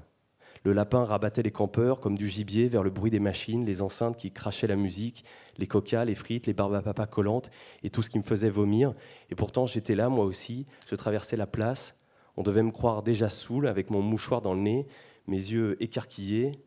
Le 0.67 0.73
lapin 0.73 1.05
rabattait 1.05 1.43
les 1.43 1.51
campeurs 1.51 2.01
comme 2.01 2.17
du 2.17 2.27
gibier 2.27 2.67
vers 2.67 2.83
le 2.83 2.89
bruit 2.89 3.09
des 3.09 3.21
machines, 3.21 3.65
les 3.65 3.81
enceintes 3.81 4.17
qui 4.17 4.33
crachaient 4.33 4.67
la 4.67 4.75
musique, 4.75 5.23
les 5.57 5.65
coca, 5.65 6.03
les 6.03 6.13
frites, 6.13 6.45
les 6.45 6.51
barbes 6.51 6.73
à 6.73 6.81
papa 6.81 7.05
collantes 7.05 7.49
et 7.83 7.89
tout 7.89 8.01
ce 8.01 8.09
qui 8.09 8.17
me 8.17 8.21
faisait 8.21 8.49
vomir. 8.49 8.93
Et 9.29 9.35
pourtant, 9.35 9.65
j'étais 9.65 9.95
là, 9.95 10.09
moi 10.09 10.25
aussi. 10.25 10.65
Je 10.85 10.95
traversais 10.95 11.37
la 11.37 11.47
place. 11.47 11.95
On 12.35 12.43
devait 12.43 12.63
me 12.63 12.71
croire 12.71 13.01
déjà 13.01 13.29
saoul 13.29 13.65
avec 13.65 13.89
mon 13.91 14.01
mouchoir 14.01 14.41
dans 14.41 14.53
le 14.53 14.59
nez, 14.59 14.87
mes 15.25 15.37
yeux 15.37 15.81
écarquillés, 15.81 16.59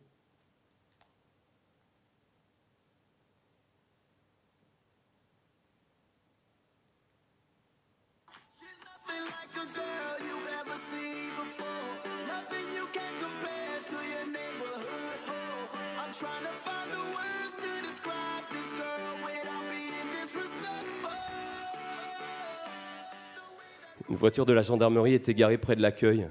voiture 24.21 24.45
de 24.45 24.53
la 24.53 24.61
gendarmerie 24.61 25.15
était 25.15 25.33
garée 25.33 25.57
près 25.57 25.75
de 25.77 25.81
l'accueil. 25.81 26.27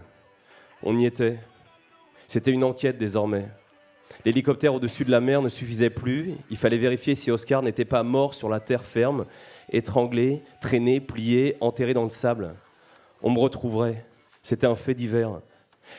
On 0.83 0.95
y 0.97 1.07
était. 1.07 1.39
C'était 2.27 2.51
une 2.51 2.63
enquête 2.63 2.99
désormais. 2.99 3.45
L'hélicoptère 4.25 4.75
au-dessus 4.75 5.05
de 5.05 5.11
la 5.11 5.19
mer 5.19 5.41
ne 5.41 5.49
suffisait 5.49 5.89
plus. 5.89 6.35
Il 6.51 6.57
fallait 6.57 6.77
vérifier 6.77 7.15
si 7.15 7.31
Oscar 7.31 7.63
n'était 7.63 7.85
pas 7.85 8.03
mort 8.03 8.35
sur 8.35 8.47
la 8.47 8.59
terre 8.59 8.85
ferme, 8.85 9.25
étranglé, 9.71 10.43
traîné, 10.61 10.99
plié, 10.99 11.57
enterré 11.61 11.95
dans 11.95 12.03
le 12.03 12.09
sable. 12.09 12.53
On 13.23 13.31
me 13.31 13.39
retrouverait. 13.39 14.05
C'était 14.43 14.67
un 14.67 14.75
fait 14.75 14.93
divers. 14.93 15.41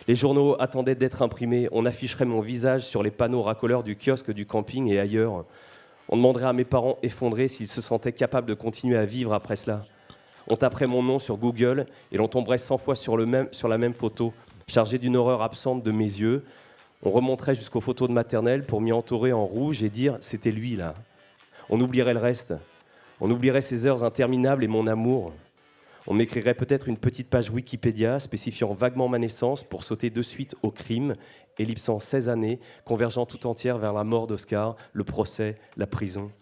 Les 0.06 0.14
journaux 0.14 0.54
attendaient 0.60 0.94
d'être 0.94 1.22
imprimés. 1.22 1.68
On 1.72 1.86
afficherait 1.86 2.24
mon 2.24 2.40
visage 2.40 2.82
sur 2.82 3.02
les 3.02 3.10
panneaux 3.10 3.42
racoleurs 3.42 3.82
du 3.82 3.96
kiosque 3.96 4.30
du 4.30 4.46
camping 4.46 4.86
et 4.86 5.00
ailleurs. 5.00 5.44
On 6.08 6.16
demanderait 6.16 6.46
à 6.46 6.52
mes 6.52 6.64
parents 6.64 6.98
effondrés 7.02 7.48
s'ils 7.48 7.68
se 7.68 7.80
sentaient 7.80 8.12
capables 8.12 8.46
de 8.46 8.54
continuer 8.54 8.96
à 8.96 9.04
vivre 9.04 9.34
après 9.34 9.56
cela. 9.56 9.82
On 10.52 10.56
taperait 10.56 10.88
mon 10.88 11.04
nom 11.04 11.20
sur 11.20 11.36
Google 11.36 11.86
et 12.10 12.16
l'on 12.16 12.26
tomberait 12.26 12.58
100 12.58 12.78
fois 12.78 12.96
sur, 12.96 13.16
le 13.16 13.24
même, 13.24 13.46
sur 13.52 13.68
la 13.68 13.78
même 13.78 13.94
photo, 13.94 14.34
chargée 14.66 14.98
d'une 14.98 15.14
horreur 15.14 15.42
absente 15.42 15.84
de 15.84 15.92
mes 15.92 16.04
yeux. 16.04 16.44
On 17.04 17.10
remonterait 17.12 17.54
jusqu'aux 17.54 17.80
photos 17.80 18.08
de 18.08 18.14
maternelle 18.14 18.64
pour 18.64 18.80
m'y 18.80 18.90
entourer 18.90 19.32
en 19.32 19.46
rouge 19.46 19.84
et 19.84 19.88
dire 19.88 20.18
c'était 20.20 20.50
lui 20.50 20.74
là. 20.74 20.94
On 21.68 21.80
oublierait 21.80 22.14
le 22.14 22.20
reste. 22.20 22.52
On 23.20 23.30
oublierait 23.30 23.62
ces 23.62 23.86
heures 23.86 24.02
interminables 24.02 24.64
et 24.64 24.68
mon 24.68 24.88
amour. 24.88 25.32
On 26.08 26.14
m'écrirait 26.14 26.54
peut-être 26.54 26.88
une 26.88 26.98
petite 26.98 27.30
page 27.30 27.50
Wikipédia 27.50 28.18
spécifiant 28.18 28.72
vaguement 28.72 29.06
ma 29.06 29.20
naissance 29.20 29.62
pour 29.62 29.84
sauter 29.84 30.10
de 30.10 30.20
suite 30.20 30.56
au 30.64 30.72
crime, 30.72 31.14
ellipsant 31.60 32.00
16 32.00 32.28
années, 32.28 32.58
convergeant 32.84 33.24
tout 33.24 33.46
entière 33.46 33.78
vers 33.78 33.92
la 33.92 34.02
mort 34.02 34.26
d'Oscar, 34.26 34.76
le 34.94 35.04
procès, 35.04 35.58
la 35.76 35.86
prison. 35.86 36.32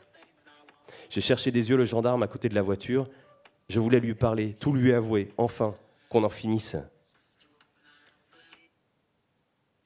J'ai 1.11 1.21
cherché 1.21 1.51
des 1.51 1.69
yeux 1.69 1.77
le 1.77 1.85
gendarme 1.85 2.23
à 2.23 2.27
côté 2.27 2.49
de 2.49 2.55
la 2.55 2.63
voiture, 2.63 3.07
je 3.69 3.81
voulais 3.81 4.01
lui 4.01 4.15
parler, 4.15 4.55
tout 4.55 4.73
lui 4.73 4.93
avouer, 4.93 5.29
enfin, 5.37 5.75
qu'on 6.09 6.25
en 6.25 6.31
finisse. 6.31 6.77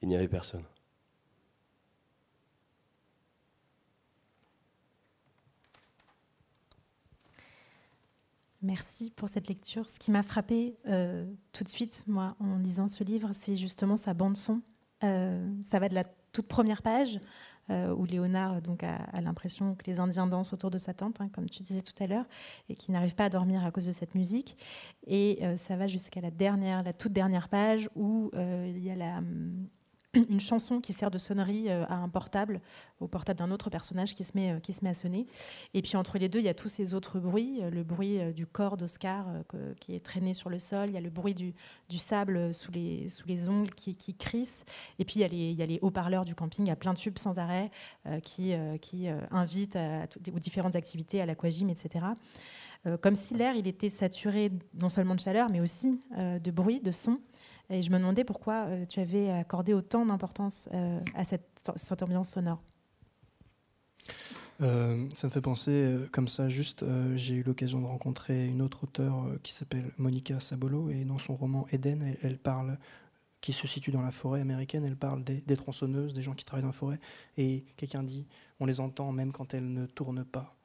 Il 0.01 0.09
n'y 0.09 0.15
avait 0.15 0.27
personne. 0.27 0.63
Merci 8.61 9.11
pour 9.11 9.27
cette 9.27 9.49
lecture. 9.49 9.89
Ce 9.89 9.99
qui 9.99 10.09
m'a 10.11 10.23
frappé 10.23 10.77
euh, 10.87 11.25
tout 11.51 11.65
de 11.65 11.69
suite, 11.69 12.05
moi, 12.07 12.37
en 12.39 12.59
lisant 12.59 12.87
ce 12.87 13.03
livre, 13.03 13.31
c'est 13.33 13.57
justement 13.57 13.97
sa 13.97 14.13
bande 14.13 14.37
son. 14.37 14.61
Euh, 15.03 15.45
ça 15.61 15.79
va 15.79 15.89
de 15.89 15.95
la 15.95 16.05
toute 16.31 16.47
première 16.47 16.81
page 16.81 17.19
euh, 17.69 17.93
où 17.93 18.05
Léonard 18.05 18.61
donc, 18.61 18.83
a, 18.83 19.21
l'impression 19.21 19.75
que 19.75 19.83
les 19.85 19.99
Indiens 19.99 20.27
dansent 20.27 20.53
autour 20.53 20.69
de 20.69 20.77
sa 20.77 20.93
tente, 20.93 21.21
hein, 21.21 21.29
comme 21.29 21.49
tu 21.49 21.63
disais 21.63 21.81
tout 21.81 22.03
à 22.03 22.07
l'heure, 22.07 22.25
et 22.69 22.75
qu'il 22.75 22.93
n'arrive 22.93 23.15
pas 23.15 23.25
à 23.25 23.29
dormir 23.29 23.63
à 23.63 23.71
cause 23.71 23.85
de 23.85 23.91
cette 23.91 24.15
musique. 24.15 24.57
Et 25.07 25.39
euh, 25.41 25.55
ça 25.55 25.75
va 25.75 25.87
jusqu'à 25.87 26.21
la 26.21 26.31
la 26.83 26.93
toute 26.93 27.13
dernière 27.13 27.47
page 27.47 27.89
où 27.95 28.29
euh, 28.33 28.65
il 28.67 28.83
y 28.83 28.91
a 28.91 28.95
la, 28.95 29.21
une 30.29 30.39
chanson 30.39 30.79
qui 30.79 30.93
sert 30.93 31.09
de 31.09 31.17
sonnerie 31.17 31.69
euh, 31.69 31.85
à 31.87 31.95
un 31.95 32.09
portable, 32.09 32.61
au 32.99 33.07
portable 33.07 33.39
d'un 33.39 33.51
autre 33.51 33.69
personnage 33.69 34.13
qui 34.13 34.23
se, 34.23 34.31
met, 34.35 34.53
euh, 34.53 34.59
qui 34.59 34.73
se 34.73 34.83
met 34.83 34.91
à 34.91 34.93
sonner. 34.93 35.25
Et 35.73 35.81
puis 35.81 35.97
entre 35.97 36.17
les 36.17 36.29
deux, 36.29 36.39
il 36.39 36.45
y 36.45 36.49
a 36.49 36.53
tous 36.53 36.69
ces 36.69 36.93
autres 36.93 37.19
bruits, 37.19 37.59
euh, 37.61 37.69
le 37.69 37.83
bruit 37.83 38.19
du 38.33 38.45
corps 38.45 38.77
d'Oscar 38.77 39.25
qui 39.79 39.95
est 39.95 39.99
traîné 39.99 40.33
sur 40.33 40.49
le 40.49 40.59
sol, 40.59 40.89
il 40.89 40.93
y 40.93 40.97
a 40.97 41.01
le 41.01 41.09
bruit 41.09 41.33
du, 41.33 41.53
du 41.89 41.97
sable 41.97 42.53
sous 42.53 42.71
les, 42.71 43.09
sous 43.09 43.27
les 43.27 43.49
ongles 43.49 43.73
qui, 43.73 43.95
qui 43.95 44.13
crisse, 44.15 44.65
et 44.99 45.05
puis 45.05 45.15
il 45.15 45.21
y 45.21 45.23
a 45.23 45.27
les, 45.27 45.49
il 45.51 45.55
y 45.55 45.63
a 45.63 45.65
les 45.65 45.79
haut-parleurs 45.81 46.25
du 46.25 46.35
camping, 46.35 46.69
a 46.69 46.75
plein 46.75 46.93
de 46.93 46.97
tubes 46.97 47.17
sans 47.17 47.39
arrêt 47.39 47.71
qui, 48.23 48.53
qui 48.81 49.07
invitent 49.31 49.77
aux 50.33 50.39
différentes 50.39 50.75
activités, 50.75 51.21
à 51.21 51.25
l'aquagym, 51.25 51.69
etc 51.69 52.05
comme 53.01 53.15
si 53.15 53.33
l'air 53.33 53.55
il 53.55 53.65
était 53.65 53.89
saturé 53.89 54.51
non 54.81 54.89
seulement 54.89 55.15
de 55.15 55.21
chaleur, 55.21 55.49
mais 55.49 55.61
aussi 55.61 56.01
de 56.17 56.51
bruit, 56.51 56.81
de 56.81 56.91
son. 56.91 57.17
Et 57.69 57.81
je 57.81 57.89
me 57.91 57.97
demandais 57.97 58.23
pourquoi 58.23 58.65
euh, 58.65 58.85
tu 58.85 58.99
avais 58.99 59.29
accordé 59.29 59.73
autant 59.73 60.05
d'importance 60.05 60.69
euh, 60.73 60.99
à 61.15 61.23
cette, 61.23 61.71
cette, 61.75 62.03
ambiance 62.03 62.29
sonore. 62.29 62.61
Euh, 64.61 65.07
ça 65.15 65.27
me 65.27 65.31
fait 65.31 65.41
penser 65.41 65.97
comme 66.11 66.27
ça, 66.27 66.49
juste, 66.49 66.85
j'ai 67.15 67.35
eu 67.35 67.43
l'occasion 67.43 67.81
de 67.81 67.87
rencontrer 67.87 68.47
une 68.47 68.61
autre 68.61 68.83
auteure 68.83 69.27
qui 69.41 69.53
s'appelle 69.53 69.91
Monica 69.97 70.39
Sabolo, 70.39 70.89
et 70.89 71.05
dans 71.05 71.17
son 71.17 71.35
roman 71.35 71.65
Eden, 71.71 72.15
elle, 72.21 72.37
parle, 72.37 72.77
qui 73.41 73.51
se 73.51 73.65
situe 73.67 73.91
dans 73.91 74.01
la 74.01 74.11
forêt 74.11 74.41
américaine, 74.41 74.85
elle 74.85 74.95
parle 74.95 75.23
des, 75.23 75.41
des 75.41 75.57
tronçonneuses, 75.57 76.13
des 76.13 76.21
gens 76.21 76.33
qui 76.33 76.45
travaillent 76.45 76.61
dans 76.61 76.69
la 76.69 76.73
forêt, 76.73 76.99
et 77.37 77.65
quelqu'un 77.77 78.03
dit, 78.03 78.27
on 78.59 78.65
les 78.65 78.79
entend 78.79 79.11
même 79.11 79.31
quand 79.31 79.53
elles 79.53 79.71
ne 79.71 79.85
tournent 79.85 80.25
pas. 80.25 80.55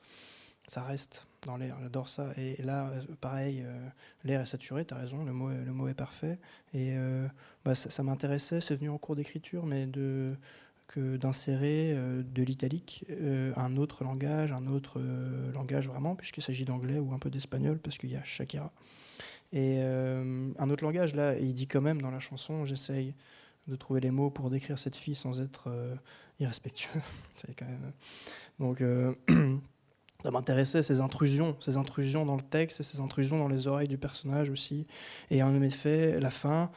Ça 0.67 0.83
reste 0.83 1.28
dans 1.47 1.57
l'air, 1.57 1.77
j'adore 1.83 2.09
ça. 2.09 2.31
Et 2.37 2.61
là, 2.63 2.91
pareil, 3.21 3.65
l'air 4.25 4.41
est 4.41 4.47
saturé, 4.47 4.85
tu 4.85 4.95
as 4.95 4.99
raison, 4.99 5.25
le 5.25 5.33
mot, 5.33 5.51
le 5.51 5.73
mot 5.73 5.89
est 5.89 5.95
parfait. 5.95 6.39
Et 6.75 6.95
bah, 7.65 7.75
ça, 7.75 7.91
ça 7.91 8.03
m'intéressait, 8.03 8.61
c'est 8.61 8.75
venu 8.75 8.91
en 8.91 8.99
cours 8.99 9.17
d'écriture, 9.17 9.67
mais 9.67 9.87
de 9.87 10.37
que 10.89 11.19
d'insérer 11.19 11.95
de 11.95 12.43
l'italique 12.43 13.05
un 13.57 13.77
autre 13.77 14.05
langage, 14.05 14.53
un 14.53 14.67
autre 14.67 15.01
langage 15.55 15.87
vraiment, 15.87 16.17
puisqu'il 16.17 16.43
s'agit 16.43 16.65
d'anglais 16.65 16.99
ou 16.99 17.13
un 17.13 17.19
peu 17.19 17.31
d'espagnol, 17.31 17.79
parce 17.79 17.99
qu'il 17.99 18.11
y 18.11 18.17
a 18.17 18.25
Shakira. 18.25 18.73
Et 19.53 19.81
un 19.81 20.71
autre 20.71 20.85
langage, 20.85 21.15
là, 21.15 21.39
il 21.39 21.53
dit 21.53 21.67
quand 21.67 21.81
même 21.81 22.01
dans 22.01 22.11
la 22.11 22.21
chanson, 22.21 22.65
j'essaye 22.65 23.15
de 23.67 23.77
trouver 23.77 24.01
les 24.01 24.11
mots 24.11 24.31
pour 24.31 24.49
décrire 24.51 24.79
cette 24.79 24.97
fille 24.97 25.15
sans 25.15 25.41
être 25.41 25.71
irrespectueux. 26.41 27.01
C'est 27.37 27.55
quand 27.55 27.67
même. 27.67 27.93
Donc, 28.59 28.83
ça 30.23 30.31
m'intéressait 30.31 30.83
ces 30.83 31.01
intrusions, 31.01 31.57
ces 31.61 31.77
intrusions 31.77 32.27
dans 32.27 32.37
le 32.37 32.43
texte 32.43 32.83
ces 32.83 33.01
intrusions 33.01 33.39
dans 33.39 33.49
les 33.49 33.69
oreilles 33.69 33.89
du 33.89 33.99
personnage 33.99 34.51
aussi. 34.51 34.87
Et 35.31 35.43
en 35.43 35.63
effet, 35.63 36.19
la 36.21 36.31
fin. 36.31 36.71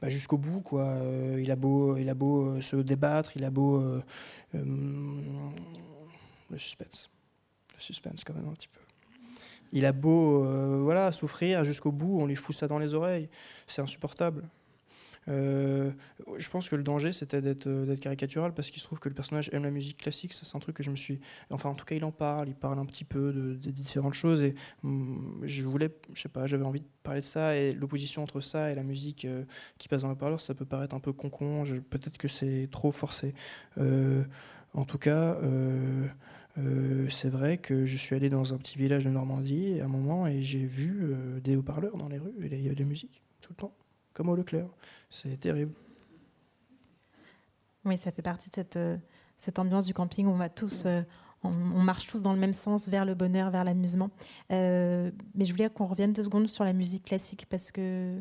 Bah, 0.00 0.08
jusqu'au 0.08 0.38
bout. 0.38 0.60
Quoi. 0.60 0.82
Euh, 0.82 1.40
il, 1.42 1.50
a 1.50 1.56
beau, 1.56 1.96
il 1.96 2.08
a 2.08 2.14
beau 2.14 2.46
euh, 2.46 2.60
se 2.60 2.76
débattre, 2.76 3.36
il 3.36 3.44
a 3.44 3.50
beau. 3.50 3.80
Euh, 3.80 4.00
le 6.50 6.58
suspense. 6.58 7.10
Le 7.74 7.80
suspense, 7.80 8.24
quand 8.24 8.34
même, 8.34 8.48
un 8.48 8.52
petit 8.52 8.68
peu. 8.68 8.80
Il 9.72 9.84
a 9.84 9.92
beau 9.92 10.44
voilà, 10.84 11.10
souffrir 11.10 11.64
jusqu'au 11.64 11.90
bout, 11.90 12.20
on 12.20 12.26
lui 12.26 12.36
fout 12.36 12.54
ça 12.54 12.68
dans 12.68 12.78
les 12.78 12.94
oreilles. 12.94 13.28
C'est 13.66 13.82
insupportable. 13.82 14.44
Euh, 15.28 15.90
je 16.36 16.48
pense 16.48 16.68
que 16.68 16.76
le 16.76 16.82
danger, 16.82 17.12
c'était 17.12 17.38
euh, 17.38 17.86
d'être 17.86 18.00
caricatural 18.00 18.54
parce 18.54 18.70
qu'il 18.70 18.80
se 18.80 18.86
trouve 18.86 19.00
que 19.00 19.08
le 19.08 19.14
personnage 19.14 19.50
aime 19.52 19.64
la 19.64 19.70
musique 19.70 19.98
classique. 19.98 20.32
Ça, 20.32 20.44
c'est 20.44 20.56
un 20.56 20.60
truc 20.60 20.76
que 20.76 20.82
je 20.82 20.90
me 20.90 20.96
suis. 20.96 21.20
Enfin, 21.50 21.68
en 21.70 21.74
tout 21.74 21.84
cas, 21.84 21.94
il 21.94 22.04
en 22.04 22.12
parle. 22.12 22.48
Il 22.48 22.54
parle 22.54 22.78
un 22.78 22.86
petit 22.86 23.04
peu 23.04 23.32
de, 23.32 23.54
différentes 23.70 24.14
choses. 24.14 24.42
Et 24.42 24.54
hum, 24.84 25.40
je 25.42 25.62
voulais, 25.64 25.90
je 26.12 26.22
sais 26.22 26.28
pas, 26.28 26.46
j'avais 26.46 26.64
envie 26.64 26.80
de 26.80 26.86
parler 27.02 27.20
de 27.20 27.24
ça. 27.24 27.56
Et 27.56 27.72
l'opposition 27.72 28.22
entre 28.22 28.40
ça 28.40 28.70
et 28.70 28.74
la 28.74 28.82
musique 28.82 29.24
euh, 29.24 29.44
qui 29.78 29.88
passe 29.88 30.02
dans 30.02 30.10
le 30.10 30.16
parleur, 30.16 30.40
ça 30.40 30.54
peut 30.54 30.66
paraître 30.66 30.94
un 30.94 31.00
peu 31.00 31.12
con-con. 31.12 31.64
Peut-être 31.90 32.18
que 32.18 32.28
c'est 32.28 32.68
trop 32.70 32.92
forcé. 32.92 33.34
en 34.74 34.84
tout 34.84 34.98
cas. 34.98 35.38
c'est 37.08 37.28
vrai 37.28 37.58
que 37.58 37.84
je 37.84 37.96
suis 37.96 38.14
allé 38.14 38.30
dans 38.30 38.54
un 38.54 38.58
petit 38.58 38.78
village 38.78 39.04
de 39.04 39.10
Normandie 39.10 39.80
à 39.80 39.84
un 39.84 39.88
moment 39.88 40.26
et 40.26 40.42
j'ai 40.42 40.64
vu 40.64 41.14
des 41.42 41.56
haut-parleurs 41.56 41.96
dans 41.96 42.08
les 42.08 42.18
rues 42.18 42.34
et 42.42 42.56
il 42.56 42.62
y 42.62 42.68
a 42.68 42.74
de 42.74 42.78
la 42.78 42.84
musique 42.84 43.22
tout 43.40 43.52
le 43.52 43.56
temps 43.56 43.74
comme 44.16 44.30
au 44.30 44.34
Leclerc. 44.34 44.66
C'est 45.10 45.38
terrible. 45.38 45.72
Oui, 47.84 47.98
ça 47.98 48.10
fait 48.10 48.22
partie 48.22 48.48
de 48.48 48.54
cette, 48.54 48.76
euh, 48.76 48.96
ambiance 49.58 49.84
du 49.84 49.92
camping 49.92 50.26
où 50.26 50.30
on 50.30 50.38
va 50.38 50.48
tous, 50.48 50.84
euh, 50.86 51.02
on, 51.44 51.52
marche 51.52 52.06
tous 52.08 52.22
dans 52.22 52.32
le 52.32 52.38
même 52.38 52.54
sens 52.54 52.88
vers 52.88 53.04
le 53.04 53.14
bonheur, 53.14 53.50
vers 53.50 53.62
l'amusement. 53.62 54.10
Euh, 54.50 55.10
mais 55.34 55.44
je 55.44 55.52
voulais 55.52 55.68
qu'on 55.68 55.86
revienne 55.86 56.14
deux 56.14 56.22
secondes 56.22 56.48
sur 56.48 56.64
la 56.64 56.72
musique 56.72 57.04
classique 57.04 57.46
parce 57.48 57.70
que 57.70 58.18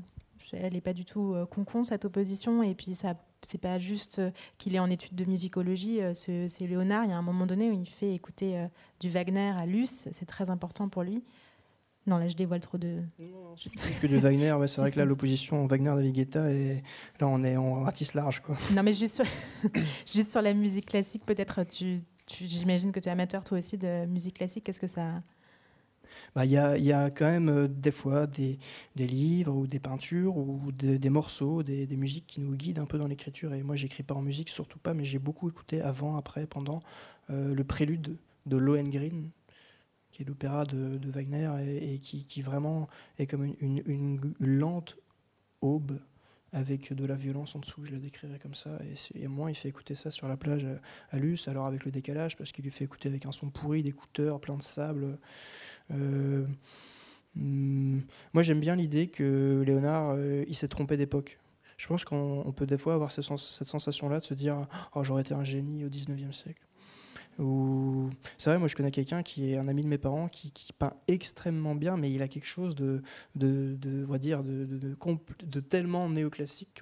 elle 0.54 0.74
n'est 0.74 0.82
pas 0.82 0.94
du 0.94 1.06
tout 1.06 1.36
concon 1.50 1.84
cette 1.84 2.06
opposition 2.06 2.62
et 2.62 2.76
puis 2.76 2.94
ça 2.94 3.16
c'est 3.42 3.58
pas 3.58 3.80
juste 3.80 4.22
qu'il 4.60 4.76
est 4.76 4.80
en 4.80 4.92
études 4.92 5.16
de 5.16 5.26
musicologie 5.26 6.02
c'est 6.14 6.68
Léonard 6.68 7.06
il 7.06 7.10
y 7.10 7.14
a 7.14 7.18
un 7.18 7.24
moment 7.24 7.48
donné 7.48 7.72
où 7.72 7.74
il 7.74 7.90
fait 7.90 8.14
écouter 8.14 8.68
du 9.00 9.10
Wagner 9.10 9.54
à 9.58 9.66
Luce 9.66 10.08
c'est 10.12 10.28
très 10.28 10.52
important 10.52 10.88
pour 10.88 11.02
lui 11.02 11.24
non, 12.08 12.18
là, 12.18 12.28
je 12.28 12.36
dévoile 12.36 12.60
trop 12.60 12.78
de. 12.78 13.02
Plus 13.58 14.00
que 14.00 14.08
du 14.08 14.18
Wagner, 14.18 14.54
ouais, 14.54 14.68
c'est 14.68 14.82
vrai 14.82 14.92
que 14.92 15.00
là, 15.00 15.06
l'opposition 15.06 15.66
Wagner-David 15.66 16.36
et 16.36 16.84
là, 17.20 17.28
on 17.28 17.42
est 17.42 17.58
en 17.58 17.82
ratisse 17.82 18.14
large. 18.14 18.42
Quoi. 18.42 18.56
Non, 18.74 18.84
mais 18.84 18.94
juste 18.94 19.16
sur, 19.16 19.26
juste 20.14 20.32
sur 20.32 20.42
la 20.42 20.54
musique 20.54 20.86
classique, 20.86 21.26
peut-être, 21.26 21.64
tu, 21.64 22.02
j'imagine 22.28 22.92
que 22.92 23.00
tu 23.00 23.10
es 23.10 23.12
amateur 23.12 23.44
toi 23.44 23.58
aussi 23.58 23.78
de 23.78 24.06
musique 24.06 24.36
classique. 24.36 24.64
Qu'est-ce 24.64 24.80
que 24.80 24.88
ça. 24.88 25.22
Bah, 26.36 26.46
il 26.46 26.52
y, 26.52 26.58
a, 26.58 26.78
y, 26.78 26.92
a, 26.92 27.10
quand 27.10 27.26
même 27.26 27.50
euh, 27.50 27.68
des 27.68 27.92
fois 27.92 28.28
des, 28.28 28.58
des, 28.96 29.08
livres 29.08 29.54
ou 29.54 29.68
des 29.68 29.80
peintures 29.80 30.38
ou 30.38 30.72
des 30.72 31.10
morceaux, 31.10 31.64
des, 31.64 31.88
des, 31.88 31.98
musiques 31.98 32.26
qui 32.28 32.40
nous 32.40 32.56
guident 32.56 32.80
un 32.80 32.86
peu 32.86 32.98
dans 32.98 33.08
l'écriture. 33.08 33.54
Et 33.54 33.64
moi, 33.64 33.76
j'écris 33.76 34.04
pas 34.04 34.16
en 34.16 34.22
musique, 34.22 34.50
surtout 34.50 34.80
pas, 34.80 34.94
mais 34.94 35.06
j'ai 35.06 35.20
beaucoup 35.20 35.50
écouté 35.50 35.82
avant, 35.82 36.16
après, 36.18 36.46
pendant 36.46 36.82
euh, 37.30 37.54
le 37.54 37.64
prélude 37.64 38.18
de 38.46 38.58
Lohengrin, 38.58 39.30
qui 40.16 40.22
est 40.22 40.26
l'opéra 40.26 40.64
de, 40.64 40.98
Wagner 41.10 41.52
et, 41.82 42.00
qui, 42.00 42.42
vraiment 42.42 42.88
est 43.20 43.28
comme 43.28 43.54
une, 43.60 44.34
lente 44.40 44.96
aube 45.60 46.00
avec 46.54 46.94
de 46.94 47.06
la 47.06 47.16
violence 47.16 47.54
en 47.58 47.60
dessous, 47.60 47.84
je 47.84 47.92
la 47.92 48.00
décrirais 48.00 48.40
comme 48.40 48.56
ça. 48.56 48.80
Et, 49.14 49.28
moi, 49.28 49.52
il 49.52 49.56
fait 49.56 49.68
écouter 49.68 49.94
ça 49.94 50.12
sur 50.12 50.30
la 50.30 50.38
plage 50.38 50.66
à 51.12 51.20
Luce, 51.20 51.50
alors 51.50 51.66
avec 51.66 51.84
le 51.84 51.92
décalage, 51.92 52.38
parce 52.38 52.54
qu'il 52.54 52.64
lui 52.64 52.72
fait 52.72 52.86
écouter 52.86 53.10
avec 53.10 53.26
un 53.26 53.34
son 53.34 53.50
pourri, 53.50 53.84
d'écouteurs, 53.84 54.40
plein 54.40 54.56
de 54.56 54.62
sable. 54.62 55.18
Euh, 55.92 56.48
hmm, 57.36 58.00
moi, 58.34 58.42
j'aime 58.42 58.62
bien 58.62 58.78
l'idée 58.78 59.08
que 59.08 59.64
Léonard, 59.66 60.12
euh, 60.12 60.46
il 60.48 60.56
s'est 60.56 60.70
trompé 60.70 60.96
d'époque. 60.96 61.40
Je 61.76 61.88
pense 61.88 62.06
qu'on 62.06 62.54
peut 62.56 62.66
des 62.66 62.78
fois 62.78 62.94
avoir 62.94 63.12
cette 63.12 63.26
sensation-là 63.26 64.20
de 64.20 64.24
se 64.24 64.34
dire 64.34 64.66
oh, 64.94 65.04
j'aurais 65.04 65.24
été 65.24 65.34
un 65.34 65.44
génie 65.44 65.84
au 65.84 65.90
19e 65.90 66.32
siècle. 66.32 66.65
C'est 67.38 68.50
vrai, 68.50 68.60
moi 68.60 68.68
je 68.68 68.76
connais 68.76 68.92
quelqu'un 68.92 69.22
qui 69.22 69.52
est 69.52 69.58
un 69.58 69.68
ami 69.68 69.82
de 69.82 69.88
mes 69.88 69.98
parents 69.98 70.30
qui, 70.30 70.52
peint 70.78 70.94
extrêmement 71.08 71.76
bien, 71.76 71.98
mais 71.98 72.12
il 72.12 72.22
a 72.22 72.28
quelque 72.28 72.48
chose 72.48 72.76
de, 72.76 73.02
de, 73.36 73.76
de 73.80 74.18
dire, 74.18 74.44
de, 74.44 75.60
tellement 75.60 76.10
néoclassique, 76.10 76.82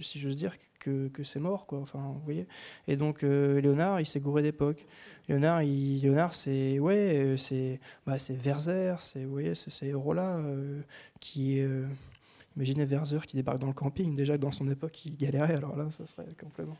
si 0.00 0.18
j'ose 0.18 0.36
dire, 0.36 0.56
que, 0.78 1.08
que 1.08 1.24
c'est 1.24 1.40
mort, 1.40 1.66
quoi. 1.66 1.78
Enfin, 1.78 2.00
vous 2.14 2.24
voyez. 2.24 2.46
Et 2.86 2.96
donc 2.96 3.24
euh, 3.24 3.60
Léonard, 3.60 4.00
il 4.00 4.06
s'est 4.06 4.20
gouré 4.20 4.42
d'époque. 4.42 4.86
Léonard, 5.28 5.62
il, 5.62 6.00
c'est 6.32 6.78
ouais, 6.78 7.16
euh, 7.16 7.36
c'est 7.36 7.80
bah, 8.06 8.18
c'est 8.18 8.36
Verzer, 8.36 9.00
c'est 9.00 9.24
vous 9.24 9.32
voyez, 9.32 9.54
c'est 9.54 9.70
ces 9.70 9.86
héros-là 9.86 10.36
euh, 10.38 10.82
qui 11.20 11.60
Imaginez 12.56 12.86
Verzer 12.86 13.26
qui 13.26 13.36
débarque 13.36 13.58
dans 13.58 13.66
le 13.66 13.74
camping. 13.74 14.14
Déjà, 14.14 14.38
dans 14.38 14.50
son 14.50 14.68
époque, 14.70 15.04
il 15.04 15.16
galérait. 15.16 15.56
Alors 15.56 15.76
là, 15.76 15.90
ça 15.90 16.06
serait 16.06 16.26
complètement. 16.40 16.78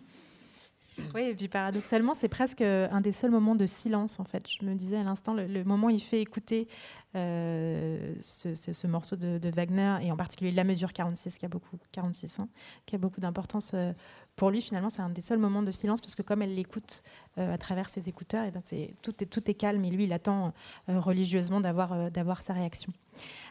Oui, 1.14 1.22
et 1.22 1.34
puis 1.34 1.49
paradoxalement, 1.49 2.14
c'est 2.14 2.28
presque 2.28 2.62
un 2.62 3.01
des 3.01 3.12
seuls 3.12 3.30
moments 3.30 3.55
de 3.55 3.66
silence, 3.66 4.20
en 4.20 4.24
fait. 4.24 4.49
Je 4.49 4.64
me 4.64 4.74
disais 4.74 4.97
à 4.97 5.03
l'instant, 5.03 5.34
le, 5.34 5.64
moment 5.64 5.88
où 5.88 5.90
il 5.90 6.03
fait 6.03 6.20
écouter 6.20 6.68
euh, 7.14 8.14
ce, 8.20 8.86
morceau 8.86 9.16
de, 9.16 9.51
Wagner, 9.51 9.97
et 10.03 10.12
en 10.12 10.16
particulier 10.16 10.51
la 10.53 10.64
mesure 10.64 10.92
46, 10.92 11.38
qui 11.38 11.47
a 11.47 11.49
beaucoup, 11.49 11.76
46, 11.92 12.40
hein, 12.40 12.49
qui 12.84 12.94
a 12.94 12.99
beaucoup 12.99 13.20
d'importance 13.20 13.72
euh, 13.74 13.92
pour 14.36 14.51
lui, 14.51 14.61
finalement, 14.61 14.90
c'est 14.90 15.01
un 15.01 15.09
des 15.09 15.22
seuls 15.22 15.38
moments 15.38 15.62
de 15.62 15.70
silence, 15.70 16.01
parce 16.01 16.14
que 16.14 16.22
comme 16.22 16.42
elle 16.42 16.55
l'écoute 16.55 17.03
euh, 17.38 17.55
à 17.55 17.59
travers 17.59 17.88
ses 17.88 18.09
écouteurs, 18.09 18.44
et 18.44 18.51
ben 18.51 18.62
tout, 19.03 19.14
est, 19.51 19.55
calme, 19.55 19.84
et 19.84 19.90
lui, 19.90 20.05
il 20.05 20.12
attend 20.12 20.53
religieusement 20.88 21.61
d'avoir 21.61 22.11
d'avoir 22.11 22.42
sa 22.42 22.53
réaction. 22.53 22.92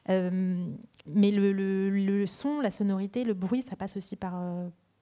mais 0.08 1.32
le, 1.32 1.52
le, 1.52 2.28
son, 2.28 2.60
la 2.60 2.70
sonorité, 2.70 3.24
le 3.24 3.34
bruit, 3.34 3.64
ça 3.64 3.76
passe 3.76 3.98
aussi 3.98 4.16
par 4.16 4.36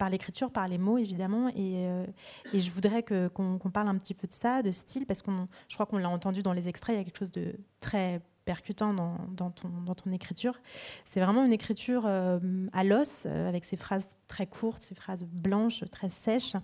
par 0.03 0.09
l'écriture, 0.09 0.51
par 0.51 0.67
les 0.67 0.77
mots 0.77 0.97
évidemment. 0.97 1.47
Et, 1.55 1.87
euh, 1.87 2.05
je 2.53 2.69
voudrais 2.71 3.03
qu'on 3.03 3.71
parle 3.73 3.87
un 3.87 3.95
petit 3.95 4.13
peu 4.13 4.27
de 4.27 4.33
ça, 4.33 4.61
de 4.61 4.73
style, 4.73 5.05
parce 5.05 5.21
que 5.21 5.31
je 5.69 5.75
crois 5.75 5.85
qu'on 5.85 5.97
l'a 5.97 6.09
entendu 6.09 6.43
dans 6.43 6.51
les 6.51 6.67
extraits, 6.67 6.93
il 6.93 6.99
y 6.99 7.01
a 7.01 7.05
quelque 7.05 7.19
chose 7.19 7.31
de 7.31 7.55
très 7.79 8.21
percutant 8.43 8.93
dans, 8.93 9.51
ton, 9.51 10.11
écriture. 10.11 10.59
C'est 11.05 11.21
vraiment 11.21 11.45
une 11.45 11.53
écriture 11.53 12.03
euh, 12.05 12.37
à 12.73 12.83
l'os, 12.83 13.25
euh, 13.25 13.47
avec 13.47 13.63
ces 13.63 13.77
phrases 13.77 14.09
très 14.27 14.45
courtes, 14.45 14.81
ces 14.81 14.93
phrases 14.93 15.23
blanches, 15.23 15.85
très 15.89 16.09
sèches, 16.09 16.57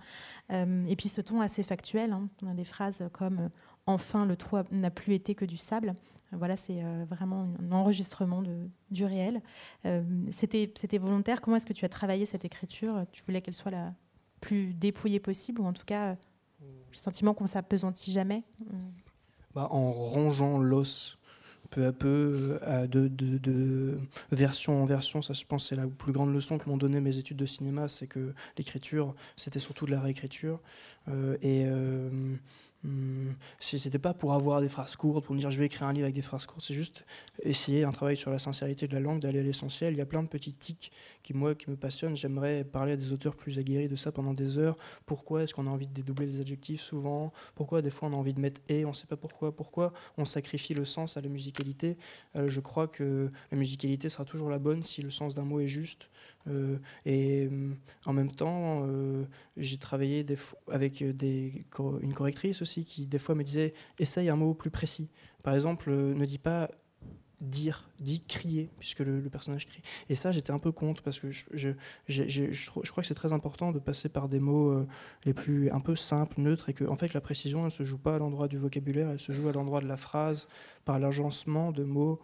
et 0.50 0.96
puis 0.96 1.08
ce 1.08 1.22
ton 1.22 1.40
assez 1.40 1.62
factuel. 1.62 2.12
Hein. 2.12 2.28
On 2.42 2.50
a 2.50 2.54
des 2.54 2.66
phrases 2.66 3.08
comme 3.14 3.48
Enfin, 3.86 4.26
le 4.26 4.36
trou 4.36 4.58
n'a 4.70 4.90
plus 4.90 5.14
été 5.14 5.34
que 5.34 5.46
du 5.46 5.56
sable. 5.56 5.94
Voilà, 6.32 6.56
c'est 6.56 6.82
euh, 6.82 7.04
vraiment 7.08 7.48
un 7.60 7.72
enregistrement 7.72 8.42
du 8.90 9.04
réel. 9.04 9.42
Euh, 9.84 10.02
c'était, 10.30 10.98
volontaire. 10.98 11.40
Comment 11.40 11.56
est-ce 11.56 11.66
que 11.66 11.72
tu 11.72 11.84
as 11.84 11.88
travaillé 11.88 12.24
cette 12.24 12.44
écriture? 12.44 13.04
Tu 13.10 13.22
voulais 13.22 13.40
qu'elle 13.40 13.54
soit 13.54 13.72
la 13.72 13.92
plus 14.40 14.72
dépouillée 14.72 15.20
possible, 15.20 15.60
ou 15.60 15.64
en 15.64 15.72
tout 15.72 15.84
cas, 15.84 16.16
le 16.62 16.96
sentiment 16.96 17.34
qu'on 17.34 17.46
s'apesantit 17.46 18.12
jamais? 18.12 18.44
Bah, 19.54 19.68
En 19.70 19.90
rongeant 19.92 20.58
l'os 20.58 21.16
peu 21.70 21.86
à 21.86 21.92
peu, 21.92 22.58
euh, 22.62 22.88
de, 22.88 23.06
de, 23.06 24.00
version 24.32 24.82
en 24.82 24.86
version. 24.86 25.22
Ça, 25.22 25.34
je 25.34 25.44
pense, 25.44 25.68
c'est 25.68 25.76
la 25.76 25.86
plus 25.86 26.10
grande 26.10 26.32
leçon 26.32 26.58
que 26.58 26.68
m'ont 26.68 26.76
donné 26.76 27.00
mes 27.00 27.18
études 27.18 27.36
de 27.36 27.46
cinéma, 27.46 27.86
c'est 27.86 28.08
que 28.08 28.34
l'écriture, 28.58 29.14
c'était 29.36 29.60
surtout 29.60 29.86
de 29.86 29.92
la 29.92 30.00
réécriture. 30.00 30.60
et 31.42 31.66
Hmm, 32.82 33.32
si 33.58 33.78
c'était 33.78 33.98
pas 33.98 34.14
pour 34.14 34.32
avoir 34.32 34.62
des 34.62 34.70
phrases 34.70 34.96
courtes, 34.96 35.22
pour 35.26 35.34
me 35.34 35.40
dire 35.40 35.50
je 35.50 35.58
vais 35.58 35.66
écrire 35.66 35.86
un 35.86 35.92
livre 35.92 36.04
avec 36.04 36.14
des 36.14 36.22
phrases 36.22 36.46
courtes, 36.46 36.64
c'est 36.66 36.72
juste 36.72 37.04
essayer 37.42 37.84
un 37.84 37.92
travail 37.92 38.16
sur 38.16 38.30
la 38.30 38.38
sincérité 38.38 38.88
de 38.88 38.94
la 38.94 39.00
langue, 39.00 39.20
d'aller 39.20 39.40
à 39.40 39.42
l'essentiel. 39.42 39.92
Il 39.92 39.98
y 39.98 40.00
a 40.00 40.06
plein 40.06 40.22
de 40.22 40.28
petits 40.28 40.54
tics 40.54 40.90
qui, 41.22 41.34
moi, 41.34 41.54
qui 41.54 41.68
me 41.68 41.76
passionnent. 41.76 42.16
J'aimerais 42.16 42.64
parler 42.64 42.92
à 42.92 42.96
des 42.96 43.12
auteurs 43.12 43.36
plus 43.36 43.58
aguerris 43.58 43.88
de 43.88 43.96
ça 43.96 44.12
pendant 44.12 44.32
des 44.32 44.56
heures. 44.56 44.78
Pourquoi 45.04 45.42
est-ce 45.42 45.52
qu'on 45.52 45.66
a 45.66 45.70
envie 45.70 45.88
de 45.88 45.92
dédoubler 45.92 46.24
les 46.24 46.40
adjectifs 46.40 46.80
souvent? 46.80 47.34
Pourquoi 47.54 47.82
des 47.82 47.90
fois 47.90 48.08
on 48.08 48.14
a 48.14 48.16
envie 48.16 48.32
de 48.32 48.40
mettre 48.40 48.62
et, 48.68 48.86
on 48.86 48.94
sait 48.94 49.06
pas 49.06 49.18
pourquoi 49.18 49.54
Pourquoi 49.54 49.92
on 50.16 50.24
sacrifie 50.24 50.72
le 50.72 50.86
sens 50.86 51.18
à 51.18 51.20
la 51.20 51.28
musicalité? 51.28 51.98
Euh, 52.36 52.48
Je 52.48 52.60
crois 52.60 52.88
que 52.88 53.30
la 53.50 53.58
musicalité 53.58 54.08
sera 54.08 54.24
toujours 54.24 54.48
la 54.48 54.58
bonne 54.58 54.82
si 54.82 55.02
le 55.02 55.10
sens 55.10 55.34
d'un 55.34 55.44
mot 55.44 55.60
est 55.60 55.66
juste. 55.66 56.08
Euh, 56.48 56.78
et 57.04 57.48
euh, 57.50 57.74
en 58.06 58.12
même 58.12 58.30
temps, 58.30 58.86
j'ai 59.56 59.78
travaillé 59.78 60.24
avec 60.68 61.00
une 61.00 62.14
correctrice 62.14 62.62
aussi 62.62 62.84
qui, 62.84 63.06
des 63.06 63.18
fois, 63.18 63.34
me 63.34 63.44
disait 63.44 63.72
essaye 63.98 64.28
un 64.28 64.36
mot 64.36 64.54
plus 64.54 64.70
précis. 64.70 65.08
Par 65.42 65.54
exemple, 65.54 65.90
ne 65.90 66.24
dis 66.24 66.38
pas 66.38 66.70
dire, 67.40 67.88
dit 67.98 68.22
crier, 68.22 68.68
puisque 68.78 69.00
le, 69.00 69.22
personnage 69.30 69.66
crie. 69.66 69.82
Et 70.08 70.14
ça, 70.14 70.30
j'étais 70.30 70.50
un 70.50 70.58
peu 70.58 70.72
contre, 70.72 71.02
parce 71.02 71.18
que 71.18 71.30
je, 71.30 71.44
je, 71.54 71.72
je, 72.08 72.70
crois 72.70 73.02
que 73.02 73.06
c'est 73.06 73.14
très 73.14 73.32
important 73.32 73.72
de 73.72 73.78
passer 73.78 74.08
par 74.08 74.28
des 74.28 74.40
mots 74.40 74.70
euh, 74.70 74.86
les 75.24 75.32
plus 75.32 75.70
un 75.70 75.80
peu 75.80 75.96
simples, 75.96 76.40
neutres, 76.40 76.68
et 76.68 76.74
que 76.74 76.84
en 76.84 76.96
fait, 76.96 77.14
la 77.14 77.20
précision, 77.20 77.64
elle 77.64 77.70
se 77.70 77.82
joue 77.82 77.98
pas 77.98 78.16
à 78.16 78.18
l'endroit 78.18 78.48
du 78.48 78.58
vocabulaire, 78.58 79.10
elle 79.10 79.18
se 79.18 79.32
joue 79.32 79.48
à 79.48 79.52
l'endroit 79.52 79.80
de 79.80 79.86
la 79.86 79.96
phrase, 79.96 80.48
par 80.84 80.98
l'agencement 80.98 81.72
de 81.72 81.84
mots 81.84 82.20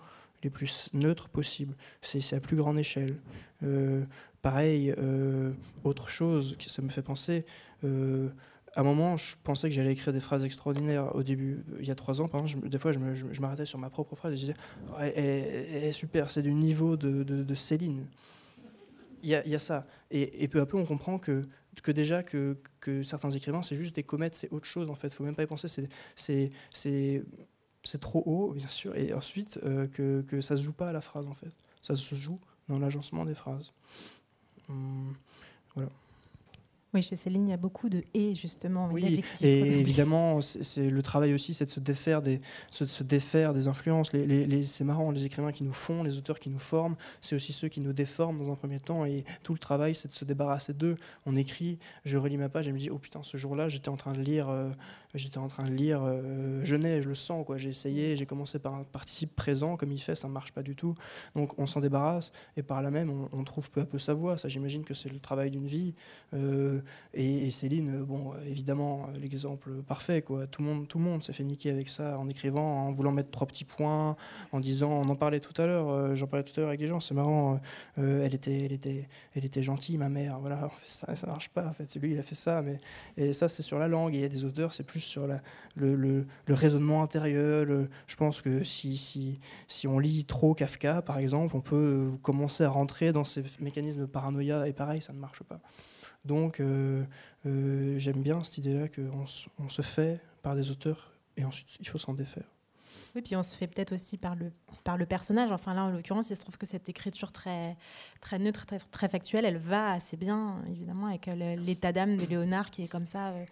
les 0.46 0.50
plus 0.50 0.88
neutres 0.92 1.28
possibles. 1.28 1.76
C'est 2.02 2.36
à 2.36 2.40
plus 2.40 2.56
grande 2.56 2.78
échelle. 2.78 3.16
Euh, 3.62 4.04
pareil, 4.42 4.94
euh, 4.96 5.52
autre 5.84 6.08
chose 6.08 6.56
que 6.58 6.70
ça 6.70 6.82
me 6.82 6.88
fait 6.88 7.02
penser 7.02 7.44
à 8.76 8.80
un 8.80 8.84
moment, 8.84 9.16
je 9.16 9.36
pensais 9.42 9.68
que 9.70 9.74
j'allais 9.74 9.92
écrire 9.92 10.12
des 10.12 10.20
phrases 10.20 10.44
extraordinaires 10.44 11.14
au 11.16 11.22
début, 11.22 11.64
il 11.80 11.86
y 11.86 11.90
a 11.90 11.94
trois 11.94 12.20
ans, 12.20 12.28
par 12.28 12.42
exemple, 12.42 12.68
des 12.68 12.78
fois, 12.78 12.92
je, 12.92 13.40
m'arrêtais 13.40 13.64
sur 13.64 13.78
ma 13.78 13.88
propre 13.88 14.14
phrase 14.14 14.34
et 14.34 14.36
je 14.36 14.42
disais 14.42 14.54
elle, 15.00 15.84
est 15.84 15.90
super, 15.92 16.28
c'est 16.28 16.42
du 16.42 16.52
niveau 16.52 16.96
de, 16.96 17.54
Céline. 17.54 18.06
Il 19.22 19.30
y, 19.30 19.34
a, 19.34 19.58
ça. 19.58 19.86
Et, 20.10 20.46
peu 20.46 20.60
à 20.60 20.66
peu, 20.66 20.76
on 20.76 20.84
comprend 20.84 21.18
que, 21.18 21.42
que 21.82 21.90
déjà 21.90 22.22
que, 22.22 22.58
certains 23.02 23.30
écrivains, 23.30 23.62
c'est 23.62 23.76
juste 23.76 23.94
des 23.94 24.02
comètes, 24.02 24.34
c'est 24.34 24.52
autre 24.52 24.66
chose 24.66 24.90
en 24.90 24.94
fait. 24.94 25.08
Il 25.08 25.14
faut 25.14 25.24
même 25.24 25.34
pas 25.34 25.44
y 25.44 25.46
penser. 25.46 25.68
C'est 26.14 27.22
trop 27.98 28.22
haut, 28.26 28.52
bien 28.52 28.68
sûr. 28.68 28.96
Et 28.96 29.12
ensuite, 29.14 29.60
euh, 29.64 29.86
que, 29.86 30.22
que 30.22 30.40
ça 30.40 30.56
se 30.56 30.62
joue 30.62 30.72
pas 30.72 30.88
à 30.88 30.92
la 30.92 31.00
phrase 31.00 31.26
en 31.26 31.34
fait. 31.34 31.52
Ça 31.82 31.96
se 31.96 32.14
joue 32.14 32.40
dans 32.68 32.78
l'agencement 32.78 33.24
des 33.24 33.34
phrases. 33.34 33.72
Hum, 34.68 35.14
voilà. 35.74 35.90
Oui, 36.96 37.02
chez 37.02 37.16
Céline, 37.16 37.46
il 37.46 37.50
y 37.50 37.52
a 37.52 37.58
beaucoup 37.58 37.90
de 37.90 38.02
et 38.14 38.34
justement. 38.34 38.88
Oui, 38.90 39.22
et 39.42 39.80
évidemment, 39.80 40.40
c'est 40.40 40.88
le 40.88 41.02
travail 41.02 41.34
aussi, 41.34 41.52
c'est 41.52 41.66
de 41.66 41.70
se 41.70 41.78
défaire 41.78 42.22
des, 42.22 42.40
se, 42.70 43.02
défaire 43.02 43.52
des 43.52 43.68
influences. 43.68 44.14
Les, 44.14 44.62
c'est 44.62 44.82
marrant, 44.82 45.10
les 45.10 45.26
écrivains 45.26 45.52
qui 45.52 45.62
nous 45.62 45.74
font, 45.74 46.02
les 46.02 46.16
auteurs 46.16 46.38
qui 46.38 46.48
nous 46.48 46.58
forment, 46.58 46.96
c'est 47.20 47.36
aussi 47.36 47.52
ceux 47.52 47.68
qui 47.68 47.82
nous 47.82 47.92
déforment 47.92 48.38
dans 48.38 48.50
un 48.50 48.54
premier 48.54 48.80
temps. 48.80 49.04
Et 49.04 49.26
tout 49.42 49.52
le 49.52 49.58
travail, 49.58 49.94
c'est 49.94 50.08
de 50.08 50.14
se 50.14 50.24
débarrasser 50.24 50.72
d'eux. 50.72 50.96
On 51.26 51.36
écrit, 51.36 51.78
je 52.06 52.16
relis 52.16 52.38
ma 52.38 52.48
page 52.48 52.66
et 52.66 52.72
me 52.72 52.78
dis, 52.78 52.88
oh 52.88 52.96
putain, 52.96 53.22
ce 53.22 53.36
jour-là, 53.36 53.68
j'étais 53.68 53.90
en 53.90 53.96
train 53.96 54.14
de 54.14 54.22
lire, 54.22 54.48
euh, 54.48 54.70
j'étais 55.14 55.36
en 55.36 55.48
train 55.48 55.64
de 55.64 55.74
lire 55.74 56.00
euh, 56.02 56.64
Genet, 56.64 57.02
je 57.02 57.10
le 57.10 57.14
sens, 57.14 57.44
quoi. 57.44 57.58
J'ai 57.58 57.68
essayé, 57.68 58.16
j'ai 58.16 58.24
commencé 58.24 58.58
par 58.58 58.74
un 58.74 58.84
participe 58.84 59.36
présent, 59.36 59.76
comme 59.76 59.92
il 59.92 60.00
fait, 60.00 60.14
ça 60.14 60.28
ne 60.28 60.32
marche 60.32 60.52
pas 60.52 60.62
du 60.62 60.74
tout. 60.74 60.94
Donc 61.34 61.58
on 61.58 61.66
s'en 61.66 61.80
débarrasse 61.80 62.32
et 62.56 62.62
par 62.62 62.80
là 62.80 62.90
même, 62.90 63.10
on, 63.32 63.44
trouve 63.44 63.70
peu 63.70 63.82
à 63.82 63.84
peu 63.84 63.98
sa 63.98 64.14
voix. 64.14 64.38
Ça, 64.38 64.48
j'imagine 64.48 64.82
que 64.82 64.94
c'est 64.94 65.12
le 65.12 65.18
travail 65.18 65.50
d'une 65.50 65.66
vie. 65.66 65.94
Euh, 66.32 66.80
et, 67.14 67.50
Céline, 67.50 68.02
bon, 68.02 68.32
évidemment, 68.46 69.08
l'exemple 69.20 69.70
parfait. 69.86 70.22
Quoi. 70.22 70.46
Tout 70.46 70.62
le 70.62 70.68
monde, 70.68 70.88
tout 70.88 70.98
le 70.98 71.04
monde 71.04 71.22
s'est 71.22 71.32
fait 71.32 71.44
niquer 71.44 71.70
avec 71.70 71.88
ça 71.88 72.18
en 72.18 72.28
écrivant, 72.28 72.86
en 72.86 72.92
voulant 72.92 73.12
mettre 73.12 73.30
trois 73.30 73.46
petits 73.46 73.64
points, 73.64 74.16
en 74.52 74.60
disant, 74.60 74.90
on 74.90 75.08
en 75.08 75.16
parlait 75.16 75.40
tout 75.40 75.60
à 75.60 75.66
l'heure, 75.66 75.88
euh, 75.88 76.14
j'en 76.14 76.26
parlais 76.26 76.44
tout 76.44 76.52
à 76.56 76.60
l'heure 76.60 76.68
avec 76.68 76.80
les 76.80 76.88
gens, 76.88 77.00
c'est 77.00 77.14
marrant, 77.14 77.60
euh, 77.98 78.24
elle, 78.24 78.34
était, 78.34 78.64
elle, 78.64 78.72
était, 78.72 79.08
elle 79.34 79.44
était 79.44 79.62
gentille, 79.62 79.98
ma 79.98 80.08
mère, 80.08 80.38
voilà, 80.40 80.70
ça, 80.84 81.14
ça 81.14 81.26
marche 81.26 81.48
pas, 81.50 81.66
en 81.66 81.72
fait, 81.72 81.94
lui, 81.96 82.12
il 82.12 82.18
a 82.18 82.22
fait 82.22 82.34
ça, 82.34 82.62
mais 82.62 82.78
et 83.16 83.32
ça, 83.32 83.48
c'est 83.48 83.62
sur 83.62 83.78
la 83.78 83.88
langue, 83.88 84.14
il 84.14 84.20
y 84.20 84.24
a 84.24 84.28
des 84.28 84.44
auteurs, 84.44 84.72
c'est 84.72 84.84
plus 84.84 85.00
sur 85.00 85.26
le, 85.76 85.94
le, 85.94 86.26
raisonnement 86.48 87.02
intérieur. 87.02 87.66
je 88.06 88.16
pense 88.16 88.40
que 88.40 88.64
si, 88.64 88.96
si, 88.96 89.38
si 89.68 89.86
on 89.86 89.98
lit 89.98 90.24
trop 90.24 90.54
Kafka, 90.54 91.02
par 91.02 91.18
exemple, 91.18 91.56
on 91.56 91.60
peut 91.60 92.10
commencer 92.22 92.64
à 92.64 92.70
rentrer 92.70 93.12
dans 93.12 93.24
ces 93.24 93.42
mécanismes 93.60 94.00
de 94.00 94.06
paranoïa, 94.06 94.66
et 94.68 94.72
pareil, 94.72 95.02
ça 95.02 95.12
ne 95.12 95.18
marche 95.18 95.42
pas. 95.42 95.60
Donc 96.26 96.60
euh, 96.60 97.04
euh, 97.46 97.98
j'aime 97.98 98.22
bien 98.22 98.40
cette 98.40 98.58
idée-là 98.58 98.88
qu'on 98.88 99.24
on 99.58 99.68
se 99.68 99.82
fait 99.82 100.20
par 100.42 100.56
des 100.56 100.70
auteurs 100.70 101.12
et 101.36 101.44
ensuite 101.44 101.68
il 101.80 101.88
faut 101.88 101.98
s'en 101.98 102.14
défaire. 102.14 102.44
Oui, 103.14 103.22
puis 103.22 103.36
on 103.36 103.42
se 103.42 103.54
fait 103.54 103.66
peut-être 103.66 103.92
aussi 103.92 104.16
par 104.16 104.36
le, 104.36 104.52
par 104.84 104.96
le 104.96 105.06
personnage. 105.06 105.50
Enfin 105.50 105.74
là, 105.74 105.84
en 105.84 105.90
l'occurrence, 105.90 106.30
il 106.30 106.36
se 106.36 106.40
trouve 106.40 106.56
que 106.56 106.66
cette 106.66 106.88
écriture 106.88 107.32
très, 107.32 107.76
très 108.20 108.38
neutre, 108.38 108.66
très, 108.90 109.08
factuelle, 109.08 109.44
elle 109.44 109.58
va 109.58 109.92
assez 109.92 110.16
bien, 110.16 110.62
évidemment, 110.68 111.06
avec 111.06 111.26
l'état 111.26 111.92
d'âme 111.92 112.16
de 112.16 112.24
Léonard 112.26 112.70
qui 112.70 112.82
est 112.82 112.88
comme 112.88 113.06
ça, 113.06 113.28
euh, 113.28 113.44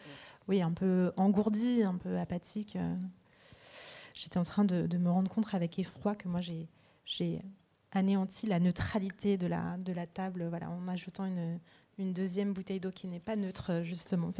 oui, 0.48 0.62
un 0.62 0.72
peu 0.72 1.12
engourdi, 1.16 1.82
un 1.82 1.96
peu 1.96 2.18
apathique. 2.18 2.78
J'étais 4.12 4.38
en 4.38 4.44
train 4.44 4.64
de, 4.64 4.86
de, 4.86 4.98
me 4.98 5.10
rendre 5.10 5.30
compte 5.30 5.52
avec 5.52 5.78
effroi 5.78 6.14
que 6.14 6.28
moi, 6.28 6.40
j'ai 6.40 7.42
anéanti 7.92 8.46
la 8.46 8.60
neutralité 8.60 9.36
de 9.36 9.46
la, 9.46 9.76
de 9.78 9.92
la 9.92 10.06
table 10.06 10.46
voilà, 10.48 10.70
en 10.70 10.88
ajoutant 10.88 11.24
une, 11.24 11.58
une 11.98 12.12
deuxième 12.12 12.52
bouteille 12.52 12.80
d'eau 12.80 12.90
qui 12.90 13.06
n'est 13.06 13.20
pas 13.20 13.36
neutre, 13.36 13.82
justement. 13.82 14.30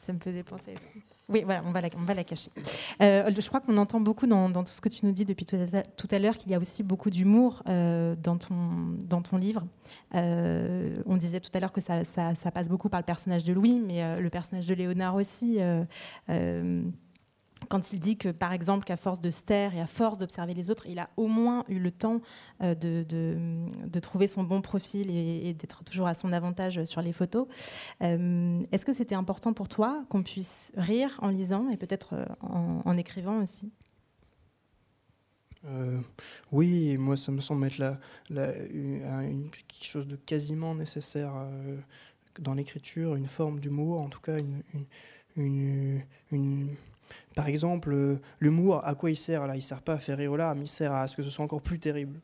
Ça 0.00 0.12
me 0.12 0.18
faisait 0.18 0.42
penser 0.42 0.72
à. 0.72 0.98
Oui, 1.28 1.42
voilà, 1.44 1.62
on 1.66 1.72
va 1.72 1.80
la, 1.80 1.88
on 1.96 2.02
va 2.02 2.14
la 2.14 2.22
cacher. 2.22 2.50
Euh, 3.02 3.30
je 3.36 3.48
crois 3.48 3.60
qu'on 3.60 3.76
entend 3.78 4.00
beaucoup 4.00 4.28
dans, 4.28 4.48
tout 4.52 4.66
ce 4.66 4.80
que 4.80 4.88
tu 4.88 5.04
nous 5.04 5.12
dis 5.12 5.24
depuis 5.24 5.44
tout 5.44 6.08
à, 6.10 6.18
l'heure 6.18 6.36
qu'il 6.36 6.52
y 6.52 6.54
a 6.54 6.58
aussi 6.58 6.84
beaucoup 6.84 7.10
d'humour 7.10 7.62
euh, 7.68 8.14
dans, 8.22 8.36
ton, 8.36 8.54
dans 9.04 9.22
ton 9.22 9.36
livre. 9.36 9.66
Euh, 10.14 10.96
on 11.04 11.16
disait 11.16 11.40
tout 11.40 11.50
à 11.54 11.58
l'heure 11.58 11.72
que 11.72 11.80
ça, 11.80 12.04
ça, 12.04 12.50
passe 12.52 12.68
beaucoup 12.68 12.88
par 12.88 13.00
le 13.00 13.04
personnage 13.04 13.42
de 13.42 13.52
Louis, 13.52 13.80
mais 13.84 14.20
le 14.20 14.30
personnage 14.30 14.66
de 14.66 14.74
Léonard 14.74 15.16
aussi 15.16 15.58
quand 17.68 17.92
il 17.92 18.00
dit 18.00 18.16
que, 18.16 18.28
par 18.28 18.52
exemple, 18.52 18.84
qu'à 18.84 18.96
force 18.96 19.20
de 19.20 19.30
se 19.30 19.40
taire 19.40 19.74
et 19.74 19.80
à 19.80 19.86
force 19.86 20.18
d'observer 20.18 20.54
les 20.54 20.70
autres, 20.70 20.86
il 20.86 20.98
a 20.98 21.08
au 21.16 21.26
moins 21.26 21.64
eu 21.68 21.78
le 21.78 21.90
temps 21.90 22.20
euh, 22.62 22.74
de, 22.74 24.00
trouver 24.00 24.26
son 24.26 24.44
bon 24.44 24.60
profil 24.60 25.10
et, 25.10 25.54
d'être 25.54 25.82
toujours 25.82 26.06
à 26.06 26.14
son 26.14 26.32
avantage 26.32 26.84
sur 26.84 27.00
les 27.00 27.12
photos. 27.12 27.48
Euh, 28.02 28.62
est-ce 28.72 28.84
que 28.84 28.92
c'était 28.92 29.14
important 29.14 29.52
pour 29.52 29.68
toi 29.68 30.04
qu'on 30.10 30.22
puisse 30.22 30.72
rire 30.76 31.18
en 31.22 31.28
lisant 31.28 31.70
et 31.70 31.76
peut-être 31.76 32.14
euh, 32.14 32.26
en, 32.40 32.96
écrivant 32.96 33.42
aussi? 33.42 33.72
Oui, 36.52 36.96
moi 36.96 37.16
ça 37.16 37.32
me 37.32 37.40
semble 37.40 37.66
être 37.66 37.78
la, 37.78 37.98
une, 38.68 39.50
quelque 39.50 39.84
chose 39.84 40.06
de 40.06 40.14
quasiment 40.14 40.76
nécessaire 40.76 41.32
dans 42.38 42.54
l'écriture, 42.54 43.16
une 43.16 43.26
forme 43.26 43.58
d'humour, 43.58 44.00
en 44.00 44.08
tout 44.08 44.20
cas 44.20 44.36
une 45.34 46.04
par 47.34 47.46
exemple, 47.48 47.92
euh, 47.92 48.20
l'humour, 48.40 48.84
à 48.86 48.94
quoi 48.94 49.10
il 49.10 49.16
sert 49.16 49.46
là? 49.46 49.56
Il 49.56 49.62
sert 49.62 49.82
pas 49.82 49.94
à 49.94 49.98
faire 49.98 50.18
rire 50.18 50.32
aux 50.32 50.36
larmes, 50.36 50.62
il 50.62 50.68
sert 50.68 50.92
à 50.92 51.06
ce 51.06 51.16
que 51.16 51.22
ce 51.22 51.30
soit 51.30 51.44
encore 51.44 51.62
plus 51.62 51.78
terrible. 51.78 52.20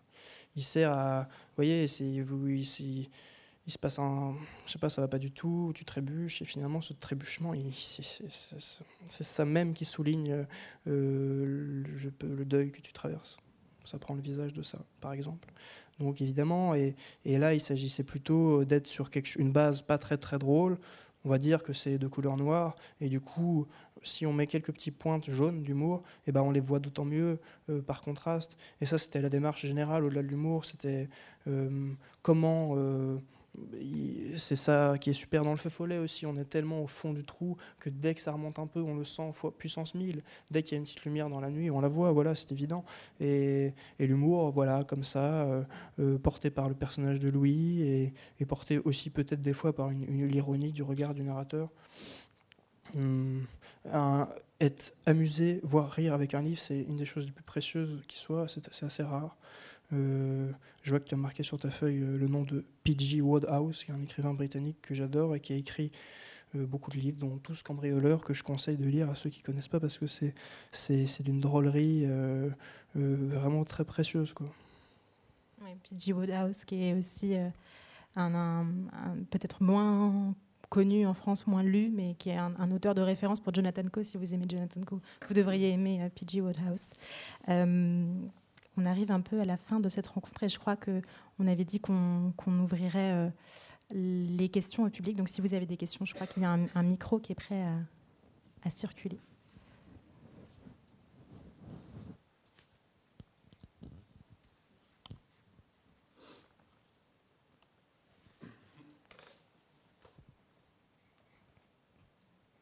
Il 0.56 0.62
sert 0.62 0.92
à, 0.92 1.22
vous 1.22 1.56
voyez, 1.56 1.86
vous, 2.22 2.48
il, 2.48 2.64
se 2.64 3.78
passe 3.78 3.98
un, 3.98 4.34
je 4.66 4.72
sais 4.72 4.78
pas, 4.78 4.88
ça 4.88 5.00
va 5.00 5.08
pas 5.08 5.18
du 5.18 5.30
tout, 5.30 5.72
tu 5.74 5.84
trébuches 5.84 6.42
et 6.42 6.44
finalement 6.44 6.80
ce 6.80 6.92
trébuchement, 6.92 7.54
c'est 7.72 9.24
ça 9.24 9.44
même 9.44 9.72
qui 9.72 9.84
souligne 9.84 10.46
euh, 10.86 11.84
le, 11.86 12.12
le, 12.26 12.44
deuil 12.44 12.70
que 12.70 12.80
tu 12.80 12.92
traverses. 12.92 13.38
Ça 13.84 13.98
prend 13.98 14.14
le 14.14 14.20
visage 14.20 14.52
de 14.52 14.62
ça, 14.62 14.78
par 15.00 15.12
exemple. 15.12 15.48
Donc 15.98 16.20
évidemment, 16.20 16.74
et, 16.74 16.94
là 17.24 17.54
il 17.54 17.60
s'agissait 17.60 18.04
plutôt 18.04 18.64
d'être 18.64 18.86
sur 18.86 19.10
une 19.36 19.52
base 19.52 19.82
pas 19.82 19.98
très 19.98 20.18
très 20.18 20.38
drôle. 20.38 20.78
On 21.24 21.28
va 21.28 21.38
dire 21.38 21.62
que 21.62 21.72
c'est 21.72 21.98
de 21.98 22.06
couleur 22.06 22.36
noire 22.36 22.74
et 23.00 23.08
du 23.08 23.20
coup 23.20 23.66
si 24.02 24.26
on 24.26 24.32
met 24.32 24.46
quelques 24.46 24.72
petites 24.72 24.98
pointes 24.98 25.30
jaunes 25.30 25.62
d'humour, 25.62 26.02
eh 26.26 26.32
ben 26.32 26.42
on 26.42 26.50
les 26.50 26.60
voit 26.60 26.80
d'autant 26.80 27.04
mieux 27.04 27.38
euh, 27.70 27.80
par 27.80 28.02
contraste. 28.02 28.56
Et 28.80 28.86
ça, 28.86 28.98
c'était 28.98 29.20
la 29.22 29.28
démarche 29.28 29.64
générale 29.64 30.04
au-delà 30.04 30.22
de 30.22 30.28
l'humour. 30.28 30.64
C'était 30.64 31.08
euh, 31.46 31.92
comment. 32.22 32.76
Euh, 33.58 34.36
c'est 34.36 34.56
ça 34.56 34.94
qui 35.00 35.10
est 35.10 35.14
super 35.14 35.42
dans 35.42 35.50
le 35.50 35.56
feu 35.56 35.68
follet 35.68 35.98
aussi. 35.98 36.26
On 36.26 36.36
est 36.36 36.44
tellement 36.44 36.82
au 36.82 36.86
fond 36.86 37.12
du 37.12 37.24
trou 37.24 37.56
que 37.78 37.90
dès 37.90 38.14
que 38.14 38.20
ça 38.20 38.32
remonte 38.32 38.58
un 38.58 38.66
peu, 38.66 38.80
on 38.80 38.94
le 38.94 39.04
sent 39.04 39.30
fois 39.32 39.56
puissance 39.56 39.94
1000. 39.94 40.22
Dès 40.50 40.62
qu'il 40.62 40.72
y 40.72 40.74
a 40.76 40.78
une 40.78 40.84
petite 40.84 41.04
lumière 41.04 41.28
dans 41.28 41.40
la 41.40 41.50
nuit, 41.50 41.70
on 41.70 41.80
la 41.80 41.88
voit, 41.88 42.12
voilà, 42.12 42.34
c'est 42.34 42.52
évident. 42.52 42.84
Et, 43.20 43.72
l'humour, 43.98 44.50
voilà, 44.50 44.84
comme 44.84 45.04
ça, 45.04 45.46
porté 46.22 46.50
par 46.50 46.68
le 46.68 46.74
personnage 46.74 47.20
de 47.20 47.28
Louis 47.28 47.82
et, 47.82 48.46
porté 48.46 48.78
aussi 48.78 49.10
peut-être 49.10 49.40
des 49.40 49.52
fois 49.52 49.74
par 49.74 49.90
l'ironie 49.90 50.72
du 50.72 50.82
regard 50.82 51.14
du 51.14 51.22
narrateur. 51.22 51.70
Hum, 52.94 53.46
être 54.60 54.94
amusé, 55.06 55.60
voire 55.62 55.90
rire 55.90 56.14
avec 56.14 56.34
un 56.34 56.42
livre, 56.42 56.60
c'est 56.60 56.82
une 56.82 56.96
des 56.96 57.04
choses 57.04 57.26
les 57.26 57.32
plus 57.32 57.42
précieuses 57.42 58.02
qui 58.06 58.18
soit. 58.18 58.46
C'est 58.48 58.84
assez, 58.84 59.02
rare. 59.02 59.36
Euh, 59.92 60.50
je 60.82 60.90
vois 60.90 61.00
que 61.00 61.08
tu 61.08 61.14
as 61.14 61.18
marqué 61.18 61.42
sur 61.42 61.58
ta 61.58 61.70
feuille 61.70 62.00
euh, 62.00 62.16
le 62.16 62.26
nom 62.28 62.42
de 62.42 62.64
P.G. 62.84 63.20
Wodehouse, 63.20 63.84
qui 63.84 63.90
est 63.90 63.94
un 63.94 64.00
écrivain 64.00 64.34
britannique 64.34 64.78
que 64.80 64.94
j'adore 64.94 65.34
et 65.34 65.40
qui 65.40 65.52
a 65.52 65.56
écrit 65.56 65.92
euh, 66.54 66.66
beaucoup 66.66 66.90
de 66.90 66.96
livres, 66.96 67.18
dont 67.18 67.38
Tous 67.38 67.62
cambrioleurs, 67.62 68.24
que 68.24 68.32
je 68.34 68.42
conseille 68.42 68.76
de 68.76 68.86
lire 68.86 69.10
à 69.10 69.14
ceux 69.14 69.30
qui 69.30 69.40
ne 69.40 69.44
connaissent 69.44 69.68
pas 69.68 69.80
parce 69.80 69.98
que 69.98 70.06
c'est 70.06 71.22
d'une 71.22 71.40
drôlerie 71.40 72.06
vraiment 72.94 73.64
très 73.64 73.84
précieuse. 73.84 74.34
P.G. 75.90 76.12
Wodehouse, 76.12 76.64
qui 76.64 76.84
est 76.84 76.94
aussi 76.94 77.34
un 78.16 78.66
peut-être 79.30 79.62
moins 79.62 80.34
connu 80.68 81.06
en 81.06 81.12
France, 81.12 81.46
moins 81.46 81.62
lu, 81.62 81.90
mais 81.94 82.14
qui 82.14 82.30
est 82.30 82.36
un, 82.36 82.70
auteur 82.70 82.94
de 82.94 83.02
référence 83.02 83.40
pour 83.40 83.54
Jonathan 83.54 83.84
Coe. 83.90 84.02
Si 84.02 84.16
vous 84.16 84.32
aimez 84.32 84.46
Jonathan 84.48 84.80
Coe, 84.80 85.00
vous 85.28 85.34
devriez 85.34 85.70
aimer 85.70 86.08
P.G. 86.14 86.40
Woodhouse. 86.40 86.92
On 88.76 88.84
arrive 88.86 89.10
un 89.10 89.20
peu 89.20 89.40
à 89.40 89.44
la 89.44 89.56
fin 89.56 89.80
de 89.80 89.88
cette 89.88 90.06
rencontre 90.06 90.42
et 90.44 90.48
je 90.48 90.58
crois 90.58 90.76
qu'on 90.76 91.46
avait 91.46 91.64
dit 91.64 91.80
qu'on 91.80 92.32
ouvrirait 92.46 93.12
euh, 93.12 93.28
les 93.94 94.48
questions 94.48 94.84
au 94.84 94.90
public. 94.90 95.16
Donc 95.16 95.28
si 95.28 95.40
vous 95.40 95.54
avez 95.54 95.66
des 95.66 95.76
questions, 95.76 96.04
je 96.04 96.14
crois 96.14 96.26
qu'il 96.26 96.42
y 96.42 96.46
a 96.46 96.50
un, 96.50 96.82
micro 96.82 97.18
qui 97.18 97.32
est 97.32 97.36
prêt 97.36 97.62
à 98.64 98.70
circuler. 98.70 99.18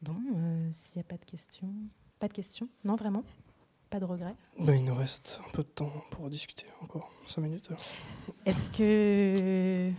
Bon, 0.01 0.15
euh, 0.35 0.69
s'il 0.71 0.97
n'y 0.97 1.01
a 1.01 1.09
pas 1.09 1.17
de 1.17 1.25
questions. 1.25 1.71
Pas 2.19 2.27
de 2.27 2.33
questions 2.33 2.67
Non, 2.83 2.95
vraiment? 2.95 3.23
Pas 3.91 3.99
de 3.99 4.05
regrets 4.05 4.33
ben, 4.57 4.73
Il 4.73 4.85
nous 4.85 4.95
reste 4.95 5.41
un 5.45 5.51
peu 5.51 5.63
de 5.63 5.67
temps 5.67 5.91
pour 6.11 6.29
discuter 6.29 6.65
encore. 6.81 7.11
Cinq 7.27 7.41
minutes. 7.41 7.69
Est-ce 8.45 8.69
que. 8.69 9.91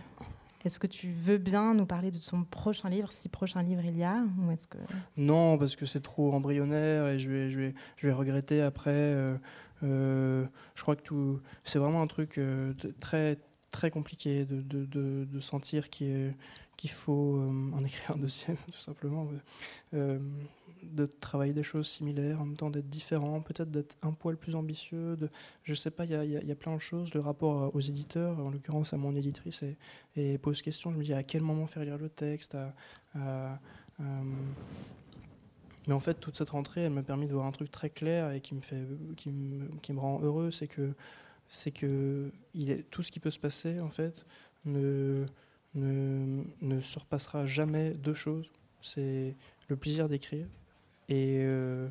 Est-ce 0.65 0.79
que 0.79 0.87
tu 0.87 1.11
veux 1.11 1.37
bien 1.37 1.73
nous 1.75 1.85
parler 1.85 2.09
de 2.09 2.17
ton 2.17 2.43
prochain 2.43 2.89
livre, 2.89 3.11
si 3.11 3.29
prochain 3.29 3.61
livre 3.61 3.83
il 3.85 3.97
y 3.97 4.03
a 4.03 4.23
ou 4.39 4.49
est-ce 4.49 4.65
que... 4.65 4.77
Non, 5.17 5.57
parce 5.57 5.75
que 5.75 5.85
c'est 5.85 5.99
trop 5.99 6.31
embryonnaire 6.31 7.07
et 7.07 7.19
je 7.19 7.29
vais, 7.29 7.51
je 7.51 7.59
vais, 7.59 7.73
je 7.97 8.07
vais 8.07 8.13
regretter 8.13 8.61
après. 8.61 8.91
Euh, 8.91 9.37
euh, 9.83 10.45
je 10.75 10.81
crois 10.81 10.95
que 10.95 11.01
tout, 11.01 11.41
c'est 11.65 11.79
vraiment 11.79 12.01
un 12.01 12.07
truc 12.07 12.37
euh, 12.37 12.73
très, 13.01 13.39
très 13.71 13.91
compliqué 13.91 14.45
de, 14.45 14.61
de, 14.61 14.85
de, 14.85 15.25
de 15.25 15.39
sentir 15.41 15.89
qui 15.89 16.05
est 16.05 16.33
qu'il 16.77 16.89
faut 16.89 17.37
euh, 17.37 17.71
en 17.73 17.83
écrire 17.83 18.15
un 18.15 18.17
deuxième, 18.19 18.57
tout 18.65 18.79
simplement. 18.79 19.27
Euh, 20.83 20.87
de 20.93 21.05
travailler 21.05 21.53
des 21.53 21.63
choses 21.63 21.87
similaires, 21.87 22.41
en 22.41 22.45
même 22.45 22.57
temps 22.57 22.69
d'être 22.69 22.89
différent, 22.89 23.41
peut-être 23.41 23.71
d'être 23.71 23.97
un 24.01 24.11
poil 24.11 24.37
plus 24.37 24.55
ambitieux. 24.55 25.17
De, 25.17 25.29
je 25.63 25.73
sais 25.73 25.91
pas, 25.91 26.05
il 26.05 26.11
y, 26.11 26.47
y 26.47 26.51
a, 26.51 26.55
plein 26.55 26.75
de 26.75 26.81
choses. 26.81 27.13
Le 27.13 27.19
rapport 27.19 27.73
aux 27.75 27.79
éditeurs, 27.79 28.39
en 28.39 28.49
l'occurrence 28.49 28.93
à 28.93 28.97
mon 28.97 29.15
éditrice, 29.15 29.63
et, 30.15 30.37
pose 30.37 30.61
question. 30.61 30.91
Je 30.91 30.97
me 30.97 31.03
dis 31.03 31.13
à 31.13 31.23
quel 31.23 31.41
moment 31.41 31.65
faire 31.67 31.83
lire 31.83 31.97
le 31.97 32.09
texte. 32.09 32.57
À, 33.15 33.59
mais 35.87 35.93
en 35.93 35.99
fait, 35.99 36.15
toute 36.15 36.37
cette 36.37 36.51
rentrée, 36.51 36.81
elle 36.81 36.93
m'a 36.93 37.03
permis 37.03 37.27
de 37.27 37.33
voir 37.33 37.45
un 37.45 37.51
truc 37.51 37.69
très 37.69 37.89
clair 37.89 38.31
et 38.31 38.41
qui 38.41 38.55
me, 38.55 39.99
rend 39.99 40.21
heureux. 40.21 40.49
C'est 40.51 40.67
que, 40.67 40.93
tout 42.89 43.03
ce 43.03 43.11
qui 43.11 43.19
peut 43.19 43.31
se 43.31 43.39
passer, 43.39 43.79
en 43.79 43.89
fait, 43.89 44.25
ne 44.65 45.25
ne, 45.75 46.43
ne 46.61 46.81
surpassera 46.81 47.45
jamais 47.45 47.91
deux 47.91 48.13
choses. 48.13 48.51
C'est 48.81 49.35
le 49.69 49.75
plaisir 49.75 50.09
d'écrire 50.09 50.47
et, 51.09 51.39
euh, 51.41 51.87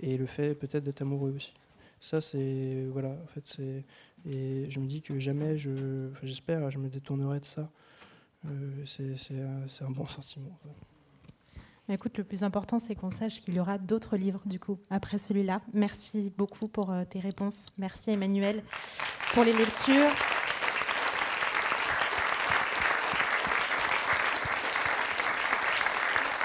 et 0.00 0.16
le 0.16 0.26
fait 0.26 0.54
peut-être 0.54 0.84
d'être 0.84 1.02
amoureux 1.02 1.32
aussi. 1.36 1.54
Ça, 2.00 2.20
c'est. 2.20 2.86
Voilà, 2.90 3.08
en 3.08 3.26
fait, 3.26 3.46
c'est. 3.46 3.84
Et 4.26 4.70
je 4.70 4.80
me 4.80 4.86
dis 4.86 5.00
que 5.00 5.18
jamais, 5.18 5.58
je, 5.58 6.10
j'espère, 6.22 6.70
je 6.70 6.78
me 6.78 6.88
détournerai 6.88 7.40
de 7.40 7.44
ça. 7.44 7.70
Euh, 8.46 8.70
c'est, 8.84 9.16
c'est, 9.16 9.40
un, 9.40 9.66
c'est 9.68 9.84
un 9.84 9.90
bon 9.90 10.06
sentiment. 10.06 10.58
Mais 11.88 11.94
écoute, 11.94 12.16
le 12.16 12.24
plus 12.24 12.44
important, 12.44 12.78
c'est 12.78 12.94
qu'on 12.94 13.10
sache 13.10 13.40
qu'il 13.40 13.54
y 13.54 13.60
aura 13.60 13.78
d'autres 13.78 14.16
livres, 14.16 14.42
du 14.46 14.58
coup, 14.58 14.78
après 14.90 15.18
celui-là. 15.18 15.60
Merci 15.72 16.32
beaucoup 16.36 16.68
pour 16.68 16.90
euh, 16.90 17.04
tes 17.04 17.20
réponses. 17.20 17.66
Merci, 17.76 18.10
Emmanuel, 18.10 18.62
pour 19.34 19.44
les 19.44 19.52
lectures. 19.52 20.10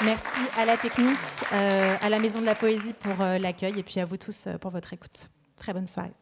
Merci 0.04 0.40
à 0.58 0.64
la 0.64 0.78
technique, 0.78 1.18
euh, 1.52 1.96
à 2.02 2.08
la 2.08 2.20
Maison 2.20 2.40
de 2.40 2.46
la 2.46 2.56
Poésie 2.56 2.94
pour 2.94 3.22
euh, 3.22 3.38
l'accueil 3.38 3.78
et 3.78 3.84
puis 3.84 4.00
à 4.00 4.06
vous 4.06 4.16
tous 4.16 4.48
euh, 4.48 4.58
pour 4.58 4.72
votre 4.72 4.94
écoute. 4.94 5.30
Très 5.58 5.74
bonne 5.74 5.88
soirée. 5.88 6.14